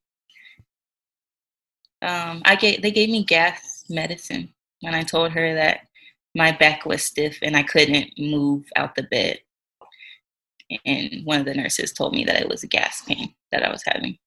Um, 2.04 2.44
I 2.46 2.56
get 2.56 2.84
they 2.84 2.92
gave 2.92 3.10
me 3.10 3.24
gas 3.24 3.86
medicine 3.90 4.54
when 4.82 4.94
I 4.94 5.04
told 5.04 5.32
her 5.32 5.56
that 5.56 5.82
my 6.36 6.52
back 6.52 6.86
was 6.86 7.06
stiff 7.06 7.38
and 7.42 7.56
I 7.56 7.64
couldn't 7.64 8.12
move 8.18 8.66
out 8.76 8.96
the 8.96 9.04
bed. 9.04 9.40
And 10.86 11.26
one 11.26 11.40
of 11.40 11.46
the 11.46 11.54
nurses 11.54 11.94
told 11.94 12.14
me 12.14 12.26
that 12.26 12.42
it 12.42 12.50
was 12.50 12.64
a 12.64 12.68
gas 12.68 13.04
pain 13.04 13.34
that 13.52 13.64
I 13.64 13.72
was 13.72 13.84
having. 13.86 14.18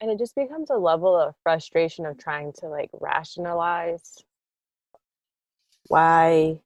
and 0.00 0.10
it 0.10 0.18
just 0.18 0.34
becomes 0.34 0.70
a 0.70 0.76
level 0.76 1.16
of 1.16 1.34
frustration 1.42 2.06
of 2.06 2.18
trying 2.18 2.52
to 2.52 2.66
like 2.66 2.90
rationalize 3.00 4.16
why 5.88 6.60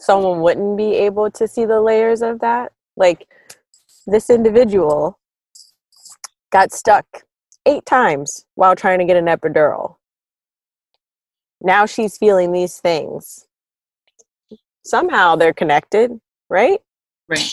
someone 0.00 0.40
wouldn't 0.40 0.76
be 0.76 0.94
able 0.94 1.30
to 1.30 1.46
see 1.46 1.64
the 1.64 1.80
layers 1.80 2.22
of 2.22 2.40
that 2.40 2.72
like 2.96 3.28
this 4.06 4.30
individual 4.30 5.18
got 6.50 6.72
stuck 6.72 7.06
eight 7.66 7.84
times 7.86 8.44
while 8.54 8.74
trying 8.74 8.98
to 8.98 9.04
get 9.04 9.16
an 9.16 9.26
epidural 9.26 9.96
now 11.60 11.86
she's 11.86 12.16
feeling 12.18 12.52
these 12.52 12.78
things 12.78 13.46
somehow 14.84 15.36
they're 15.36 15.52
connected 15.52 16.18
right 16.48 16.80
Right. 17.30 17.48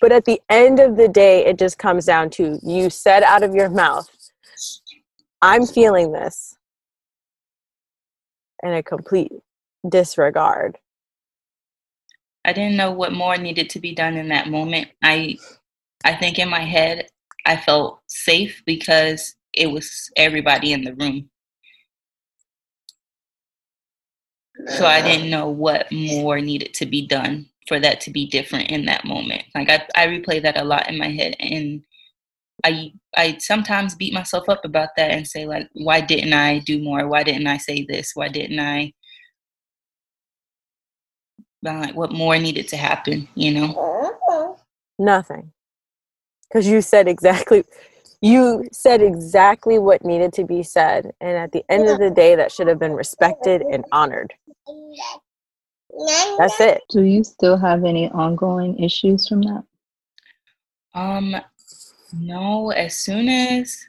But 0.00 0.12
at 0.12 0.24
the 0.24 0.40
end 0.50 0.80
of 0.80 0.96
the 0.96 1.08
day, 1.08 1.46
it 1.46 1.58
just 1.58 1.78
comes 1.78 2.04
down 2.04 2.30
to 2.30 2.58
you 2.62 2.90
said 2.90 3.22
out 3.22 3.44
of 3.44 3.54
your 3.54 3.70
mouth, 3.70 4.08
I'm 5.40 5.66
feeling 5.66 6.12
this. 6.12 6.58
And 8.62 8.74
a 8.74 8.82
complete 8.82 9.32
disregard. 9.88 10.78
I 12.44 12.52
didn't 12.52 12.76
know 12.76 12.92
what 12.92 13.12
more 13.12 13.36
needed 13.36 13.70
to 13.70 13.80
be 13.80 13.94
done 13.94 14.16
in 14.16 14.28
that 14.28 14.48
moment. 14.48 14.88
I 15.02 15.36
I 16.04 16.14
think 16.14 16.38
in 16.38 16.48
my 16.48 16.60
head, 16.60 17.08
I 17.44 17.56
felt 17.56 18.00
safe 18.06 18.62
because 18.66 19.34
it 19.52 19.68
was 19.68 20.10
everybody 20.16 20.72
in 20.72 20.84
the 20.84 20.94
room. 20.94 21.30
So 24.68 24.86
I 24.86 25.02
didn't 25.02 25.30
know 25.30 25.48
what 25.48 25.90
more 25.92 26.40
needed 26.40 26.74
to 26.74 26.86
be 26.86 27.06
done 27.06 27.46
for 27.68 27.80
that 27.80 28.00
to 28.02 28.10
be 28.10 28.26
different 28.26 28.70
in 28.70 28.84
that 28.86 29.04
moment. 29.04 29.42
Like 29.54 29.70
I, 29.70 29.86
I 29.96 30.06
replay 30.06 30.42
that 30.42 30.56
a 30.58 30.64
lot 30.64 30.88
in 30.88 30.98
my 30.98 31.08
head 31.08 31.36
and 31.40 31.82
I 32.64 32.92
I 33.16 33.36
sometimes 33.38 33.94
beat 33.94 34.14
myself 34.14 34.48
up 34.48 34.64
about 34.64 34.90
that 34.96 35.10
and 35.10 35.26
say 35.26 35.46
like 35.46 35.68
why 35.74 36.00
didn't 36.00 36.32
I 36.32 36.60
do 36.60 36.82
more? 36.82 37.08
Why 37.08 37.22
didn't 37.22 37.46
I 37.46 37.58
say 37.58 37.84
this? 37.88 38.12
Why 38.14 38.28
didn't 38.28 38.60
I 38.60 38.92
like 41.74 41.94
what 41.94 42.12
more 42.12 42.38
needed 42.38 42.68
to 42.68 42.76
happen, 42.76 43.28
you 43.34 43.52
know? 43.52 44.56
Nothing. 44.98 45.52
Cuz 46.52 46.66
you 46.66 46.80
said 46.80 47.08
exactly 47.08 47.64
you 48.22 48.64
said 48.72 49.02
exactly 49.02 49.78
what 49.78 50.04
needed 50.04 50.32
to 50.32 50.44
be 50.44 50.62
said 50.62 51.12
and 51.20 51.36
at 51.36 51.52
the 51.52 51.64
end 51.68 51.88
of 51.88 51.98
the 51.98 52.10
day 52.10 52.34
that 52.34 52.50
should 52.50 52.66
have 52.66 52.78
been 52.78 52.94
respected 52.94 53.62
and 53.62 53.84
honored. 53.92 54.32
That's 56.38 56.60
it. 56.60 56.82
Do 56.88 57.02
you 57.02 57.24
still 57.24 57.56
have 57.56 57.84
any 57.84 58.10
ongoing 58.10 58.78
issues 58.82 59.28
from 59.28 59.42
that? 59.42 59.64
Um 60.94 61.36
no, 62.12 62.70
as 62.70 62.96
soon 62.96 63.28
as 63.28 63.86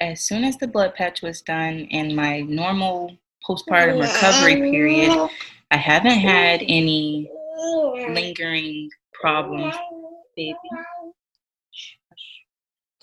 as 0.00 0.20
soon 0.20 0.44
as 0.44 0.56
the 0.56 0.66
blood 0.66 0.94
patch 0.94 1.22
was 1.22 1.40
done 1.42 1.80
in 1.90 2.14
my 2.14 2.40
normal 2.40 3.16
postpartum 3.48 4.00
recovery 4.00 4.56
period, 4.56 5.12
I 5.74 5.76
haven't 5.76 6.20
had 6.20 6.62
any 6.68 7.28
lingering 8.08 8.88
problems, 9.12 9.74
baby. 10.36 10.56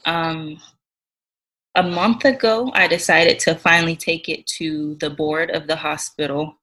Um, 0.06 0.58
a 1.76 1.84
month 1.84 2.24
ago, 2.24 2.72
I 2.74 2.88
decided 2.88 3.40
to 3.40 3.56
finally 3.56 3.98
take 3.98 4.30
it 4.30 4.48
to 4.58 4.96
the 5.02 5.10
board 5.10 5.52
of 5.52 5.68
the 5.68 5.76
hospital 5.76 6.56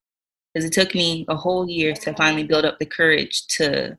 because 0.54 0.64
it 0.64 0.72
took 0.72 0.94
me 0.94 1.26
a 1.28 1.36
whole 1.36 1.68
year 1.68 1.92
to 1.92 2.14
finally 2.14 2.44
build 2.44 2.64
up 2.64 2.78
the 2.78 2.86
courage 2.86 3.46
to 3.58 3.98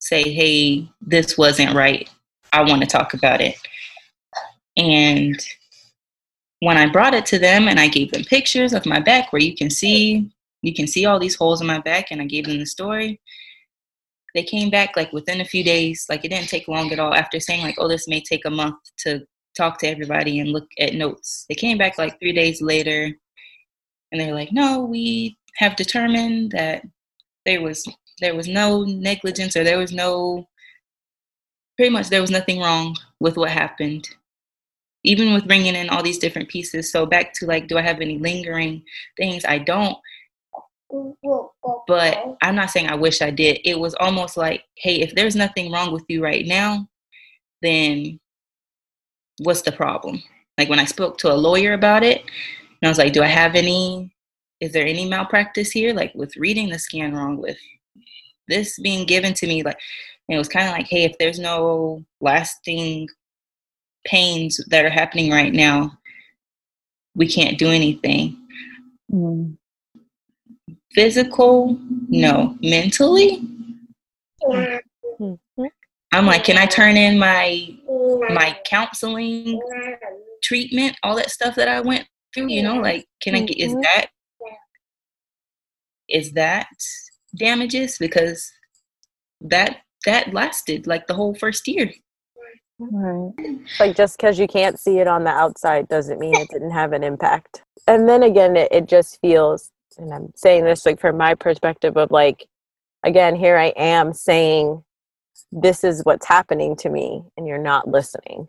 say, 0.00 0.32
hey, 0.32 0.90
this 1.00 1.38
wasn't 1.38 1.76
right. 1.76 2.10
I 2.52 2.62
want 2.62 2.80
to 2.82 2.88
talk 2.88 3.14
about 3.14 3.40
it. 3.40 3.54
And 4.76 5.40
when 6.58 6.76
I 6.76 6.90
brought 6.90 7.14
it 7.14 7.24
to 7.26 7.38
them 7.38 7.68
and 7.68 7.78
I 7.78 7.86
gave 7.86 8.10
them 8.10 8.24
pictures 8.24 8.72
of 8.72 8.84
my 8.84 8.98
back 8.98 9.32
where 9.32 9.42
you 9.42 9.54
can 9.54 9.70
see 9.70 10.33
you 10.66 10.74
can 10.74 10.86
see 10.86 11.06
all 11.06 11.18
these 11.18 11.36
holes 11.36 11.60
in 11.60 11.66
my 11.66 11.80
back 11.80 12.06
and 12.10 12.20
I 12.20 12.24
gave 12.24 12.46
them 12.46 12.58
the 12.58 12.66
story. 12.66 13.20
They 14.34 14.42
came 14.42 14.70
back 14.70 14.96
like 14.96 15.12
within 15.12 15.40
a 15.40 15.44
few 15.44 15.62
days, 15.62 16.06
like 16.08 16.24
it 16.24 16.28
didn't 16.28 16.48
take 16.48 16.66
long 16.66 16.92
at 16.92 16.98
all 16.98 17.14
after 17.14 17.38
saying 17.38 17.62
like, 17.62 17.76
oh, 17.78 17.88
this 17.88 18.08
may 18.08 18.20
take 18.20 18.44
a 18.44 18.50
month 18.50 18.76
to 18.98 19.24
talk 19.56 19.78
to 19.78 19.86
everybody 19.88 20.40
and 20.40 20.50
look 20.50 20.66
at 20.78 20.94
notes. 20.94 21.46
They 21.48 21.54
came 21.54 21.78
back 21.78 21.98
like 21.98 22.18
three 22.18 22.32
days 22.32 22.60
later 22.60 23.12
and 24.10 24.20
they're 24.20 24.34
like, 24.34 24.52
no, 24.52 24.84
we 24.84 25.36
have 25.56 25.76
determined 25.76 26.50
that 26.52 26.82
there 27.44 27.62
was 27.62 27.86
there 28.20 28.34
was 28.34 28.48
no 28.48 28.84
negligence 28.84 29.56
or 29.56 29.64
there 29.64 29.78
was 29.78 29.92
no 29.92 30.48
pretty 31.76 31.90
much 31.90 32.08
there 32.08 32.20
was 32.20 32.30
nothing 32.30 32.60
wrong 32.60 32.96
with 33.20 33.36
what 33.36 33.50
happened 33.50 34.08
even 35.02 35.34
with 35.34 35.46
bringing 35.46 35.74
in 35.74 35.90
all 35.90 36.02
these 36.02 36.18
different 36.18 36.48
pieces 36.48 36.90
so 36.90 37.04
back 37.04 37.32
to 37.34 37.46
like 37.46 37.66
do 37.68 37.76
i 37.76 37.82
have 37.82 38.00
any 38.00 38.18
lingering 38.18 38.82
things 39.16 39.44
i 39.44 39.58
don't 39.58 39.96
but 41.86 42.36
i'm 42.42 42.54
not 42.54 42.70
saying 42.70 42.88
i 42.88 42.94
wish 42.94 43.22
i 43.22 43.30
did 43.30 43.58
it 43.64 43.78
was 43.78 43.94
almost 43.94 44.36
like 44.36 44.64
hey 44.76 45.00
if 45.00 45.14
there's 45.14 45.36
nothing 45.36 45.70
wrong 45.70 45.92
with 45.92 46.04
you 46.08 46.22
right 46.22 46.46
now 46.46 46.86
then 47.62 48.18
what's 49.38 49.62
the 49.62 49.72
problem 49.72 50.22
like 50.58 50.68
when 50.68 50.80
i 50.80 50.84
spoke 50.84 51.18
to 51.18 51.32
a 51.32 51.34
lawyer 51.34 51.72
about 51.72 52.02
it 52.02 52.20
and 52.20 52.84
i 52.84 52.88
was 52.88 52.98
like 52.98 53.12
do 53.12 53.22
i 53.22 53.26
have 53.26 53.54
any 53.54 54.12
is 54.60 54.72
there 54.72 54.86
any 54.86 55.08
malpractice 55.08 55.70
here 55.70 55.92
like 55.92 56.14
with 56.14 56.36
reading 56.36 56.68
the 56.68 56.78
scan 56.78 57.14
wrong 57.14 57.36
with 57.36 57.58
this 58.48 58.78
being 58.78 59.06
given 59.06 59.34
to 59.34 59.46
me 59.46 59.62
like 59.62 59.78
it 60.28 60.38
was 60.38 60.48
kind 60.48 60.66
of 60.68 60.72
like, 60.72 60.86
hey, 60.88 61.04
if 61.04 61.16
there's 61.18 61.38
no 61.38 62.04
lasting 62.20 63.08
pains 64.06 64.60
that 64.68 64.84
are 64.84 64.90
happening 64.90 65.30
right 65.30 65.52
now, 65.52 65.98
we 67.14 67.28
can't 67.28 67.58
do 67.58 67.68
anything. 67.68 68.38
Mm. 69.12 69.56
Physical, 70.94 71.78
no. 72.08 72.56
Mentally, 72.62 73.42
mm-hmm. 74.42 75.64
I'm 76.12 76.26
like, 76.26 76.44
can 76.44 76.58
I 76.58 76.66
turn 76.66 76.96
in 76.96 77.18
my 77.18 77.68
my 78.30 78.58
counseling 78.64 79.60
treatment, 80.42 80.96
all 81.02 81.16
that 81.16 81.30
stuff 81.30 81.56
that 81.56 81.68
I 81.68 81.80
went 81.80 82.06
through? 82.32 82.48
You 82.48 82.62
know, 82.62 82.76
like, 82.76 83.06
can 83.20 83.34
I 83.34 83.40
get? 83.40 83.58
Is 83.58 83.72
mm-hmm. 83.72 83.80
that 83.82 84.06
is 86.08 86.32
that 86.32 86.68
damages 87.36 87.98
because 87.98 88.50
that 89.40 89.78
that 90.06 90.32
lasted 90.32 90.86
like 90.86 91.06
the 91.06 91.14
whole 91.14 91.34
first 91.34 91.66
year. 91.66 91.92
Right. 92.78 93.32
Like 93.78 93.96
just 93.96 94.18
because 94.18 94.38
you 94.38 94.46
can't 94.46 94.78
see 94.78 94.98
it 94.98 95.06
on 95.06 95.24
the 95.24 95.30
outside 95.30 95.88
doesn't 95.88 96.18
mean 96.18 96.34
it 96.36 96.48
didn't 96.50 96.72
have 96.72 96.92
an 96.92 97.04
impact. 97.04 97.62
And 97.86 98.08
then 98.08 98.22
again, 98.22 98.56
it, 98.56 98.70
it 98.72 98.86
just 98.86 99.18
feels, 99.20 99.70
and 99.98 100.12
I'm 100.12 100.32
saying 100.34 100.64
this 100.64 100.86
like 100.86 101.00
from 101.00 101.16
my 101.16 101.34
perspective 101.34 101.96
of 101.96 102.10
like, 102.10 102.46
again, 103.04 103.36
here 103.36 103.56
I 103.56 103.72
am 103.76 104.12
saying, 104.12 104.82
this 105.52 105.84
is 105.84 106.02
what's 106.04 106.26
happening 106.26 106.76
to 106.76 106.88
me, 106.90 107.22
and 107.36 107.46
you're 107.46 107.58
not 107.58 107.88
listening. 107.88 108.48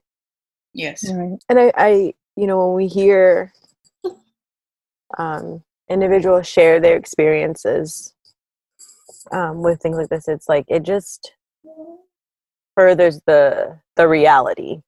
Yes. 0.74 1.10
Right. 1.12 1.38
And 1.50 1.60
I, 1.60 1.72
I, 1.76 2.14
you 2.36 2.48
know, 2.48 2.68
when 2.68 2.76
we 2.76 2.88
hear 2.88 3.54
um, 5.18 5.64
individuals 5.90 6.48
share 6.48 6.80
their 6.80 6.98
experiences 6.98 8.14
um, 9.32 9.62
with 9.62 9.82
things 9.82 9.98
like 9.98 10.10
this, 10.10 10.28
it's 10.28 10.50
like 10.50 10.66
it 10.68 10.84
just 10.84 11.34
furthers 12.76 13.22
the 13.26 13.80
the 13.96 14.08
reality 14.08 14.82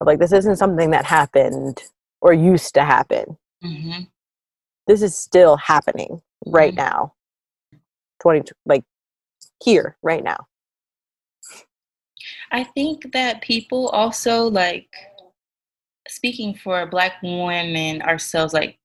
of 0.00 0.06
like 0.06 0.18
this 0.18 0.32
isn't 0.32 0.56
something 0.56 0.90
that 0.90 1.04
happened 1.04 1.82
or 2.20 2.32
used 2.32 2.74
to 2.74 2.84
happen. 2.84 3.38
Mm-hmm. 3.64 4.02
This 4.90 5.02
is 5.02 5.16
still 5.16 5.56
happening 5.56 6.20
right 6.46 6.74
mm-hmm. 6.74 6.84
now. 6.84 7.14
Twenty 8.20 8.50
like 8.66 8.82
here 9.62 9.96
right 10.02 10.24
now. 10.24 10.48
I 12.50 12.64
think 12.64 13.12
that 13.12 13.40
people 13.40 13.90
also 13.90 14.48
like 14.48 14.88
speaking 16.08 16.56
for 16.56 16.86
black 16.86 17.22
women 17.22 18.02
ourselves 18.02 18.52
like 18.52 18.80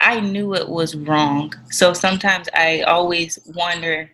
I 0.00 0.20
knew 0.20 0.54
it 0.54 0.70
was 0.70 0.96
wrong. 0.96 1.52
So 1.68 1.92
sometimes 1.92 2.48
I 2.54 2.80
always 2.86 3.38
wonder 3.54 4.10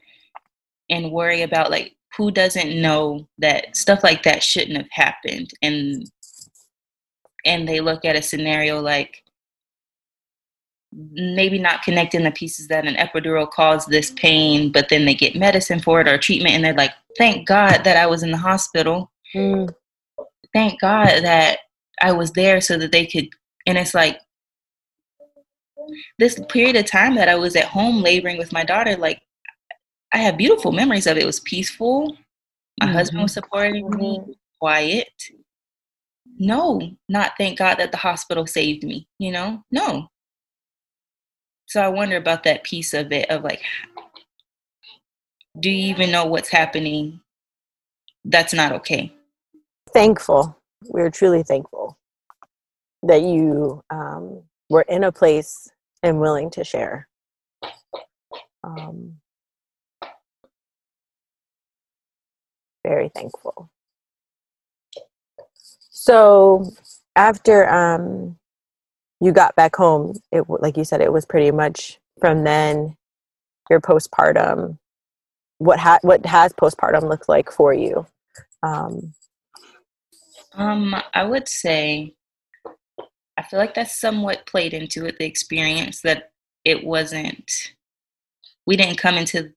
and 0.90 1.12
worry 1.12 1.42
about 1.42 1.70
like 1.70 1.94
who 2.16 2.32
doesn't 2.32 2.82
know 2.82 3.28
that 3.38 3.76
stuff 3.76 4.02
like 4.02 4.24
that 4.24 4.42
shouldn't 4.42 4.76
have 4.76 4.90
happened 4.90 5.52
and 5.62 6.10
and 7.44 7.68
they 7.68 7.80
look 7.80 8.04
at 8.04 8.16
a 8.16 8.22
scenario 8.22 8.80
like 8.80 9.22
maybe 11.12 11.58
not 11.58 11.82
connecting 11.82 12.22
the 12.22 12.30
pieces 12.30 12.68
that 12.68 12.86
an 12.86 12.94
epidural 12.94 13.50
caused 13.50 13.90
this 13.90 14.12
pain 14.12 14.72
but 14.72 14.88
then 14.88 15.04
they 15.04 15.14
get 15.14 15.36
medicine 15.36 15.80
for 15.80 16.00
it 16.00 16.08
or 16.08 16.16
treatment 16.16 16.54
and 16.54 16.64
they're 16.64 16.74
like 16.74 16.92
thank 17.18 17.46
god 17.46 17.84
that 17.84 17.96
i 17.96 18.06
was 18.06 18.22
in 18.22 18.30
the 18.30 18.36
hospital 18.36 19.10
mm. 19.34 19.68
thank 20.54 20.80
god 20.80 21.22
that 21.22 21.58
i 22.00 22.10
was 22.10 22.32
there 22.32 22.60
so 22.60 22.78
that 22.78 22.92
they 22.92 23.04
could 23.04 23.28
and 23.66 23.76
it's 23.76 23.94
like 23.94 24.18
this 26.18 26.40
period 26.48 26.76
of 26.76 26.86
time 26.86 27.14
that 27.14 27.28
i 27.28 27.34
was 27.34 27.56
at 27.56 27.64
home 27.64 28.02
laboring 28.02 28.38
with 28.38 28.52
my 28.52 28.64
daughter 28.64 28.96
like 28.96 29.20
I 30.12 30.18
have 30.18 30.36
beautiful 30.36 30.72
memories 30.72 31.06
of 31.06 31.16
it. 31.16 31.24
It 31.24 31.26
was 31.26 31.40
peaceful. 31.40 32.16
My 32.80 32.86
mm-hmm. 32.86 32.94
husband 32.94 33.22
was 33.22 33.34
supporting 33.34 33.90
me, 33.90 34.20
quiet. 34.58 35.12
No, 36.38 36.80
not 37.08 37.32
thank 37.38 37.58
God 37.58 37.76
that 37.76 37.92
the 37.92 37.98
hospital 37.98 38.46
saved 38.46 38.82
me, 38.84 39.08
you 39.18 39.30
know? 39.30 39.62
No. 39.70 40.08
So 41.66 41.82
I 41.82 41.88
wonder 41.88 42.16
about 42.16 42.44
that 42.44 42.62
piece 42.62 42.94
of 42.94 43.10
it 43.12 43.28
of 43.28 43.42
like, 43.42 43.62
do 45.58 45.68
you 45.68 45.88
even 45.88 46.10
know 46.12 46.24
what's 46.24 46.48
happening? 46.48 47.20
That's 48.24 48.54
not 48.54 48.72
okay. 48.72 49.12
Thankful. 49.92 50.56
We're 50.84 51.10
truly 51.10 51.42
thankful 51.42 51.98
that 53.02 53.22
you 53.22 53.82
um, 53.90 54.42
were 54.70 54.84
in 54.88 55.04
a 55.04 55.12
place 55.12 55.68
and 56.02 56.20
willing 56.20 56.50
to 56.50 56.64
share. 56.64 57.08
Um, 58.62 59.16
very 62.86 63.10
thankful. 63.14 63.70
So 65.90 66.70
after 67.16 67.68
um, 67.68 68.38
you 69.20 69.32
got 69.32 69.56
back 69.56 69.76
home, 69.76 70.18
it 70.32 70.44
like 70.48 70.76
you 70.76 70.84
said, 70.84 71.00
it 71.00 71.12
was 71.12 71.26
pretty 71.26 71.50
much 71.50 71.98
from 72.20 72.44
then 72.44 72.96
your 73.70 73.80
postpartum 73.80 74.78
what 75.58 75.78
ha- 75.78 75.98
what 76.02 76.24
has 76.26 76.52
postpartum 76.52 77.08
looked 77.08 77.28
like 77.28 77.50
for 77.50 77.72
you? 77.72 78.06
Um, 78.62 79.14
um 80.56 80.94
i 81.14 81.22
would 81.22 81.46
say 81.46 82.14
i 83.36 83.42
feel 83.42 83.58
like 83.58 83.74
that's 83.74 84.00
somewhat 84.00 84.46
played 84.46 84.72
into 84.72 85.04
it 85.06 85.18
the 85.18 85.24
experience 85.24 86.00
that 86.00 86.30
it 86.64 86.84
wasn't 86.84 87.74
we 88.66 88.76
didn't 88.76 88.98
come 88.98 89.16
into 89.16 89.52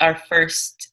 our 0.00 0.16
first 0.16 0.92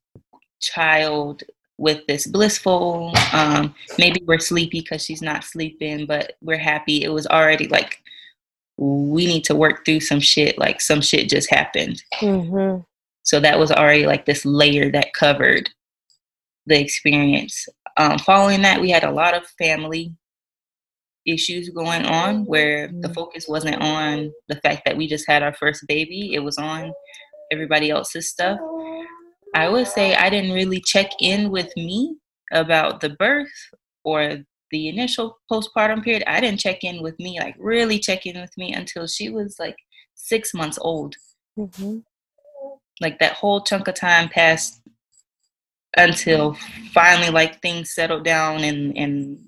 child 0.60 1.44
with 1.78 2.06
this 2.08 2.26
blissful 2.28 3.12
um 3.34 3.76
maybe 3.98 4.22
we're 4.26 4.40
sleepy 4.40 4.80
because 4.80 5.04
she's 5.04 5.22
not 5.22 5.44
sleeping 5.44 6.06
but 6.06 6.34
we're 6.42 6.58
happy. 6.58 7.04
It 7.04 7.10
was 7.10 7.28
already 7.28 7.68
like 7.68 8.02
we 8.78 9.26
need 9.26 9.44
to 9.46 9.56
work 9.56 9.86
through 9.86 10.02
some 10.02 10.20
shit 10.20 10.58
like 10.58 10.82
some 10.82 11.02
shit 11.02 11.30
just 11.30 11.50
happened. 11.50 12.02
Mm-hmm. 12.16 12.82
so 13.24 13.40
that 13.40 13.60
was 13.60 13.72
already 13.72 14.06
like 14.06 14.26
this 14.26 14.46
layer 14.46 14.92
that 14.92 15.14
covered 15.14 15.70
the 16.66 16.80
experience. 16.80 17.68
Um, 17.98 18.20
following 18.20 18.62
that 18.64 18.82
we 18.82 18.90
had 18.90 19.04
a 19.04 19.12
lot 19.12 19.36
of 19.36 19.48
family 19.58 20.14
issues 21.26 21.70
going 21.70 22.06
on 22.06 22.46
where 22.46 22.90
the 23.02 23.14
focus 23.14 23.48
wasn't 23.48 23.82
on 23.82 24.32
the 24.48 24.58
fact 24.58 24.84
that 24.86 24.96
we 24.96 25.08
just 25.08 25.28
had 25.28 25.44
our 25.44 25.54
first 25.56 25.86
baby. 25.88 26.34
It 26.34 26.40
was 26.40 26.58
on 26.58 26.94
everybody 27.52 27.90
else's 27.90 28.30
stuff 28.30 28.60
i 29.56 29.68
would 29.68 29.88
say 29.88 30.14
i 30.16 30.30
didn't 30.30 30.52
really 30.52 30.82
check 30.82 31.10
in 31.20 31.50
with 31.50 31.72
me 31.76 32.16
about 32.52 33.02
the 33.02 33.10
birth 33.10 33.52
or 34.04 34.46
the 34.72 34.90
initial 34.90 35.38
postpartum 35.52 36.04
period, 36.04 36.24
I 36.28 36.42
didn't 36.42 36.60
check 36.60 36.84
in 36.84 37.02
with 37.02 37.18
me, 37.20 37.40
like 37.40 37.56
really 37.58 38.00
check 38.00 38.26
in 38.26 38.40
with 38.40 38.52
me 38.58 38.74
until 38.74 39.08
she 39.08 39.30
was 39.30 39.58
like 39.60 39.78
six 40.16 40.54
months 40.54 40.78
old. 40.82 41.16
Mm-hmm. 41.58 42.00
Like 43.02 43.20
that 43.20 43.34
whole 43.34 43.62
chunk 43.62 43.88
of 43.88 43.96
time 43.96 44.30
passed 44.30 44.82
until 45.98 46.56
finally 46.94 47.30
like 47.30 47.62
things 47.62 47.94
settled 47.94 48.26
down 48.26 48.64
and 48.64 48.98
and 48.98 49.40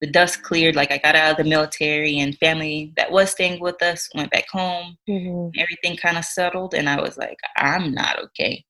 the 0.00 0.10
dust 0.10 0.42
cleared 0.42 0.74
like 0.74 0.90
i 0.90 0.98
got 0.98 1.14
out 1.14 1.30
of 1.30 1.36
the 1.36 1.48
military 1.48 2.18
and 2.18 2.36
family 2.38 2.92
that 2.96 3.12
was 3.12 3.30
staying 3.30 3.60
with 3.60 3.80
us 3.80 4.08
went 4.16 4.32
back 4.32 4.48
home 4.50 4.96
Mm-hmm. 5.08 5.50
everything 5.60 5.96
kind 5.96 6.18
of 6.18 6.24
settled 6.24 6.74
and 6.74 6.88
i 6.88 7.00
was 7.00 7.16
like 7.16 7.36
i'm 7.56 7.94
not 7.94 8.18
okay 8.18 8.64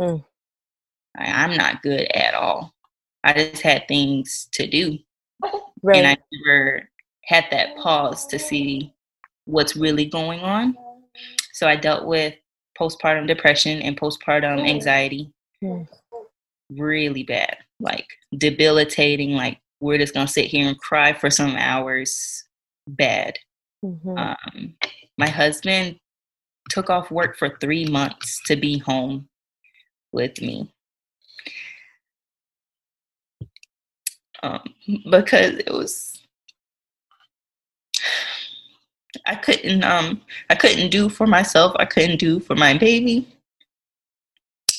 Mm. 0.00 0.24
I, 1.16 1.44
i'm 1.44 1.56
not 1.56 1.82
good 1.82 2.10
at 2.12 2.34
all 2.34 2.72
i 3.24 3.32
just 3.32 3.62
had 3.62 3.86
things 3.88 4.48
to 4.52 4.66
do 4.66 4.98
right 5.82 5.96
and 5.98 6.06
I 6.06 6.16
never 6.32 6.88
had 7.24 7.44
that 7.50 7.76
pause 7.76 8.26
to 8.26 8.38
see 8.38 8.92
what's 9.44 9.76
really 9.76 10.06
going 10.06 10.40
on. 10.40 10.76
So 11.52 11.68
I 11.68 11.76
dealt 11.76 12.06
with 12.06 12.34
postpartum 12.78 13.26
depression 13.26 13.82
and 13.82 13.96
postpartum 13.98 14.68
anxiety 14.68 15.32
Mm. 15.62 15.86
really 16.70 17.22
bad, 17.22 17.56
like 17.78 18.08
debilitating. 18.36 19.32
Like 19.32 19.60
we're 19.80 19.98
just 19.98 20.14
gonna 20.14 20.26
sit 20.26 20.46
here 20.46 20.66
and 20.68 20.78
cry 20.78 21.12
for 21.12 21.30
some 21.30 21.54
hours. 21.56 22.44
Bad. 22.88 23.38
Mhm. 23.84 24.18
Um, 24.18 24.74
my 25.18 25.28
husband 25.28 26.00
took 26.70 26.90
off 26.90 27.10
work 27.12 27.36
for 27.38 27.56
three 27.60 27.84
months 27.84 28.40
to 28.46 28.56
be 28.56 28.78
home 28.78 29.28
with 30.12 30.40
me. 30.40 30.70
Um, 34.42 34.62
because 35.10 35.54
it 35.54 35.70
was 35.70 36.20
I 39.26 39.36
couldn't 39.36 39.84
um 39.84 40.20
I 40.50 40.54
couldn't 40.54 40.90
do 40.90 41.08
for 41.08 41.26
myself, 41.26 41.72
I 41.78 41.84
couldn't 41.84 42.18
do 42.18 42.40
for 42.40 42.56
my 42.56 42.76
baby. 42.76 43.28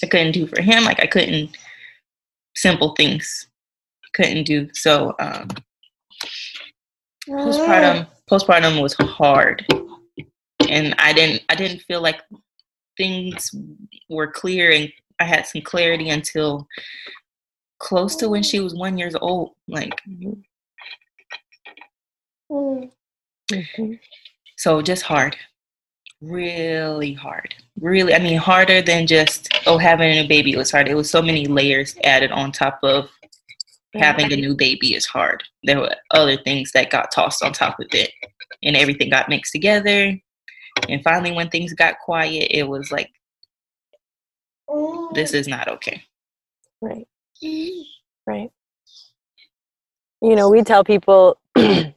I 0.03 0.07
couldn't 0.07 0.33
do 0.33 0.47
for 0.47 0.61
him, 0.61 0.83
like 0.83 0.99
I 0.99 1.07
couldn't 1.07 1.55
simple 2.55 2.93
things 2.95 3.47
couldn't 4.13 4.43
do. 4.43 4.69
So 4.73 5.15
um 5.19 5.47
postpartum 7.29 8.07
postpartum 8.29 8.81
was 8.81 8.93
hard 8.95 9.65
and 10.69 10.93
i 10.97 11.13
didn't 11.13 11.41
i 11.49 11.55
didn't 11.55 11.79
feel 11.79 12.01
like 12.01 12.19
things 12.97 13.53
were 14.09 14.29
clear 14.29 14.71
and 14.71 14.91
i 15.19 15.23
had 15.23 15.45
some 15.45 15.61
clarity 15.61 16.09
until 16.09 16.67
close 17.79 18.15
to 18.15 18.29
when 18.29 18.43
she 18.43 18.59
was 18.59 18.75
one 18.75 18.97
years 18.97 19.15
old 19.15 19.51
like 19.67 19.99
Mhm. 22.51 23.99
so 24.57 24.81
just 24.81 25.03
hard 25.03 25.35
really 26.21 27.13
hard 27.13 27.53
really 27.79 28.13
i 28.13 28.19
mean 28.19 28.37
harder 28.37 28.81
than 28.81 29.05
just 29.07 29.49
oh 29.67 29.77
having 29.77 30.17
a 30.19 30.27
baby 30.27 30.55
was 30.55 30.71
hard 30.71 30.87
it 30.87 30.95
was 30.95 31.09
so 31.09 31.21
many 31.21 31.45
layers 31.45 31.95
added 32.03 32.31
on 32.31 32.51
top 32.51 32.79
of 32.83 33.09
having 33.95 34.31
a 34.31 34.35
new 34.35 34.55
baby 34.55 34.95
is 34.95 35.05
hard. 35.05 35.43
There 35.63 35.79
were 35.79 35.95
other 36.11 36.35
things 36.37 36.71
that 36.71 36.89
got 36.89 37.11
tossed 37.11 37.43
on 37.43 37.53
top 37.53 37.79
of 37.79 37.85
it, 37.91 38.09
and 38.63 38.75
everything 38.75 39.11
got 39.11 39.29
mixed 39.29 39.51
together. 39.51 40.17
And 40.89 41.03
finally, 41.03 41.31
when 41.31 41.49
things 41.49 41.73
got 41.73 41.99
quiet, 42.03 42.47
it 42.49 42.67
was 42.67 42.91
like, 42.91 43.11
this 45.13 45.33
is 45.33 45.47
not 45.47 45.67
okay. 45.67 46.03
Right. 46.81 47.07
Right. 48.25 48.51
You 50.21 50.37
know, 50.37 50.49
we 50.49 50.63
tell 50.63 50.85
people 50.85 51.37
it 51.55 51.93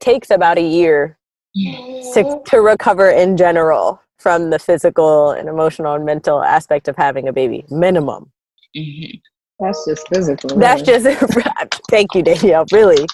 takes 0.00 0.28
about 0.30 0.58
a 0.58 0.62
year 0.62 1.16
to, 1.54 2.42
to 2.46 2.60
recover 2.60 3.10
in 3.10 3.38
general 3.38 4.02
from 4.18 4.50
the 4.50 4.58
physical 4.58 5.30
and 5.30 5.48
emotional 5.48 5.94
and 5.94 6.04
mental 6.04 6.42
aspect 6.42 6.88
of 6.88 6.96
having 6.96 7.28
a 7.28 7.32
baby, 7.32 7.64
minimum. 7.70 8.30
hmm 8.76 9.16
That's 9.58 9.84
just 9.86 10.08
physical. 10.08 10.58
That's 10.58 10.82
just 10.82 11.06
thank 11.90 12.14
you, 12.14 12.22
Danielle. 12.22 12.66
Really. 12.70 13.06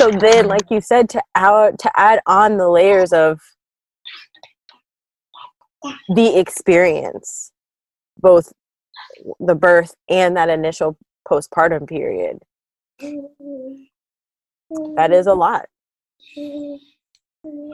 So 0.00 0.10
then, 0.10 0.46
like 0.48 0.70
you 0.70 0.80
said, 0.80 1.08
to 1.10 1.22
out 1.34 1.78
to 1.80 1.90
add 1.96 2.20
on 2.26 2.56
the 2.56 2.68
layers 2.68 3.12
of 3.12 3.40
the 6.14 6.38
experience, 6.38 7.52
both 8.18 8.52
the 9.40 9.54
birth 9.54 9.94
and 10.08 10.36
that 10.36 10.48
initial 10.48 10.96
postpartum 11.28 11.88
period. 11.88 12.38
That 14.96 15.12
is 15.12 15.26
a 15.26 15.34
lot. 15.34 15.66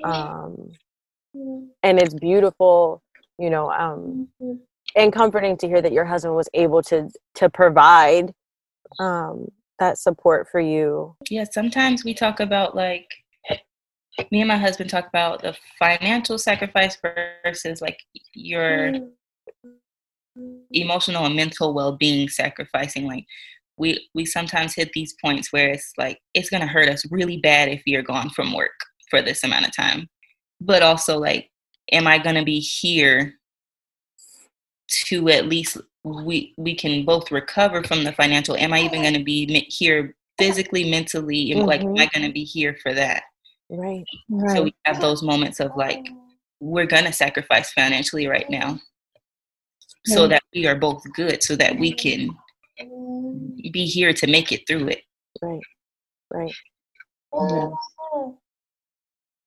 Um, 0.05 0.72
and 1.82 1.99
it's 1.99 2.14
beautiful, 2.14 3.03
you 3.38 3.51
know, 3.51 3.70
um, 3.70 4.28
and 4.97 5.12
comforting 5.12 5.57
to 5.59 5.66
hear 5.66 5.80
that 5.80 5.93
your 5.93 6.05
husband 6.05 6.34
was 6.34 6.49
able 6.55 6.82
to 6.82 7.09
to 7.36 7.49
provide 7.49 8.34
um, 8.99 9.47
that 9.78 9.99
support 9.99 10.49
for 10.51 10.61
you. 10.61 11.16
Yeah, 11.30 11.45
sometimes 11.51 12.05
we 12.05 12.12
talk 12.12 12.40
about 12.40 12.76
like, 12.76 13.09
me 14.30 14.40
and 14.43 14.49
my 14.49 14.59
husband 14.59 14.90
talk 14.90 15.09
about 15.09 15.40
the 15.40 15.57
financial 15.78 16.36
sacrifice 16.36 16.99
versus 17.45 17.80
like 17.80 17.99
your 18.34 18.93
emotional 20.70 21.26
and 21.26 21.37
mental 21.37 21.74
well-being 21.74 22.28
sacrificing 22.28 23.07
like 23.07 23.24
we 23.76 24.07
we 24.14 24.24
sometimes 24.24 24.74
hit 24.74 24.91
these 24.95 25.14
points 25.22 25.53
where 25.53 25.70
it's 25.70 25.93
like 25.99 26.18
it's 26.35 26.51
going 26.51 26.61
to 26.61 26.66
hurt 26.66 26.89
us 26.89 27.05
really 27.11 27.39
bad 27.39 27.68
if 27.68 27.83
you're 27.87 28.03
gone 28.03 28.30
from 28.30 28.55
work 28.55 28.70
for 29.11 29.20
this 29.20 29.45
amount 29.45 29.66
of 29.66 29.74
time 29.74 30.09
but 30.61 30.83
also 30.83 31.18
like 31.18 31.51
am 31.93 32.07
i 32.07 32.18
going 32.18 32.37
to 32.37 32.45
be 32.45 32.61
here 32.61 33.35
to 34.89 35.28
at 35.28 35.47
least 35.47 35.78
we 36.05 36.55
we 36.57 36.74
can 36.74 37.05
both 37.05 37.30
recover 37.30 37.83
from 37.83 38.05
the 38.05 38.12
financial 38.12 38.57
am 38.57 38.72
i 38.72 38.80
even 38.80 39.03
going 39.03 39.14
to 39.14 39.24
be 39.24 39.47
here 39.68 40.14
physically 40.39 40.91
mentally 40.91 41.53
and 41.53 41.66
like 41.66 41.83
am 41.83 41.89
i 41.89 42.07
mm-hmm. 42.07 42.18
going 42.18 42.26
to 42.26 42.33
be 42.33 42.45
here 42.45 42.76
for 42.83 42.95
that 42.95 43.24
Right. 43.74 44.05
Right. 44.28 44.57
so 44.57 44.62
we 44.64 44.74
have 44.85 45.01
those 45.01 45.22
moments 45.22 45.59
of 45.59 45.70
like 45.76 46.07
we're 46.61 46.87
going 46.87 47.05
to 47.05 47.12
sacrifice 47.12 47.72
financially 47.72 48.26
right 48.26 48.49
now 48.51 48.78
so 50.05 50.26
that 50.26 50.42
we 50.55 50.66
are 50.66 50.74
both 50.74 51.03
good 51.14 51.42
so 51.42 51.55
that 51.55 51.78
we 51.78 51.92
can 51.92 52.36
be 53.72 53.86
here 53.86 54.12
to 54.12 54.26
make 54.26 54.50
it 54.53 54.62
through 54.66 54.88
it 54.88 55.03
Right. 55.40 55.61
Right. 56.30 56.55
Yes. 57.34 57.72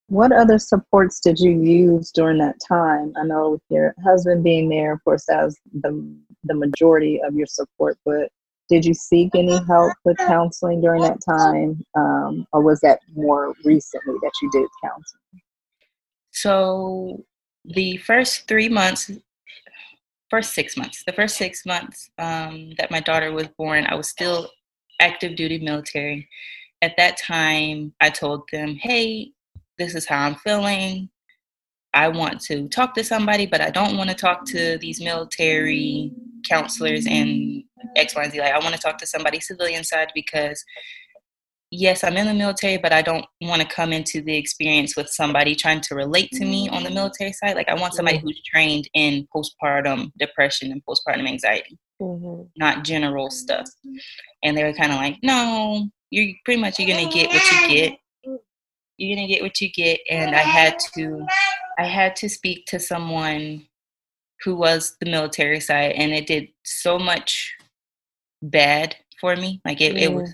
What 0.08 0.30
other 0.30 0.58
supports 0.58 1.18
did 1.18 1.40
you 1.40 1.50
use 1.50 2.12
during 2.12 2.38
that 2.38 2.56
time? 2.66 3.12
I 3.16 3.24
know 3.24 3.50
with 3.50 3.62
your 3.70 3.94
husband 4.04 4.44
being 4.44 4.68
there, 4.68 4.92
of 4.92 5.02
course, 5.02 5.24
that 5.26 5.44
was 5.44 5.58
the 5.72 6.16
the 6.44 6.54
majority 6.54 7.20
of 7.26 7.34
your 7.34 7.46
support. 7.46 7.98
But 8.04 8.28
did 8.68 8.84
you 8.84 8.94
seek 8.94 9.30
any 9.34 9.58
help 9.66 9.92
with 10.04 10.16
counseling 10.18 10.80
during 10.80 11.02
that 11.02 11.18
time, 11.28 11.84
um, 11.96 12.46
or 12.52 12.62
was 12.62 12.80
that 12.80 13.00
more 13.14 13.52
recently 13.64 14.14
that 14.22 14.32
you 14.42 14.50
did 14.52 14.68
counseling? 14.82 15.42
so 16.30 17.24
the 17.64 17.96
first 17.96 18.46
three 18.46 18.68
months 18.68 19.10
first 20.30 20.54
six 20.54 20.76
months. 20.76 21.02
The 21.06 21.12
first 21.12 21.36
six 21.36 21.64
months 21.66 22.10
um, 22.18 22.72
that 22.78 22.90
my 22.90 23.00
daughter 23.00 23.32
was 23.32 23.48
born 23.58 23.86
i 23.86 23.94
was 23.94 24.08
still 24.08 24.50
active 25.00 25.36
duty 25.36 25.58
military. 25.58 26.28
At 26.82 26.96
that 26.96 27.16
time 27.16 27.92
i 28.00 28.10
told 28.10 28.42
them 28.52 28.76
hey 28.76 29.32
this 29.78 29.94
is 29.94 30.06
how 30.06 30.26
i'm 30.26 30.36
feeling. 30.36 31.10
I 31.96 32.08
want 32.08 32.40
to 32.42 32.68
talk 32.68 32.92
to 32.94 33.02
somebody, 33.02 33.46
but 33.46 33.62
I 33.62 33.70
don't 33.70 33.96
want 33.96 34.10
to 34.10 34.14
talk 34.14 34.44
to 34.48 34.76
these 34.78 35.00
military 35.00 36.12
counselors 36.46 37.06
and 37.06 37.64
X, 37.96 38.14
Y, 38.14 38.22
and 38.22 38.32
Z. 38.32 38.38
Like, 38.38 38.52
I 38.52 38.58
want 38.58 38.74
to 38.74 38.80
talk 38.80 38.98
to 38.98 39.06
somebody 39.06 39.40
civilian 39.40 39.82
side 39.82 40.12
because, 40.14 40.62
yes, 41.70 42.04
I'm 42.04 42.16
in 42.16 42.26
the 42.26 42.34
military, 42.34 42.78
but 42.78 42.92
I 42.92 43.02
don't 43.02 43.24
want 43.40 43.62
to 43.62 43.68
come 43.68 43.92
into 43.92 44.20
the 44.22 44.36
experience 44.36 44.96
with 44.96 45.08
somebody 45.08 45.54
trying 45.54 45.80
to 45.82 45.94
relate 45.94 46.30
to 46.32 46.44
me 46.44 46.68
on 46.68 46.82
the 46.82 46.90
military 46.90 47.32
side. 47.32 47.56
Like, 47.56 47.68
I 47.68 47.74
want 47.74 47.94
somebody 47.94 48.18
who's 48.18 48.40
trained 48.44 48.88
in 48.94 49.26
postpartum 49.34 50.12
depression 50.18 50.72
and 50.72 50.82
postpartum 50.84 51.28
anxiety, 51.28 51.78
mm-hmm. 52.00 52.42
not 52.56 52.84
general 52.84 53.30
stuff. 53.30 53.68
And 54.42 54.56
they 54.56 54.64
were 54.64 54.72
kind 54.72 54.92
of 54.92 54.98
like, 54.98 55.16
no, 55.22 55.88
you're 56.10 56.34
pretty 56.44 56.60
much 56.60 56.78
you're 56.78 56.88
gonna 56.88 57.12
get 57.12 57.28
what 57.28 57.50
you 57.52 57.68
get. 57.68 57.98
You're 58.98 59.16
gonna 59.16 59.28
get 59.28 59.42
what 59.42 59.60
you 59.60 59.70
get. 59.72 60.00
And 60.10 60.34
I 60.34 60.40
had 60.40 60.78
to 60.94 61.26
I 61.78 61.84
had 61.84 62.16
to 62.16 62.28
speak 62.28 62.66
to 62.66 62.78
someone 62.80 63.66
who 64.42 64.54
was 64.54 64.96
the 65.00 65.10
military 65.10 65.60
side, 65.60 65.92
and 65.92 66.12
it 66.12 66.26
did 66.26 66.48
so 66.64 66.98
much 66.98 67.54
bad 68.42 68.96
for 69.20 69.34
me. 69.36 69.60
Like 69.64 69.80
it, 69.80 69.96
it 69.96 70.12
was, 70.12 70.32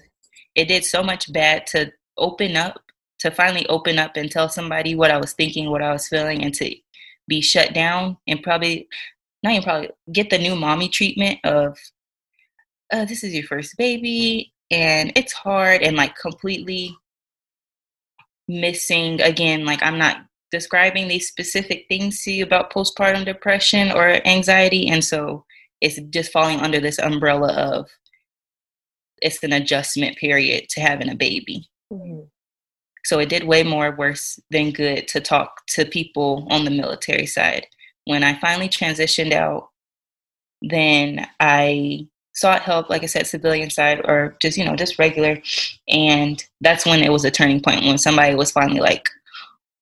it 0.54 0.66
did 0.66 0.84
so 0.84 1.02
much 1.02 1.32
bad 1.32 1.66
to 1.68 1.92
open 2.18 2.56
up, 2.56 2.80
to 3.20 3.30
finally 3.30 3.66
open 3.66 3.98
up 3.98 4.16
and 4.16 4.30
tell 4.30 4.48
somebody 4.48 4.94
what 4.94 5.10
I 5.10 5.18
was 5.18 5.32
thinking, 5.32 5.70
what 5.70 5.82
I 5.82 5.92
was 5.92 6.08
feeling, 6.08 6.42
and 6.42 6.54
to 6.54 6.74
be 7.28 7.40
shut 7.40 7.72
down 7.72 8.16
and 8.26 8.42
probably 8.42 8.88
not 9.42 9.52
even 9.52 9.62
probably 9.62 9.90
get 10.12 10.30
the 10.30 10.38
new 10.38 10.56
mommy 10.56 10.88
treatment 10.88 11.38
of 11.44 11.78
uh, 12.92 13.04
this 13.04 13.24
is 13.24 13.32
your 13.32 13.44
first 13.44 13.76
baby 13.78 14.52
and 14.70 15.12
it's 15.14 15.32
hard 15.32 15.82
and 15.82 15.96
like 15.96 16.16
completely 16.16 16.94
missing 18.48 19.20
again 19.22 19.64
like 19.64 19.82
i'm 19.82 19.98
not 19.98 20.26
describing 20.52 21.08
these 21.08 21.26
specific 21.26 21.86
things 21.88 22.22
to 22.22 22.30
you 22.30 22.44
about 22.44 22.72
postpartum 22.72 23.24
depression 23.24 23.90
or 23.90 24.24
anxiety. 24.26 24.88
And 24.88 25.02
so 25.02 25.44
it's 25.80 25.98
just 26.10 26.30
falling 26.30 26.60
under 26.60 26.78
this 26.78 27.00
umbrella 27.00 27.52
of 27.54 27.88
it's 29.22 29.42
an 29.42 29.52
adjustment 29.52 30.16
period 30.16 30.68
to 30.70 30.80
having 30.80 31.08
a 31.08 31.14
baby. 31.14 31.68
Mm-hmm. 31.92 32.22
So 33.04 33.18
it 33.18 33.28
did 33.28 33.44
way 33.44 33.62
more 33.62 33.96
worse 33.96 34.38
than 34.50 34.70
good 34.70 35.08
to 35.08 35.20
talk 35.20 35.66
to 35.68 35.84
people 35.84 36.46
on 36.50 36.64
the 36.64 36.70
military 36.70 37.26
side. 37.26 37.66
When 38.04 38.22
I 38.22 38.38
finally 38.38 38.68
transitioned 38.68 39.32
out, 39.32 39.68
then 40.60 41.26
I 41.40 42.06
sought 42.34 42.62
help, 42.62 42.88
like 42.88 43.02
I 43.02 43.06
said, 43.06 43.26
civilian 43.26 43.70
side 43.70 44.00
or 44.04 44.36
just, 44.40 44.56
you 44.56 44.64
know, 44.64 44.76
just 44.76 44.98
regular. 44.98 45.42
And 45.88 46.42
that's 46.60 46.86
when 46.86 47.02
it 47.02 47.10
was 47.10 47.24
a 47.24 47.30
turning 47.30 47.60
point 47.60 47.84
when 47.84 47.98
somebody 47.98 48.34
was 48.34 48.52
finally 48.52 48.80
like, 48.80 49.08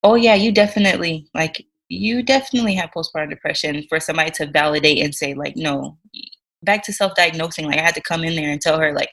oh 0.02 0.14
yeah 0.14 0.34
you 0.34 0.52
definitely 0.52 1.28
like 1.34 1.66
you 1.88 2.22
definitely 2.22 2.74
have 2.74 2.90
postpartum 2.90 3.30
depression 3.30 3.84
for 3.88 3.98
somebody 3.98 4.30
to 4.30 4.46
validate 4.46 5.02
and 5.02 5.14
say 5.14 5.34
like 5.34 5.56
no 5.56 5.96
back 6.62 6.82
to 6.84 6.92
self-diagnosing 6.92 7.66
like 7.66 7.78
i 7.78 7.82
had 7.82 7.94
to 7.94 8.02
come 8.02 8.24
in 8.24 8.36
there 8.36 8.50
and 8.50 8.60
tell 8.60 8.78
her 8.78 8.92
like 8.92 9.10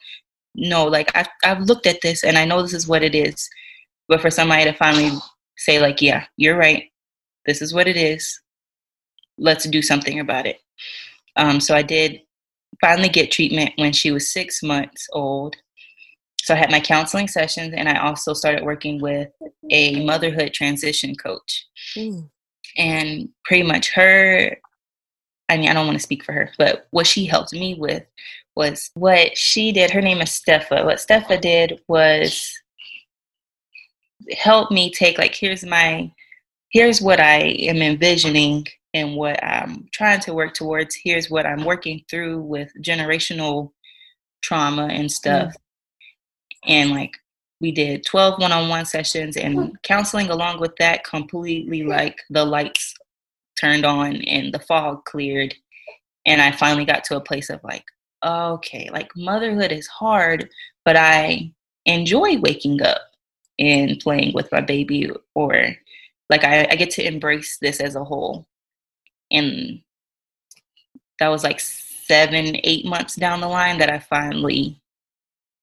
no 0.55 0.85
like 0.85 1.11
I've, 1.15 1.29
I've 1.43 1.61
looked 1.61 1.85
at 1.85 2.01
this 2.01 2.23
and 2.23 2.37
i 2.37 2.43
know 2.43 2.61
this 2.61 2.73
is 2.73 2.87
what 2.87 3.03
it 3.03 3.15
is. 3.15 3.47
But 4.09 4.21
for 4.21 4.31
somebody 4.31 4.63
to 4.63 4.73
finally 4.73 5.11
say 5.57 5.79
like 5.79 6.01
yeah 6.01 6.25
you're 6.37 6.57
right. 6.57 6.85
This 7.45 7.61
is 7.61 7.73
what 7.73 7.87
it 7.87 7.95
is. 7.95 8.39
Let's 9.37 9.65
do 9.69 9.81
something 9.81 10.19
about 10.19 10.47
it. 10.47 10.59
Um, 11.35 11.59
so 11.59 11.75
i 11.75 11.81
did 11.81 12.21
finally 12.81 13.09
get 13.09 13.31
treatment 13.31 13.71
when 13.77 13.93
she 13.93 14.11
was 14.11 14.31
six 14.31 14.61
months 14.63 15.07
old. 15.13 15.55
So 16.41 16.53
I 16.53 16.57
had 16.57 16.71
my 16.71 16.79
counseling 16.79 17.27
sessions, 17.27 17.73
and 17.75 17.89
I 17.89 17.99
also 17.99 18.33
started 18.33 18.63
working 18.63 19.01
with 19.01 19.29
a 19.69 20.05
motherhood 20.05 20.53
transition 20.53 21.13
coach. 21.15 21.65
Mm. 21.95 22.29
And 22.77 23.29
pretty 23.43 23.63
much 23.63 23.93
her, 23.95 24.55
I 25.49 25.57
mean, 25.57 25.69
I 25.69 25.73
don't 25.73 25.85
want 25.85 25.97
to 25.97 26.03
speak 26.03 26.23
for 26.23 26.33
her, 26.33 26.51
but 26.57 26.87
what 26.91 27.07
she 27.07 27.25
helped 27.25 27.53
me 27.53 27.75
with 27.75 28.03
was 28.55 28.91
what 28.95 29.37
she 29.37 29.71
did. 29.71 29.91
Her 29.91 30.01
name 30.01 30.21
is 30.21 30.29
Stefa. 30.29 30.83
What 30.83 30.97
Stefa 30.97 31.39
did 31.39 31.79
was 31.87 32.51
help 34.37 34.71
me 34.71 34.91
take, 34.91 35.17
like, 35.17 35.35
here's 35.35 35.65
my, 35.65 36.11
here's 36.69 37.01
what 37.01 37.19
I 37.19 37.39
am 37.39 37.77
envisioning 37.77 38.67
and 38.93 39.15
what 39.15 39.41
I'm 39.43 39.87
trying 39.93 40.19
to 40.21 40.33
work 40.33 40.53
towards. 40.53 40.95
Here's 40.95 41.29
what 41.29 41.45
I'm 41.45 41.63
working 41.63 42.03
through 42.09 42.41
with 42.41 42.71
generational 42.81 43.71
trauma 44.41 44.87
and 44.87 45.11
stuff. 45.11 45.49
Mm 45.49 45.61
and 46.67 46.91
like 46.91 47.13
we 47.59 47.71
did 47.71 48.05
12 48.05 48.39
one-on-one 48.39 48.85
sessions 48.85 49.35
and 49.35 49.81
counseling 49.81 50.29
along 50.29 50.59
with 50.59 50.75
that 50.75 51.03
completely 51.03 51.83
like 51.83 52.19
the 52.29 52.45
lights 52.45 52.93
turned 53.59 53.85
on 53.85 54.15
and 54.23 54.53
the 54.53 54.59
fog 54.59 55.03
cleared 55.05 55.53
and 56.25 56.41
i 56.41 56.51
finally 56.51 56.85
got 56.85 57.03
to 57.03 57.15
a 57.15 57.21
place 57.21 57.49
of 57.49 57.63
like 57.63 57.85
okay 58.25 58.89
like 58.91 59.09
motherhood 59.15 59.71
is 59.71 59.87
hard 59.87 60.49
but 60.85 60.95
i 60.95 61.51
enjoy 61.85 62.37
waking 62.39 62.81
up 62.81 63.01
and 63.59 63.99
playing 63.99 64.33
with 64.33 64.51
my 64.51 64.61
baby 64.61 65.09
or 65.33 65.75
like 66.29 66.43
I, 66.43 66.67
I 66.69 66.75
get 66.75 66.91
to 66.91 67.07
embrace 67.07 67.57
this 67.59 67.79
as 67.79 67.95
a 67.95 68.03
whole 68.03 68.45
and 69.31 69.81
that 71.19 71.29
was 71.29 71.43
like 71.43 71.59
seven 71.59 72.57
eight 72.63 72.85
months 72.85 73.15
down 73.15 73.41
the 73.41 73.47
line 73.47 73.77
that 73.79 73.89
i 73.89 73.99
finally 73.99 74.79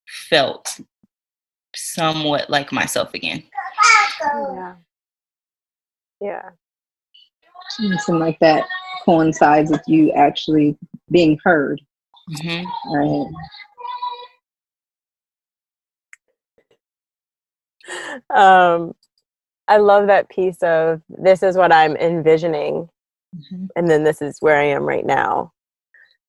felt 0.06 0.80
somewhat 1.74 2.48
like 2.50 2.72
myself 2.72 3.14
again. 3.14 3.42
Yeah. 4.20 4.74
Yeah. 6.20 6.50
Something 7.70 8.18
like 8.18 8.38
that 8.40 8.66
coincides 9.04 9.70
with 9.70 9.82
you 9.86 10.12
actually 10.12 10.76
being 11.10 11.38
heard. 11.44 11.80
Mm-hmm. 12.30 12.94
Right. 12.94 13.26
Um, 18.30 18.94
I 19.68 19.76
love 19.76 20.06
that 20.06 20.30
piece 20.30 20.62
of 20.62 21.02
this 21.08 21.42
is 21.42 21.56
what 21.56 21.72
I'm 21.72 21.96
envisioning, 21.96 22.88
mm-hmm. 23.36 23.66
and 23.76 23.90
then 23.90 24.04
this 24.04 24.22
is 24.22 24.38
where 24.40 24.56
I 24.56 24.64
am 24.64 24.84
right 24.84 25.04
now. 25.04 25.52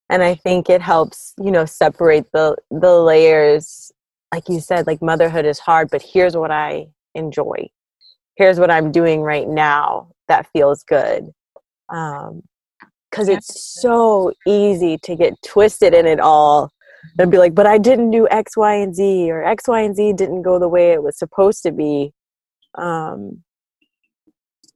And 0.10 0.22
I 0.22 0.36
think 0.36 0.70
it 0.70 0.82
helps, 0.82 1.34
you 1.38 1.52
know, 1.52 1.66
separate 1.66 2.32
the 2.34 2.58
the 2.72 3.00
layers 3.00 3.92
like 4.36 4.50
you 4.50 4.60
said, 4.60 4.86
like 4.86 5.02
motherhood 5.02 5.46
is 5.46 5.60
hard, 5.60 5.90
but 5.90 6.02
here's 6.02 6.36
what 6.36 6.52
I 6.52 6.88
enjoy. 7.14 7.70
Here's 8.36 8.60
what 8.60 8.70
I'm 8.70 8.92
doing 8.92 9.22
right 9.22 9.48
now 9.48 10.10
that 10.28 10.48
feels 10.54 10.84
good. 10.84 11.32
Um, 11.90 12.42
because 13.12 13.30
it's 13.30 13.82
so 13.82 14.34
easy 14.46 14.98
to 15.04 15.16
get 15.16 15.36
twisted 15.42 15.94
in 15.94 16.06
it 16.06 16.20
all 16.20 16.70
and 17.18 17.32
be 17.32 17.38
like, 17.38 17.56
but 17.56 17.66
I 17.66 17.78
didn't 17.78 18.12
do 18.12 18.28
X, 18.30 18.58
Y, 18.58 18.76
and 18.76 18.94
Z, 18.94 19.32
or 19.32 19.42
X, 19.44 19.70
Y, 19.70 19.80
and 19.80 19.96
Z 19.96 20.14
didn't 20.14 20.42
go 20.42 20.60
the 20.60 20.68
way 20.68 20.92
it 20.92 21.02
was 21.02 21.18
supposed 21.18 21.64
to 21.64 21.72
be. 21.72 22.12
Um, 22.78 23.42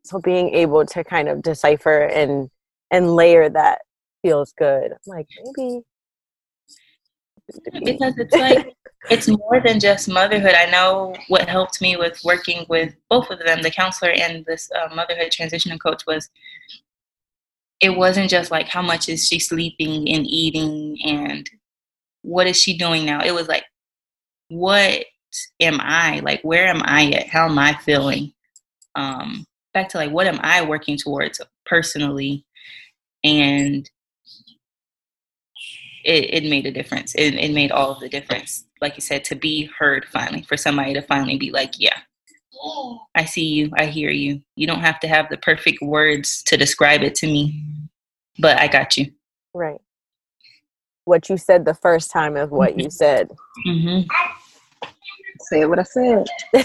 so 0.03 0.19
being 0.19 0.53
able 0.55 0.85
to 0.85 1.03
kind 1.03 1.27
of 1.27 1.41
decipher 1.41 2.05
and 2.05 2.49
and 2.91 3.15
layer 3.15 3.49
that 3.49 3.79
feels 4.21 4.53
good. 4.57 4.91
I'm 4.91 4.97
like 5.05 5.27
maybe 5.57 5.81
because 7.83 8.13
it's 8.17 8.35
like 8.35 8.73
it's 9.09 9.27
more 9.27 9.61
than 9.63 9.79
just 9.79 10.09
motherhood. 10.09 10.53
I 10.53 10.69
know 10.69 11.15
what 11.27 11.47
helped 11.47 11.81
me 11.81 11.95
with 11.95 12.19
working 12.23 12.65
with 12.69 12.93
both 13.09 13.29
of 13.29 13.39
them, 13.39 13.61
the 13.61 13.71
counselor 13.71 14.11
and 14.11 14.45
this 14.45 14.69
uh, 14.71 14.93
motherhood 14.93 15.31
transitioning 15.31 15.79
coach, 15.79 16.05
was 16.05 16.29
it 17.79 17.95
wasn't 17.95 18.29
just 18.29 18.51
like 18.51 18.67
how 18.67 18.81
much 18.81 19.07
is 19.07 19.27
she 19.27 19.39
sleeping 19.39 20.09
and 20.09 20.27
eating 20.27 20.97
and 21.05 21.49
what 22.23 22.47
is 22.47 22.59
she 22.59 22.77
doing 22.77 23.05
now. 23.05 23.21
It 23.23 23.33
was 23.33 23.47
like, 23.47 23.63
what 24.49 25.05
am 25.59 25.79
I 25.79 26.19
like? 26.19 26.41
Where 26.41 26.67
am 26.67 26.81
I 26.83 27.11
at? 27.11 27.27
How 27.27 27.45
am 27.45 27.57
I 27.57 27.73
feeling? 27.75 28.33
Um, 28.95 29.45
back 29.73 29.89
to 29.89 29.97
like, 29.97 30.11
what 30.11 30.27
am 30.27 30.39
I 30.41 30.65
working 30.65 30.97
towards 30.97 31.39
personally? 31.65 32.45
And 33.23 33.89
it, 36.03 36.43
it 36.43 36.49
made 36.49 36.65
a 36.65 36.71
difference. 36.71 37.15
It, 37.15 37.35
it 37.35 37.53
made 37.53 37.71
all 37.71 37.91
of 37.91 37.99
the 37.99 38.09
difference. 38.09 38.65
Like 38.81 38.95
you 38.95 39.01
said, 39.01 39.23
to 39.25 39.35
be 39.35 39.69
heard 39.77 40.05
finally, 40.05 40.43
for 40.43 40.57
somebody 40.57 40.93
to 40.93 41.01
finally 41.01 41.37
be 41.37 41.51
like, 41.51 41.73
yeah, 41.77 41.97
I 43.15 43.25
see 43.25 43.45
you, 43.45 43.71
I 43.77 43.85
hear 43.85 44.09
you. 44.09 44.41
You 44.55 44.67
don't 44.67 44.81
have 44.81 44.99
to 45.01 45.07
have 45.07 45.29
the 45.29 45.37
perfect 45.37 45.81
words 45.81 46.43
to 46.43 46.57
describe 46.57 47.01
it 47.01 47.15
to 47.15 47.27
me, 47.27 47.63
but 48.39 48.57
I 48.57 48.67
got 48.67 48.97
you. 48.97 49.11
Right. 49.53 49.81
What 51.05 51.29
you 51.29 51.37
said 51.37 51.65
the 51.65 51.73
first 51.73 52.11
time 52.11 52.37
is 52.37 52.49
what 52.49 52.79
you 52.79 52.89
said. 52.89 53.31
Mm-hmm. 53.67 54.07
Say 55.41 55.65
what 55.65 55.79
I 55.79 55.83
said. 55.83 56.27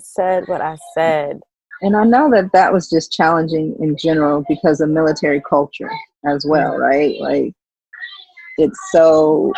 Said 0.00 0.48
what 0.48 0.60
I 0.60 0.76
said. 0.94 1.40
And 1.84 1.94
I 1.94 2.04
know 2.04 2.30
that 2.30 2.50
that 2.54 2.72
was 2.72 2.88
just 2.88 3.12
challenging 3.12 3.76
in 3.78 3.94
general 3.94 4.42
because 4.48 4.80
of 4.80 4.88
military 4.88 5.42
culture 5.46 5.90
as 6.26 6.46
well, 6.48 6.78
right? 6.78 7.20
Like 7.20 7.52
it's 8.56 8.78
so 8.90 9.52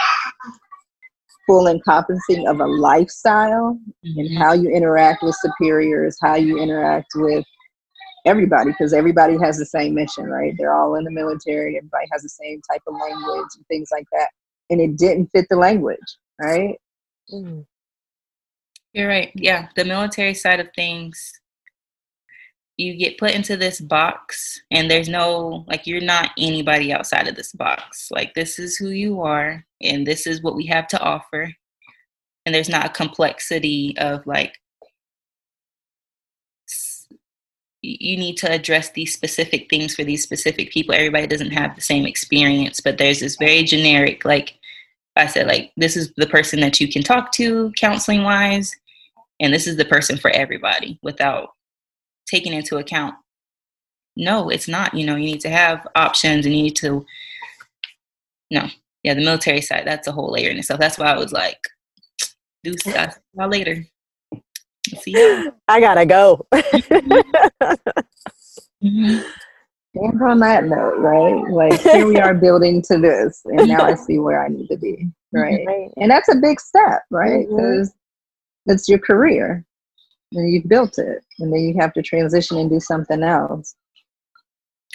full 1.46 1.68
encompassing 1.68 2.48
of 2.48 2.58
a 2.58 2.66
lifestyle 2.66 3.78
mm-hmm. 4.04 4.18
and 4.18 4.38
how 4.38 4.54
you 4.54 4.68
interact 4.70 5.22
with 5.22 5.36
superiors, 5.36 6.18
how 6.20 6.34
you 6.34 6.58
interact 6.58 7.06
with 7.14 7.44
everybody 8.24 8.72
because 8.72 8.92
everybody 8.92 9.38
has 9.38 9.56
the 9.56 9.64
same 9.64 9.94
mission, 9.94 10.24
right? 10.24 10.52
They're 10.58 10.74
all 10.74 10.96
in 10.96 11.04
the 11.04 11.12
military. 11.12 11.76
Everybody 11.76 12.06
has 12.10 12.22
the 12.24 12.28
same 12.28 12.60
type 12.68 12.82
of 12.88 12.94
language 12.94 13.50
and 13.54 13.64
things 13.68 13.90
like 13.92 14.06
that. 14.10 14.30
And 14.68 14.80
it 14.80 14.96
didn't 14.96 15.28
fit 15.28 15.46
the 15.48 15.54
language, 15.54 15.98
right? 16.42 16.74
Mm. 17.32 17.64
You're 18.94 19.06
right. 19.06 19.30
Yeah, 19.36 19.68
the 19.76 19.84
military 19.84 20.34
side 20.34 20.58
of 20.58 20.70
things, 20.74 21.32
you 22.76 22.94
get 22.96 23.18
put 23.18 23.32
into 23.32 23.56
this 23.56 23.80
box, 23.80 24.60
and 24.70 24.90
there's 24.90 25.08
no 25.08 25.64
like 25.66 25.86
you're 25.86 26.00
not 26.00 26.30
anybody 26.38 26.92
outside 26.92 27.26
of 27.28 27.34
this 27.34 27.52
box. 27.52 28.08
Like 28.10 28.34
this 28.34 28.58
is 28.58 28.76
who 28.76 28.90
you 28.90 29.22
are, 29.22 29.64
and 29.82 30.06
this 30.06 30.26
is 30.26 30.42
what 30.42 30.56
we 30.56 30.66
have 30.66 30.86
to 30.88 31.00
offer. 31.00 31.50
And 32.44 32.54
there's 32.54 32.68
not 32.68 32.86
a 32.86 32.90
complexity 32.90 33.96
of 33.98 34.26
like 34.26 34.54
you 37.82 38.16
need 38.16 38.36
to 38.38 38.50
address 38.50 38.90
these 38.90 39.14
specific 39.14 39.70
things 39.70 39.94
for 39.94 40.04
these 40.04 40.22
specific 40.22 40.70
people. 40.70 40.94
Everybody 40.94 41.26
doesn't 41.26 41.52
have 41.52 41.74
the 41.74 41.80
same 41.80 42.04
experience, 42.04 42.80
but 42.80 42.98
there's 42.98 43.20
this 43.20 43.36
very 43.36 43.62
generic, 43.62 44.24
like 44.24 44.54
I 45.14 45.26
said, 45.26 45.46
like 45.46 45.72
this 45.76 45.96
is 45.96 46.12
the 46.16 46.26
person 46.26 46.60
that 46.60 46.80
you 46.80 46.90
can 46.92 47.02
talk 47.02 47.32
to 47.32 47.72
counseling 47.76 48.22
wise, 48.22 48.74
and 49.40 49.52
this 49.52 49.66
is 49.66 49.76
the 49.76 49.84
person 49.84 50.16
for 50.16 50.30
everybody 50.30 50.98
without 51.02 51.50
taking 52.26 52.52
into 52.52 52.78
account. 52.78 53.14
No, 54.16 54.48
it's 54.48 54.68
not. 54.68 54.94
You 54.94 55.06
know, 55.06 55.16
you 55.16 55.26
need 55.26 55.40
to 55.40 55.50
have 55.50 55.86
options 55.94 56.46
and 56.46 56.54
you 56.54 56.62
need 56.62 56.76
to. 56.76 57.04
No, 58.50 58.68
yeah, 59.02 59.14
the 59.14 59.24
military 59.24 59.60
side, 59.60 59.84
that's 59.86 60.08
a 60.08 60.12
whole 60.12 60.32
layer 60.32 60.50
in 60.50 60.58
itself. 60.58 60.80
That's 60.80 60.98
why 60.98 61.06
I 61.06 61.16
was 61.16 61.32
like, 61.32 61.58
do 62.64 62.74
stuff 62.78 63.18
later. 63.36 63.84
See 65.00 65.12
ya. 65.12 65.50
I 65.68 65.80
gotta 65.80 66.06
go. 66.06 66.46
mm-hmm. 68.82 69.18
And 69.98 70.22
on 70.22 70.40
that 70.40 70.64
note, 70.64 70.98
right? 70.98 71.50
Like 71.50 71.80
here 71.80 72.06
we 72.06 72.18
are 72.18 72.34
building 72.34 72.82
to 72.82 72.98
this, 72.98 73.40
and 73.44 73.68
now 73.68 73.84
I 73.84 73.94
see 73.94 74.18
where 74.18 74.44
I 74.44 74.48
need 74.48 74.68
to 74.68 74.76
be, 74.76 75.08
right? 75.32 75.64
right. 75.66 75.90
And 75.96 76.10
that's 76.10 76.28
a 76.28 76.36
big 76.36 76.60
step, 76.60 77.02
right? 77.10 77.48
Because 77.48 77.90
mm-hmm. 77.90 78.72
it's 78.72 78.88
your 78.88 78.98
career, 78.98 79.64
and 80.32 80.52
you've 80.52 80.68
built 80.68 80.98
it, 80.98 81.24
and 81.38 81.52
then 81.52 81.60
you 81.60 81.74
have 81.80 81.92
to 81.94 82.02
transition 82.02 82.58
and 82.58 82.70
do 82.70 82.80
something 82.80 83.22
else. 83.22 83.74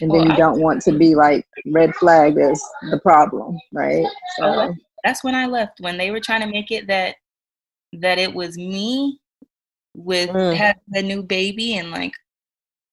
And 0.02 0.10
then 0.10 0.22
well, 0.22 0.30
you 0.30 0.36
don't 0.36 0.60
I, 0.60 0.64
want 0.64 0.82
to 0.84 0.98
be 0.98 1.16
like 1.16 1.46
red 1.68 1.96
flag 1.96 2.38
is 2.38 2.64
the 2.90 3.00
problem, 3.00 3.58
right? 3.72 4.06
So 4.38 4.46
oh, 4.46 4.76
that's 5.04 5.24
when 5.24 5.36
I 5.36 5.46
left. 5.46 5.80
When 5.80 5.98
they 5.98 6.12
were 6.12 6.20
trying 6.20 6.42
to 6.42 6.48
make 6.48 6.72
it 6.72 6.88
that 6.88 7.16
that 7.94 8.18
it 8.18 8.34
was 8.34 8.58
me 8.58 9.20
with 9.96 10.30
mm. 10.30 10.56
having 10.56 10.82
a 10.94 11.02
new 11.02 11.22
baby 11.22 11.78
and 11.78 11.92
like 11.92 12.14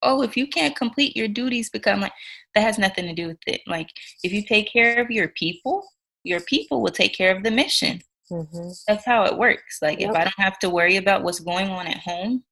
oh 0.03 0.23
if 0.23 0.37
you 0.37 0.47
can't 0.47 0.77
complete 0.77 1.17
your 1.17 1.29
duties 1.29 1.71
become 1.71 2.01
like 2.01 2.13
that 2.55 2.63
has 2.63 2.79
nothing 2.79 3.07
to 3.07 3.15
do 3.15 3.29
with 3.29 3.39
it 3.47 3.61
like 3.67 3.89
if 4.25 4.33
you 4.33 4.43
take 4.43 4.71
care 4.73 5.01
of 5.01 5.11
your 5.11 5.29
people 5.29 5.85
your 6.25 6.41
people 6.41 6.83
will 6.83 6.91
take 6.91 7.15
care 7.15 7.35
of 7.37 7.43
the 7.43 7.51
mission 7.51 8.01
mm-hmm. 8.31 8.69
that's 8.87 9.05
how 9.05 9.25
it 9.25 9.37
works 9.37 9.79
like 9.83 10.01
yep. 10.01 10.11
if 10.11 10.17
i 10.17 10.25
don't 10.25 10.39
have 10.39 10.59
to 10.59 10.71
worry 10.71 10.97
about 10.97 11.23
what's 11.23 11.41
going 11.41 11.69
on 11.71 11.87
at 11.87 11.99
home 11.99 12.43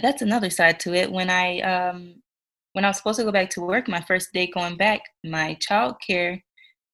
that's 0.00 0.22
another 0.22 0.50
side 0.50 0.78
to 0.80 0.94
it 0.94 1.10
when 1.10 1.30
i 1.30 1.60
um 1.60 2.14
when 2.72 2.84
i 2.84 2.88
was 2.88 2.96
supposed 2.96 3.18
to 3.18 3.24
go 3.24 3.32
back 3.32 3.50
to 3.50 3.60
work 3.60 3.88
my 3.88 4.00
first 4.02 4.32
day 4.32 4.46
going 4.46 4.76
back 4.76 5.00
my 5.24 5.54
child 5.60 5.96
care 6.06 6.42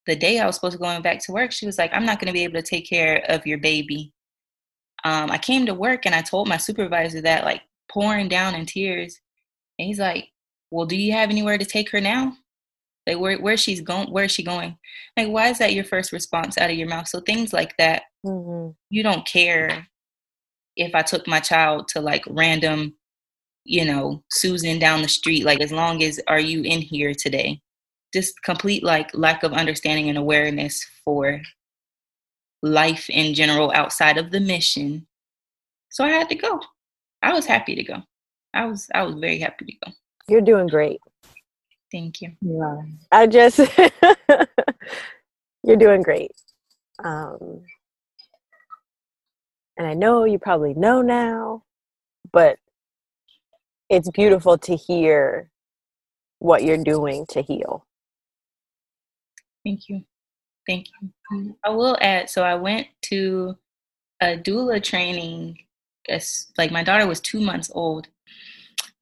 the 0.07 0.17
day 0.17 0.39
i 0.39 0.47
was 0.47 0.55
supposed 0.55 0.73
to 0.73 0.79
go 0.79 1.01
back 1.01 1.19
to 1.23 1.33
work 1.33 1.53
she 1.53 1.67
was 1.67 1.79
like 1.79 1.93
i'm 1.93 2.07
not 2.07 2.19
going 2.19 2.27
to 2.27 2.33
be 2.33 2.45
able 2.45 2.61
to 2.61 2.63
take 2.63 2.89
care 2.89 3.25
of 3.29 3.47
your 3.47 3.59
baby 3.59 4.13
um, 5.05 5.31
I 5.31 5.39
came 5.39 5.67
to 5.67 5.75
work 5.75 6.07
and 6.07 6.15
I 6.15 6.23
told 6.23 6.49
my 6.49 6.57
supervisor 6.57 7.21
that, 7.23 7.45
like, 7.45 7.63
pouring 7.91 8.29
down 8.29 8.55
in 8.55 8.67
tears. 8.67 9.19
And 9.79 9.87
he's 9.87 9.99
like, 9.99 10.29
Well, 10.71 10.87
do 10.87 10.97
you 10.97 11.13
have 11.13 11.31
anywhere 11.31 11.59
to 11.59 11.65
take 11.65 11.91
her 11.91 12.01
now? 12.01 12.37
Like, 13.09 13.19
where, 13.19 13.39
where 13.39 13.57
she's 13.57 13.81
going, 13.81 14.13
where 14.13 14.25
is 14.25 14.33
she 14.33 14.43
going? 14.43 14.77
Like, 15.17 15.29
why 15.29 15.49
is 15.49 15.59
that 15.59 15.73
your 15.73 15.85
first 15.85 16.13
response 16.13 16.59
out 16.59 16.71
of 16.71 16.77
your 16.77 16.89
mouth? 16.89 17.09
So, 17.09 17.21
things 17.21 17.53
like 17.53 17.75
that, 17.79 18.03
mm-hmm. 18.25 18.71
you 18.91 19.03
don't 19.03 19.27
care 19.27 19.89
if 20.77 20.95
I 20.95 21.03
took 21.03 21.27
my 21.27 21.41
child 21.41 21.89
to 21.89 22.01
like 22.01 22.23
random, 22.29 22.95
you 23.65 23.85
know, 23.87 24.23
Susan 24.31 24.79
down 24.79 25.03
the 25.03 25.09
street, 25.09 25.45
like, 25.45 25.61
as 25.61 25.73
long 25.73 26.03
as 26.03 26.21
are 26.29 26.39
you 26.39 26.63
in 26.63 26.83
here 26.83 27.15
today? 27.15 27.61
Just 28.13 28.43
complete 28.43 28.85
like 28.85 29.11
lack 29.15 29.43
of 29.43 29.53
understanding 29.53 30.09
and 30.09 30.19
awareness 30.19 30.87
for 31.05 31.41
life 32.63 33.09
in 33.11 33.35
general 33.35 33.73
outside 33.75 34.19
of 34.19 34.31
the 34.31 34.41
mission. 34.41 35.07
So 35.91 36.05
I 36.05 36.11
had 36.11 36.29
to 36.29 36.35
go. 36.35 36.61
I 37.23 37.33
was 37.33 37.47
happy 37.47 37.75
to 37.75 37.83
go. 37.83 38.03
I 38.55 38.67
was 38.67 38.89
I 38.95 39.03
was 39.03 39.15
very 39.17 39.39
happy 39.39 39.65
to 39.67 39.73
go. 39.85 39.93
You're 40.29 40.41
doing 40.41 40.67
great. 40.67 41.01
Thank 41.93 42.23
you. 42.23 42.33
Yeah. 42.43 42.83
I 43.13 43.27
just 43.27 43.59
you're 45.65 45.77
doing 45.77 46.03
great. 46.03 46.33
Um 47.05 47.63
and 49.79 49.87
I 49.87 49.95
know 49.95 50.25
you 50.25 50.39
probably 50.39 50.75
know 50.75 51.03
now, 51.03 51.63
but 52.33 52.59
it's 53.91 54.11
beautiful 54.11 54.59
to 54.59 54.77
hear 54.77 55.51
what 56.41 56.65
you're 56.65 56.83
doing 56.83 57.27
to 57.31 57.43
heal. 57.43 57.87
Thank 59.65 59.89
you. 59.89 60.03
Thank 60.67 60.89
you. 61.03 61.11
I 61.65 61.71
will 61.71 61.99
add 62.01 62.31
so 62.31 62.45
I 62.45 62.57
went 62.57 62.89
to 63.05 63.57
a 64.21 64.37
doula 64.37 64.83
training 64.83 65.59
as 66.09 66.47
like 66.59 66.71
my 66.71 66.83
daughter 66.83 67.07
was 67.07 67.21
two 67.21 67.41
months 67.41 67.71
old. 67.75 68.09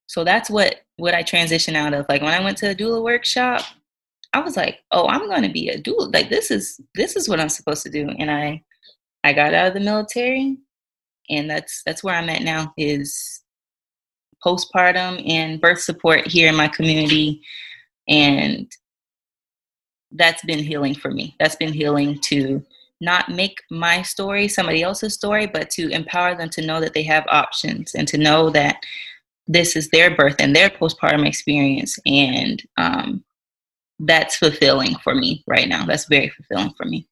So 0.07 0.25
that's 0.25 0.51
what 0.51 0.77
what 0.97 1.15
I 1.15 1.23
transitioned 1.23 1.77
out 1.77 1.95
of. 1.95 2.07
Like 2.09 2.23
when 2.23 2.35
I 2.35 2.43
went 2.43 2.59
to 2.59 2.71
a 2.71 2.75
doula 2.75 3.03
workshop, 3.03 3.63
I 4.33 4.41
was 4.41 4.57
like, 4.57 4.81
oh, 4.93 5.09
I'm 5.09 5.29
gonna 5.29 5.53
be 5.53 5.69
a 5.69 5.81
doula. 5.81 6.13
Like 6.13 6.31
this 6.31 6.51
is 6.51 6.81
this 6.95 7.17
is 7.17 7.29
what 7.29 7.41
I'm 7.41 7.49
supposed 7.49 7.83
to 7.85 7.91
do. 7.91 8.09
And 8.19 8.31
I 8.31 8.63
I 9.25 9.33
got 9.33 9.55
out 9.55 9.69
of 9.69 9.75
the 9.75 9.81
military 9.81 10.59
and 11.29 11.51
that's 11.51 11.83
that's 11.85 12.05
where 12.05 12.15
I'm 12.15 12.29
at 12.29 12.43
now 12.43 12.73
is 12.77 13.43
postpartum 14.45 15.29
and 15.29 15.61
birth 15.61 15.81
support 15.81 16.27
here 16.27 16.49
in 16.49 16.55
my 16.55 16.69
community 16.69 17.43
and 18.09 18.71
that's 20.13 20.45
been 20.45 20.61
healing 20.61 20.95
for 20.95 21.11
me. 21.11 21.35
That's 21.41 21.57
been 21.57 21.73
healing 21.73 22.21
to 22.23 22.65
not 23.01 23.29
make 23.29 23.59
my 23.71 24.03
story 24.03 24.49
somebody 24.49 24.83
else's 24.83 25.15
story, 25.15 25.47
but 25.47 25.71
to 25.71 25.89
empower 25.91 26.35
them 26.35 26.49
to 26.51 26.65
know 26.65 26.81
that 26.81 26.95
they 26.95 27.03
have 27.03 27.27
options 27.29 27.95
and 27.95 28.09
to 28.09 28.17
know 28.17 28.49
that 28.51 28.77
this 29.47 29.77
is 29.77 29.89
their 29.91 30.15
birth 30.15 30.37
and 30.39 30.55
their 30.55 30.71
postpartum 30.71 31.27
experience. 31.27 31.99
And 32.07 32.63
um, 32.77 33.25
that's 33.99 34.37
fulfilling 34.37 34.97
for 34.97 35.15
me 35.15 35.45
right 35.47 35.69
now. 35.69 35.85
That's 35.85 36.07
very 36.07 36.29
fulfilling 36.31 36.73
for 36.77 36.87
me. 36.87 37.07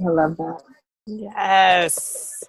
I 0.00 0.08
love 0.08 0.36
that. 0.36 0.62
Yes. 1.06 2.42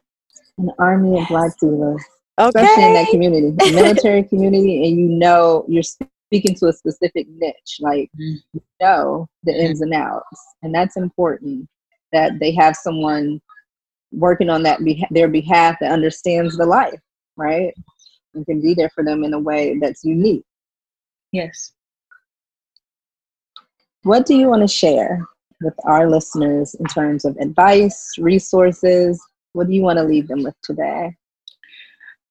An 0.57 0.69
army 0.79 1.21
of 1.21 1.27
black 1.27 1.53
doulas. 1.61 1.99
Okay. 2.39 2.61
Especially 2.61 2.83
in 2.83 2.93
that 2.93 3.09
community, 3.09 3.51
the 3.51 3.71
military 3.75 4.23
community, 4.23 4.87
and 4.87 4.97
you 4.97 5.07
know 5.07 5.65
you're 5.67 5.83
speaking 5.83 6.55
to 6.55 6.67
a 6.67 6.73
specific 6.73 7.27
niche, 7.29 7.77
like 7.79 8.09
mm-hmm. 8.19 8.35
you 8.53 8.61
know 8.81 9.27
the 9.43 9.51
mm-hmm. 9.51 9.67
ins 9.67 9.81
and 9.81 9.93
outs, 9.93 10.43
and 10.63 10.73
that's 10.73 10.97
important 10.97 11.67
that 12.11 12.39
they 12.39 12.51
have 12.51 12.75
someone 12.75 13.39
working 14.11 14.49
on 14.49 14.63
that 14.63 14.83
be- 14.83 15.05
their 15.11 15.27
behalf 15.27 15.75
that 15.79 15.91
understands 15.91 16.57
the 16.57 16.65
life, 16.65 16.99
right, 17.37 17.73
and 18.33 18.45
can 18.45 18.61
be 18.61 18.73
there 18.73 18.89
for 18.89 19.03
them 19.03 19.23
in 19.23 19.33
a 19.33 19.39
way 19.39 19.77
that's 19.79 20.03
unique. 20.03 20.43
Yes. 21.31 21.73
What 24.03 24.25
do 24.25 24.35
you 24.35 24.49
want 24.49 24.61
to 24.61 24.67
share 24.67 25.25
with 25.61 25.73
our 25.85 26.09
listeners 26.09 26.75
in 26.75 26.85
terms 26.85 27.25
of 27.25 27.37
advice, 27.37 28.11
resources? 28.17 29.21
What 29.53 29.67
do 29.67 29.73
you 29.73 29.81
want 29.81 29.97
to 29.97 30.03
leave 30.03 30.27
them 30.27 30.43
with 30.43 30.55
today? 30.63 31.15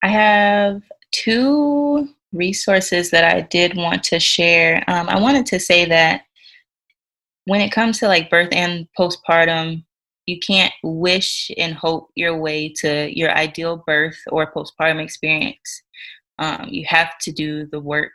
I 0.03 0.09
have 0.09 0.83
two 1.13 2.09
resources 2.33 3.11
that 3.11 3.25
I 3.25 3.43
did 3.43 3.77
want 3.77 4.03
to 4.05 4.19
share. 4.19 4.83
Um, 4.89 5.09
I 5.09 5.21
wanted 5.21 5.47
to 5.47 5.61
say 5.61 5.85
that 5.87 6.23
when 7.45 7.61
it 7.61 7.73
comes 7.73 7.99
to 7.99 8.09
like 8.09 8.31
birth 8.31 8.49
and 8.53 8.87
postpartum, 8.99 9.85
you 10.27 10.39
can't 10.39 10.73
wish 10.83 11.51
and 11.57 11.75
hope 11.75 12.11
your 12.15 12.37
way 12.37 12.69
to 12.69 13.11
your 13.17 13.31
ideal 13.33 13.83
birth 13.87 14.19
or 14.31 14.53
postpartum 14.53 15.03
experience. 15.03 15.83
Um, 16.39 16.69
you 16.69 16.85
have 16.87 17.19
to 17.23 17.33
do 17.33 17.67
the 17.67 17.81
work. 17.81 18.13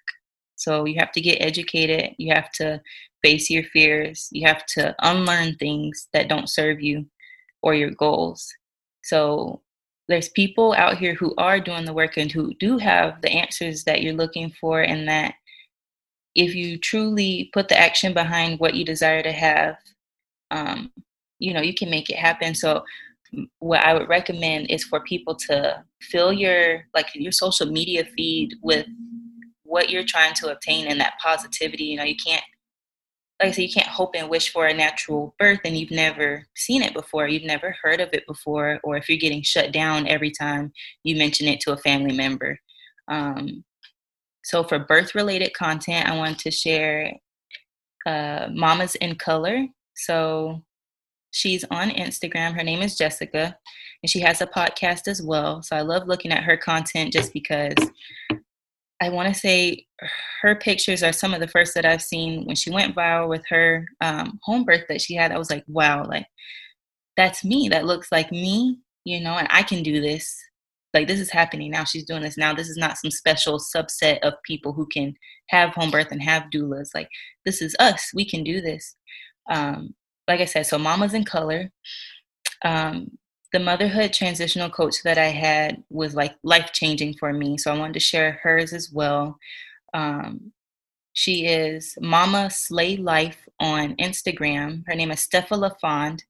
So 0.56 0.86
you 0.86 0.96
have 1.00 1.12
to 1.12 1.22
get 1.22 1.42
educated. 1.42 2.16
You 2.18 2.34
have 2.34 2.52
to 2.54 2.82
face 3.24 3.50
your 3.50 3.64
fears. 3.64 4.30
You 4.32 4.48
have 4.48 4.66
to 4.68 4.96
unlearn 5.00 5.56
things 5.56 6.08
that 6.14 6.30
don't 6.30 6.50
serve 6.50 6.82
you 6.82 7.06
or 7.62 7.76
your 7.76 7.92
goals. 7.92 8.48
So 9.04 9.62
there's 10.08 10.30
people 10.30 10.74
out 10.74 10.98
here 10.98 11.14
who 11.14 11.34
are 11.38 11.60
doing 11.60 11.86
the 11.86 11.94
work 11.94 12.18
and 12.18 12.32
who 12.32 12.54
do 12.56 12.78
have 12.78 13.22
the 13.22 13.32
answers 13.32 13.84
that 13.84 14.02
you're 14.02 14.14
looking 14.14 14.52
for 14.60 14.82
and 14.82 15.08
that 15.08 15.36
if 16.34 16.56
you 16.56 16.78
truly 16.78 17.50
put 17.54 17.68
the 17.68 17.78
action 17.78 18.14
behind 18.14 18.60
what 18.60 18.76
you 18.76 18.86
desire 18.86 19.22
to 19.24 19.32
have 19.32 19.78
um, 20.52 20.92
you 21.40 21.54
know 21.54 21.62
you 21.62 21.74
can 21.74 21.90
make 21.90 22.10
it 22.10 22.18
happen 22.18 22.56
so 22.56 22.84
what 23.60 23.84
I 23.84 23.94
would 23.94 24.08
recommend 24.08 24.70
is 24.70 24.84
for 24.84 25.02
people 25.02 25.36
to 25.36 25.84
fill 26.02 26.32
your 26.32 26.86
like 26.94 27.10
your 27.14 27.32
social 27.32 27.68
media 27.68 28.06
feed 28.16 28.56
with 28.62 28.86
what 29.64 29.90
you're 29.90 30.06
trying 30.06 30.34
to 30.36 30.52
obtain 30.52 30.88
and 30.88 31.00
that 31.00 31.20
positivity. 31.22 31.86
You 31.86 31.98
know, 31.98 32.04
you 32.04 32.16
can't 32.16 32.44
like 33.40 33.50
I 33.50 33.52
said, 33.52 33.62
you 33.64 33.74
can't 33.74 33.88
hope 33.88 34.16
and 34.16 34.30
wish 34.30 34.52
for 34.52 34.66
a 34.66 34.74
natural 34.74 35.36
birth 35.38 35.60
and 35.64 35.78
you've 35.78 35.92
never 35.92 36.48
seen 36.56 36.82
it 36.82 36.94
before, 36.96 37.28
you've 37.28 37.44
never 37.44 37.76
heard 37.84 38.02
of 38.02 38.10
it 38.12 38.26
before, 38.26 38.80
or 38.84 38.98
if 38.98 39.08
you're 39.08 39.20
getting 39.20 39.44
shut 39.44 39.72
down 39.72 40.08
every 40.08 40.32
time 40.32 40.72
you 41.04 41.16
mention 41.16 41.48
it 41.48 41.60
to 41.60 41.74
a 41.74 41.78
family 41.78 42.18
member. 42.18 42.60
Um, 43.10 43.64
so 44.44 44.64
for 44.64 44.80
birth 44.80 45.14
related 45.14 45.54
content, 45.54 46.10
I 46.10 46.18
want 46.18 46.40
to 46.40 46.52
share 46.52 47.14
uh, 48.08 48.48
Mamas 48.52 48.96
in 48.96 49.14
Color. 49.14 49.68
So 49.96 50.64
she's 51.38 51.64
on 51.70 51.92
Instagram. 51.92 52.54
Her 52.56 52.64
name 52.64 52.82
is 52.82 52.98
Jessica, 52.98 53.56
and 54.02 54.10
she 54.10 54.20
has 54.22 54.42
a 54.42 54.48
podcast 54.48 55.08
as 55.08 55.22
well. 55.22 55.62
So 55.62 55.76
I 55.76 55.82
love 55.82 56.08
looking 56.08 56.32
at 56.32 56.44
her 56.44 56.58
content 56.58 57.14
just 57.14 57.32
because 57.32 57.76
I 59.00 59.10
want 59.10 59.32
to 59.32 59.40
say 59.40 59.86
her 60.42 60.56
pictures 60.56 61.04
are 61.04 61.14
some 61.14 61.34
of 61.34 61.40
the 61.40 61.48
first 61.48 61.76
that 61.76 61.86
I've 61.86 62.02
seen 62.02 62.46
when 62.46 62.56
she 62.56 62.72
went 62.72 62.96
viral 62.96 63.30
with 63.30 63.44
her 63.50 63.86
um, 64.02 64.40
home 64.44 64.64
birth 64.64 64.86
that 64.90 65.02
she 65.02 65.14
had. 65.14 65.32
I 65.32 65.38
was 65.38 65.52
like, 65.52 65.64
wow, 65.68 66.06
like 66.06 66.26
that's 67.16 67.46
me. 67.46 67.70
That 67.70 67.86
looks 67.86 68.12
like 68.12 68.32
me, 68.32 68.80
you 69.06 69.22
know, 69.22 69.38
and 69.38 69.48
I 69.52 69.62
can 69.62 69.84
do 69.84 70.02
this. 70.02 70.36
Like 70.94 71.08
this 71.08 71.20
is 71.20 71.30
happening 71.30 71.70
now. 71.70 71.84
She's 71.84 72.06
doing 72.06 72.24
this 72.24 72.38
now. 72.38 72.56
This 72.56 72.70
is 72.70 72.78
not 72.78 72.98
some 72.98 73.12
special 73.12 73.60
subset 73.60 74.20
of 74.20 74.34
people 74.44 74.74
who 74.74 74.88
can 74.88 75.14
have 75.50 75.76
home 75.76 75.92
birth 75.92 76.08
and 76.12 76.24
have 76.24 76.50
doulas. 76.52 76.90
Like 76.96 77.10
this 77.46 77.62
is 77.62 77.76
us. 77.80 78.10
We 78.16 78.28
can 78.28 78.44
do 78.44 78.62
this. 78.62 78.96
Um, 79.52 79.94
like 80.28 80.42
I 80.42 80.46
said, 80.46 80.64
so 80.66 80.78
Mamas 80.78 81.14
in 81.14 81.24
Color. 81.24 81.72
Um, 82.64 83.18
the 83.54 83.60
motherhood 83.60 84.14
transitional 84.14 84.70
coach 84.70 85.04
that 85.04 85.18
I 85.18 85.28
had 85.28 85.84
was 85.90 86.16
like 86.16 86.36
life 86.44 86.72
changing 86.74 87.14
for 87.14 87.32
me. 87.32 87.58
So 87.58 87.74
I 87.74 87.78
wanted 87.78 87.94
to 87.94 88.00
share 88.00 88.40
hers 88.44 88.74
as 88.74 88.92
well. 88.92 89.38
Um, 89.94 90.52
she 91.14 91.48
is 91.48 91.98
Mama 92.02 92.50
Slay 92.50 92.98
Life 92.98 93.48
on 93.60 93.96
Instagram. 93.96 94.84
Her 94.86 94.96
name 94.96 95.12
is 95.12 95.28
Stefa 95.28 95.58
LaFond. 95.58 96.24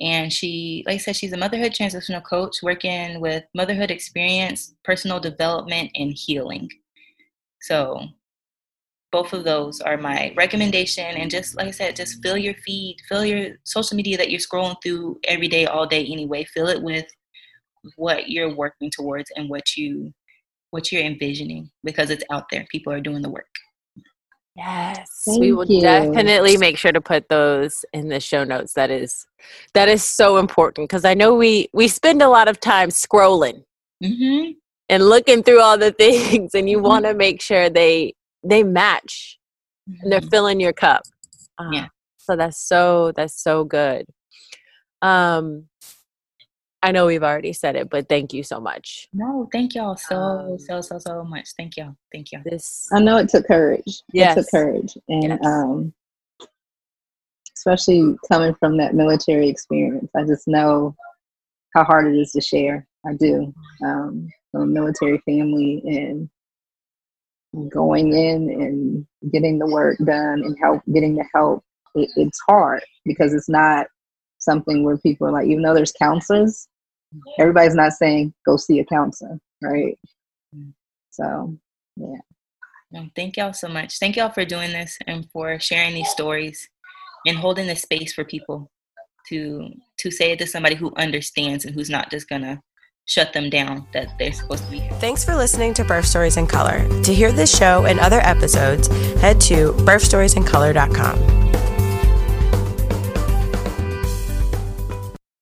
And 0.00 0.32
she, 0.32 0.84
like 0.86 0.94
I 0.94 0.98
said, 0.98 1.16
she's 1.16 1.32
a 1.32 1.36
motherhood 1.36 1.74
transitional 1.74 2.20
coach 2.20 2.62
working 2.62 3.20
with 3.20 3.44
motherhood 3.54 3.90
experience, 3.90 4.74
personal 4.84 5.20
development, 5.20 5.90
and 5.94 6.12
healing. 6.12 6.68
So 7.62 8.06
both 9.14 9.32
of 9.32 9.44
those 9.44 9.80
are 9.80 9.96
my 9.96 10.34
recommendation 10.36 11.04
and 11.04 11.30
just 11.30 11.56
like 11.56 11.68
i 11.68 11.70
said 11.70 11.94
just 11.94 12.20
fill 12.20 12.36
your 12.36 12.54
feed 12.66 12.96
fill 13.08 13.24
your 13.24 13.50
social 13.62 13.96
media 13.96 14.16
that 14.16 14.28
you're 14.28 14.40
scrolling 14.40 14.74
through 14.82 15.16
every 15.28 15.46
day 15.46 15.66
all 15.66 15.86
day 15.86 16.04
anyway 16.04 16.42
fill 16.52 16.66
it 16.66 16.82
with 16.82 17.06
what 17.94 18.28
you're 18.28 18.52
working 18.52 18.90
towards 18.90 19.30
and 19.36 19.48
what 19.48 19.76
you 19.76 20.12
what 20.70 20.90
you're 20.90 21.04
envisioning 21.04 21.70
because 21.84 22.10
it's 22.10 22.24
out 22.32 22.46
there 22.50 22.66
people 22.72 22.92
are 22.92 23.00
doing 23.00 23.22
the 23.22 23.30
work 23.30 23.54
yes 24.56 25.22
Thank 25.24 25.40
we 25.40 25.52
will 25.52 25.66
you. 25.66 25.80
definitely 25.80 26.56
make 26.56 26.76
sure 26.76 26.90
to 26.90 27.00
put 27.00 27.28
those 27.28 27.84
in 27.92 28.08
the 28.08 28.18
show 28.18 28.42
notes 28.42 28.72
that 28.72 28.90
is 28.90 29.28
that 29.74 29.88
is 29.88 30.02
so 30.02 30.38
important 30.38 30.88
because 30.88 31.04
i 31.04 31.14
know 31.14 31.34
we 31.34 31.68
we 31.72 31.86
spend 31.86 32.20
a 32.20 32.28
lot 32.28 32.48
of 32.48 32.58
time 32.58 32.88
scrolling 32.88 33.62
mm-hmm. 34.02 34.50
and 34.88 35.08
looking 35.08 35.44
through 35.44 35.60
all 35.60 35.78
the 35.78 35.92
things 36.04 36.52
and 36.52 36.68
you 36.68 36.78
mm-hmm. 36.78 36.86
want 36.88 37.04
to 37.04 37.14
make 37.14 37.40
sure 37.40 37.70
they 37.70 38.12
they 38.44 38.62
match 38.62 39.38
mm-hmm. 39.88 40.02
and 40.02 40.12
they're 40.12 40.20
mm-hmm. 40.20 40.28
filling 40.28 40.60
your 40.60 40.72
cup. 40.72 41.02
Uh, 41.58 41.70
yeah. 41.72 41.86
So 42.18 42.36
that's 42.36 42.58
so 42.58 43.12
that's 43.14 43.40
so 43.40 43.64
good. 43.64 44.06
Um 45.02 45.68
I 46.82 46.92
know 46.92 47.06
we've 47.06 47.22
already 47.22 47.54
said 47.54 47.76
it, 47.76 47.88
but 47.88 48.10
thank 48.10 48.34
you 48.34 48.42
so 48.42 48.60
much. 48.60 49.08
No, 49.14 49.48
thank 49.50 49.74
y'all 49.74 49.96
so 49.96 50.16
um, 50.16 50.58
so 50.58 50.80
so 50.80 50.98
so 50.98 51.24
much. 51.24 51.48
Thank 51.56 51.76
y'all. 51.76 51.96
Thank 52.12 52.32
y'all. 52.32 52.42
This 52.44 52.88
I 52.92 53.00
know 53.00 53.16
it 53.18 53.28
took 53.28 53.46
courage. 53.46 54.02
Yes. 54.12 54.36
It 54.36 54.40
took 54.40 54.50
courage. 54.50 54.96
And 55.08 55.22
yes. 55.24 55.38
um 55.44 55.94
especially 57.56 58.16
coming 58.30 58.54
from 58.54 58.76
that 58.76 58.94
military 58.94 59.48
experience. 59.48 60.10
I 60.14 60.24
just 60.24 60.46
know 60.46 60.94
how 61.74 61.84
hard 61.84 62.06
it 62.06 62.18
is 62.18 62.32
to 62.32 62.40
share. 62.40 62.86
I 63.06 63.14
do. 63.14 63.52
Um, 63.84 64.28
from 64.50 64.62
a 64.62 64.66
military 64.66 65.18
family 65.18 65.82
and 65.84 66.28
going 67.70 68.12
in 68.12 68.50
and 68.50 69.32
getting 69.32 69.58
the 69.58 69.66
work 69.66 69.96
done 70.04 70.42
and 70.42 70.56
help 70.60 70.82
getting 70.92 71.14
the 71.14 71.24
help 71.34 71.62
it, 71.94 72.10
it's 72.16 72.40
hard 72.48 72.82
because 73.04 73.32
it's 73.32 73.48
not 73.48 73.86
something 74.38 74.84
where 74.84 74.98
people 74.98 75.26
are 75.26 75.32
like 75.32 75.46
even 75.46 75.62
though 75.62 75.74
there's 75.74 75.92
counselors 75.92 76.68
everybody's 77.38 77.74
not 77.74 77.92
saying 77.92 78.34
go 78.44 78.56
see 78.56 78.80
a 78.80 78.84
counselor 78.84 79.38
right? 79.64 79.98
Mm. 80.54 80.72
So 81.10 81.56
yeah. 81.96 82.18
Thank 83.16 83.36
y'all 83.36 83.52
so 83.52 83.68
much. 83.68 83.98
Thank 83.98 84.14
y'all 84.16 84.30
for 84.30 84.44
doing 84.44 84.70
this 84.70 84.98
and 85.08 85.28
for 85.32 85.58
sharing 85.58 85.94
these 85.94 86.08
stories 86.10 86.68
and 87.26 87.36
holding 87.36 87.66
the 87.66 87.74
space 87.74 88.12
for 88.12 88.24
people 88.24 88.70
to 89.28 89.70
to 89.98 90.10
say 90.10 90.32
it 90.32 90.38
to 90.38 90.46
somebody 90.46 90.76
who 90.76 90.92
understands 90.96 91.64
and 91.64 91.74
who's 91.74 91.90
not 91.90 92.10
just 92.10 92.28
gonna 92.28 92.60
shut 93.06 93.32
them 93.32 93.50
down 93.50 93.86
that 93.92 94.18
they're 94.18 94.32
supposed 94.32 94.64
to 94.64 94.70
be. 94.70 94.80
Thanks 94.94 95.24
for 95.24 95.34
listening 95.34 95.74
to 95.74 95.84
Birth 95.84 96.06
Stories 96.06 96.36
in 96.36 96.46
Color. 96.46 96.86
To 97.02 97.14
hear 97.14 97.32
this 97.32 97.56
show 97.56 97.84
and 97.84 98.00
other 98.00 98.20
episodes, 98.20 98.88
head 99.18 99.40
to 99.42 99.72
birthstoriesincolor.com. 99.72 101.43